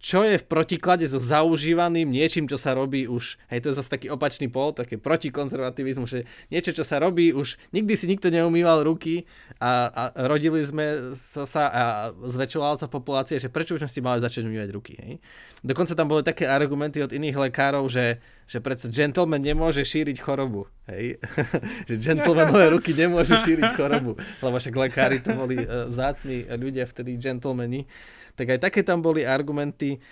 čo 0.03 0.26
je 0.26 0.34
v 0.34 0.48
protiklade 0.50 1.07
so 1.07 1.22
zaužívaným 1.22 2.11
niečím, 2.11 2.50
čo 2.50 2.59
sa 2.59 2.74
robí 2.74 3.07
už, 3.07 3.38
hej, 3.55 3.62
to 3.62 3.70
je 3.70 3.78
zase 3.78 3.86
taký 3.86 4.11
opačný 4.11 4.50
pol, 4.50 4.74
také 4.74 4.98
protikonzervativizmus, 4.98 6.11
že 6.11 6.20
niečo, 6.50 6.74
čo 6.74 6.82
sa 6.82 6.98
robí 6.98 7.30
už, 7.30 7.55
nikdy 7.70 7.94
si 7.94 8.11
nikto 8.11 8.26
neumýval 8.34 8.82
ruky 8.82 9.30
a, 9.62 9.86
a 9.94 10.03
rodili 10.26 10.66
sme 10.66 11.14
sa 11.46 11.70
a 11.70 11.82
zväčšovala 12.18 12.82
sa 12.82 12.90
populácia, 12.90 13.38
že 13.38 13.46
prečo 13.46 13.78
už 13.78 13.86
sme 13.86 13.94
si 13.94 14.00
mali 14.03 14.18
začať 14.18 14.42
umývať 14.42 14.70
ruky, 14.74 14.98
hej. 14.98 15.14
Dokonca 15.62 15.94
tam 15.94 16.11
boli 16.11 16.26
také 16.26 16.50
argumenty 16.50 16.98
od 17.07 17.14
iných 17.14 17.38
lekárov, 17.38 17.86
že, 17.86 18.18
že 18.50 18.59
predsa 18.59 18.90
gentleman 18.90 19.38
nemôže 19.38 19.86
šíriť 19.86 20.18
chorobu, 20.18 20.66
hej. 20.90 21.22
že 21.88 22.03
gentlemanové 22.03 22.74
ruky 22.74 22.90
nemôžu 22.90 23.38
šíriť 23.38 23.78
chorobu, 23.78 24.18
lebo 24.18 24.57
však 24.59 24.74
lekári 24.74 25.22
to 25.22 25.30
boli 25.38 25.62
uh, 25.62 25.86
vzácni 25.86 26.50
ľudia, 26.50 26.90
vtedy 26.90 27.14
gentlemani 27.22 27.86
tak 28.35 28.57
aj 28.57 28.59
také 28.62 28.80
tam 28.83 29.01
boli 29.05 29.24
argumenty. 29.24 30.03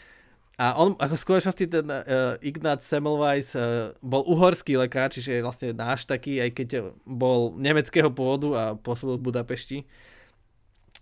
A 0.60 0.76
on, 0.76 0.92
ako 1.00 1.16
v 1.16 1.24
skutočnosti 1.24 1.66
ten 1.72 1.86
uh, 1.88 2.36
Ignác 2.44 2.84
Semmelweis 2.84 3.56
uh, 3.56 3.96
bol 4.04 4.20
uhorský 4.28 4.76
lekár, 4.76 5.08
čiže 5.08 5.40
je 5.40 5.46
vlastne 5.46 5.68
náš 5.72 6.04
taký, 6.04 6.36
aj 6.36 6.50
keď 6.52 6.68
bol 7.08 7.56
nemeckého 7.56 8.12
pôvodu 8.12 8.48
a 8.52 8.64
pôsobil 8.76 9.16
v 9.16 9.24
Budapešti. 9.24 9.78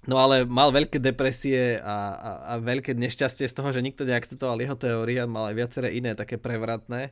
No 0.07 0.23
ale 0.23 0.47
mal 0.47 0.71
veľké 0.71 1.03
depresie 1.03 1.83
a, 1.83 1.97
a, 2.15 2.31
a 2.55 2.63
veľké 2.63 2.95
nešťastie 2.95 3.51
z 3.51 3.57
toho, 3.59 3.75
že 3.75 3.83
nikto 3.83 4.07
neakceptoval 4.07 4.63
jeho 4.63 4.79
teórie, 4.79 5.27
mal 5.27 5.51
aj 5.51 5.59
viaceré 5.59 5.89
iné 5.99 6.15
také 6.15 6.39
prevratné. 6.39 7.11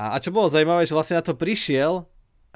A, 0.00 0.16
a 0.16 0.22
čo 0.24 0.32
bolo 0.32 0.48
zaujímavé, 0.48 0.88
že 0.88 0.96
vlastne 0.96 1.20
na 1.20 1.24
to 1.28 1.36
prišiel 1.36 2.08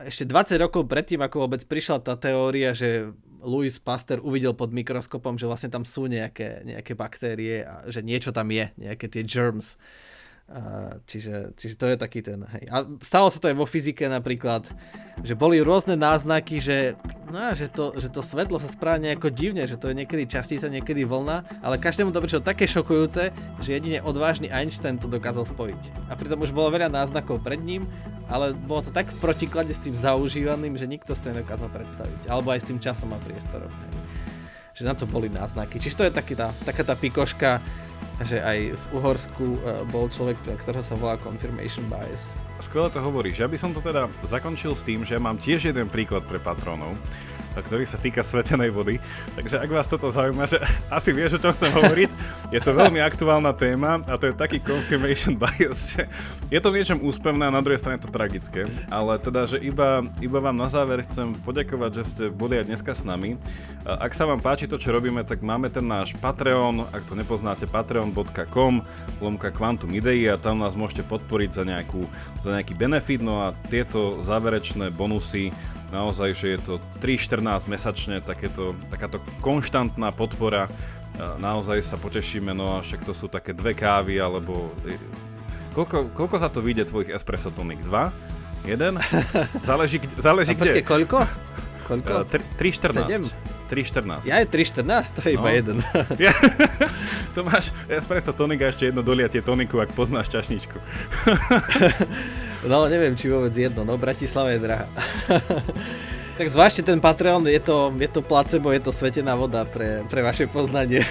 ešte 0.06 0.28
20 0.28 0.62
rokov 0.62 0.86
predtým, 0.86 1.18
ako 1.24 1.48
vôbec 1.48 1.62
prišla 1.66 2.04
tá 2.04 2.14
teória, 2.14 2.76
že 2.76 3.10
Louis 3.42 3.74
Pasteur 3.78 4.22
uvidel 4.22 4.54
pod 4.54 4.74
mikroskopom, 4.74 5.38
že 5.38 5.46
vlastne 5.46 5.70
tam 5.70 5.86
sú 5.86 6.10
nejaké, 6.10 6.62
nejaké 6.66 6.94
baktérie 6.98 7.62
a 7.66 7.86
že 7.86 8.02
niečo 8.02 8.34
tam 8.34 8.50
je, 8.50 8.70
nejaké 8.78 9.06
tie 9.06 9.22
germs. 9.22 9.74
Uh, 9.74 10.17
čiže, 11.04 11.52
čiže 11.60 11.76
to 11.76 11.86
je 11.92 11.96
taký 12.00 12.24
ten, 12.24 12.40
hej. 12.56 12.64
A 12.72 12.88
stalo 13.04 13.28
sa 13.28 13.36
to 13.36 13.52
aj 13.52 13.56
vo 13.60 13.68
fyzike 13.68 14.08
napríklad, 14.08 14.64
že 15.20 15.36
boli 15.36 15.60
rôzne 15.60 15.92
náznaky, 15.92 16.56
že, 16.56 16.96
no, 17.28 17.52
že, 17.52 17.68
to, 17.68 17.92
že 18.00 18.08
to 18.08 18.24
svetlo 18.24 18.56
sa 18.56 18.72
správa 18.72 18.96
nejako 18.96 19.28
divne, 19.28 19.68
že 19.68 19.76
to 19.76 19.92
je 19.92 19.98
niekedy 20.00 20.24
častica, 20.24 20.72
niekedy 20.72 21.04
vlna, 21.04 21.60
ale 21.60 21.76
každému 21.76 22.16
to 22.16 22.24
prišlo 22.24 22.40
také 22.40 22.64
šokujúce, 22.64 23.28
že 23.60 23.68
jedine 23.68 24.00
odvážny 24.00 24.48
Einstein 24.48 24.96
to 24.96 25.04
dokázal 25.04 25.44
spojiť. 25.44 26.08
A 26.08 26.16
pritom 26.16 26.40
už 26.40 26.56
bolo 26.56 26.72
veľa 26.72 26.88
náznakov 26.88 27.44
pred 27.44 27.60
ním, 27.60 27.84
ale 28.32 28.56
bolo 28.56 28.84
to 28.84 28.92
tak 28.92 29.08
v 29.12 29.20
protiklade 29.20 29.72
s 29.72 29.84
tým 29.84 29.96
zaužívaným, 29.96 30.80
že 30.80 30.88
nikto 30.88 31.12
si 31.12 31.28
to 31.28 31.32
nedokázal 31.36 31.68
predstaviť. 31.68 32.28
Alebo 32.32 32.56
aj 32.56 32.64
s 32.64 32.68
tým 32.68 32.80
časom 32.80 33.12
a 33.12 33.20
priestorom. 33.20 33.68
Hej. 33.68 33.92
Že 34.80 34.82
na 34.84 34.94
to 34.96 35.04
boli 35.04 35.28
náznaky. 35.32 35.80
Čiže 35.80 35.96
to 35.96 36.06
je 36.08 36.12
taký 36.12 36.36
tá, 36.36 36.52
taká 36.64 36.84
tá 36.84 36.94
pikoška, 36.94 37.60
že 38.26 38.42
aj 38.42 38.74
v 38.74 38.84
Uhorsku 38.98 39.46
uh, 39.62 39.86
bol 39.92 40.10
človek, 40.10 40.40
ktorého 40.42 40.82
sa 40.82 40.98
volá 40.98 41.14
Confirmation 41.20 41.86
Bias. 41.86 42.34
Skvelé 42.58 42.90
to 42.90 42.98
hovoríš. 42.98 43.42
Ja 43.42 43.48
by 43.48 43.58
som 43.58 43.70
to 43.70 43.78
teda 43.78 44.10
zakončil 44.26 44.74
s 44.74 44.82
tým, 44.82 45.06
že 45.06 45.18
mám 45.18 45.38
tiež 45.38 45.70
jeden 45.70 45.86
príklad 45.86 46.26
pre 46.26 46.42
patronov 46.42 46.98
ktorý 47.62 47.84
sa 47.86 47.98
týka 47.98 48.22
svetenej 48.22 48.70
vody. 48.70 49.02
Takže 49.34 49.58
ak 49.58 49.70
vás 49.70 49.86
toto 49.90 50.10
zaujíma, 50.10 50.46
že 50.46 50.62
asi 50.98 51.10
vieš, 51.10 51.38
o 51.38 51.42
čom 51.42 51.52
chcem 51.54 51.72
hovoriť, 51.74 52.10
je 52.54 52.60
to 52.62 52.70
veľmi 52.74 53.02
aktuálna 53.02 53.52
téma 53.54 54.02
a 54.06 54.14
to 54.18 54.30
je 54.30 54.34
taký 54.34 54.58
confirmation 54.62 55.34
bias, 55.42 55.96
že 55.96 56.06
je 56.52 56.58
to 56.62 56.70
v 56.70 56.76
niečom 56.82 56.98
úspevné 57.02 57.48
a 57.48 57.54
na 57.54 57.62
druhej 57.62 57.80
strane 57.80 57.98
to 57.98 58.10
tragické. 58.10 58.66
Ale 58.88 59.18
teda, 59.18 59.48
že 59.48 59.58
iba, 59.60 60.06
iba 60.22 60.38
vám 60.38 60.56
na 60.56 60.70
záver 60.70 61.02
chcem 61.06 61.34
poďakovať, 61.42 61.90
že 62.02 62.02
ste 62.04 62.24
boli 62.30 62.58
aj 62.58 62.68
dneska 62.68 62.92
s 62.94 63.02
nami. 63.02 63.40
Ak 63.88 64.12
sa 64.12 64.28
vám 64.28 64.42
páči 64.42 64.68
to, 64.68 64.76
čo 64.76 64.92
robíme, 64.92 65.24
tak 65.24 65.40
máme 65.40 65.72
ten 65.72 65.84
náš 65.84 66.12
Patreon, 66.20 66.84
ak 66.92 67.08
to 67.08 67.16
nepoznáte, 67.16 67.64
patreon.com 67.64 68.84
lomka 69.18 69.48
Quantum 69.48 69.90
Idei 69.96 70.28
a 70.28 70.36
tam 70.36 70.60
nás 70.60 70.76
môžete 70.76 71.08
podporiť 71.08 71.50
za, 71.56 71.64
nejakú, 71.64 72.04
nejaký 72.54 72.72
benefit, 72.72 73.20
no 73.20 73.48
a 73.48 73.56
tieto 73.68 74.20
záverečné 74.24 74.92
bonusy 74.94 75.52
naozaj, 75.88 76.36
že 76.36 76.46
je 76.56 76.58
to 76.60 76.74
3-14 77.00 77.64
mesačne, 77.64 78.20
takéto, 78.20 78.76
takáto 78.92 79.24
konštantná 79.40 80.12
podpora, 80.12 80.68
naozaj 81.40 81.80
sa 81.80 81.96
potešíme, 81.96 82.52
no 82.52 82.78
a 82.78 82.84
však 82.84 83.02
to 83.08 83.12
sú 83.16 83.26
také 83.26 83.56
dve 83.56 83.72
kávy, 83.72 84.20
alebo... 84.20 84.70
Koľko, 85.72 86.10
koľko 86.12 86.36
za 86.36 86.48
to 86.50 86.60
vyjde 86.60 86.90
tvojich 86.90 87.14
espresso 87.14 87.54
tonic? 87.54 87.78
Dva? 87.86 88.10
Jeden? 88.66 88.98
Záleží, 89.68 90.02
záleží 90.18 90.52
a 90.52 90.58
kde. 90.58 90.82
koľko? 90.82 91.24
Koľko? 91.88 92.28
Uh, 92.28 92.60
3.14. 92.60 93.47
3.14. 93.68 94.24
Ja 94.24 94.40
je 94.40 94.46
3.14, 94.48 95.14
to 95.14 95.20
je 95.28 95.36
no. 95.36 95.44
iba 95.44 95.48
jeden. 95.52 95.76
ja, 96.24 96.32
to 97.36 97.44
máš 97.44 97.70
espresso 97.86 98.32
tonik 98.32 98.64
a 98.64 98.72
ešte 98.72 98.88
jedno 98.88 99.04
doliatie 99.04 99.44
toniku, 99.44 99.78
ak 99.78 99.92
poznáš 99.92 100.32
čašničku. 100.32 100.80
no, 102.70 102.88
neviem, 102.88 103.12
či 103.14 103.28
vôbec 103.28 103.52
jedno, 103.52 103.84
no 103.84 104.00
Bratislava 104.00 104.56
je 104.56 104.60
drahá. 104.64 104.86
tak 106.40 106.48
zvážte 106.48 106.80
ten 106.80 106.98
Patreon, 106.98 107.44
je 107.44 107.60
to, 107.60 107.92
je 107.94 108.08
to 108.08 108.24
placebo, 108.24 108.72
je 108.72 108.80
to 108.80 108.90
svetená 108.90 109.36
voda 109.36 109.68
pre, 109.68 110.08
pre 110.08 110.24
vaše 110.24 110.48
poznanie. 110.48 111.04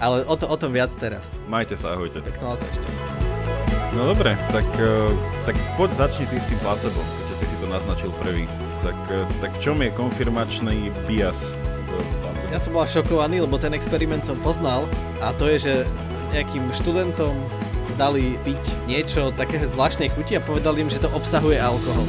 Ale 0.00 0.24
o, 0.24 0.34
to, 0.36 0.48
o 0.48 0.56
tom 0.56 0.72
viac 0.72 0.92
teraz. 0.96 1.36
Majte 1.48 1.76
sa, 1.76 1.92
ahojte. 1.92 2.24
Peknú 2.24 2.56
ešte. 2.56 2.88
No 3.90 4.06
dobre, 4.06 4.38
tak, 4.54 4.66
uh, 4.78 5.10
tak 5.42 5.58
poď 5.74 6.06
začni 6.06 6.24
ty 6.30 6.38
s 6.38 6.46
tým 6.46 6.62
placebo, 6.62 7.02
keďže 7.02 7.34
ty 7.42 7.44
si 7.50 7.56
to 7.58 7.66
naznačil 7.66 8.10
prvý. 8.22 8.46
Tak, 8.80 8.98
uh, 9.12 9.28
tak 9.44 9.52
čom 9.60 9.80
je 9.84 9.92
konfirmačný 9.92 10.88
bias? 11.04 11.52
Ja 12.50 12.58
som 12.58 12.74
bol 12.74 12.82
šokovaný, 12.82 13.46
lebo 13.46 13.60
ten 13.60 13.76
experiment 13.76 14.26
som 14.26 14.34
poznal 14.42 14.88
a 15.22 15.30
to 15.36 15.46
je, 15.46 15.56
že 15.70 15.74
nejakým 16.34 16.66
študentom 16.74 17.34
dali 17.94 18.40
piť 18.42 18.58
niečo 18.88 19.30
také 19.36 19.60
zvláštnej 19.62 20.10
chuti 20.16 20.34
a 20.38 20.42
povedali 20.42 20.82
im, 20.82 20.90
že 20.90 21.02
to 21.02 21.12
obsahuje 21.12 21.60
alkohol. 21.60 22.08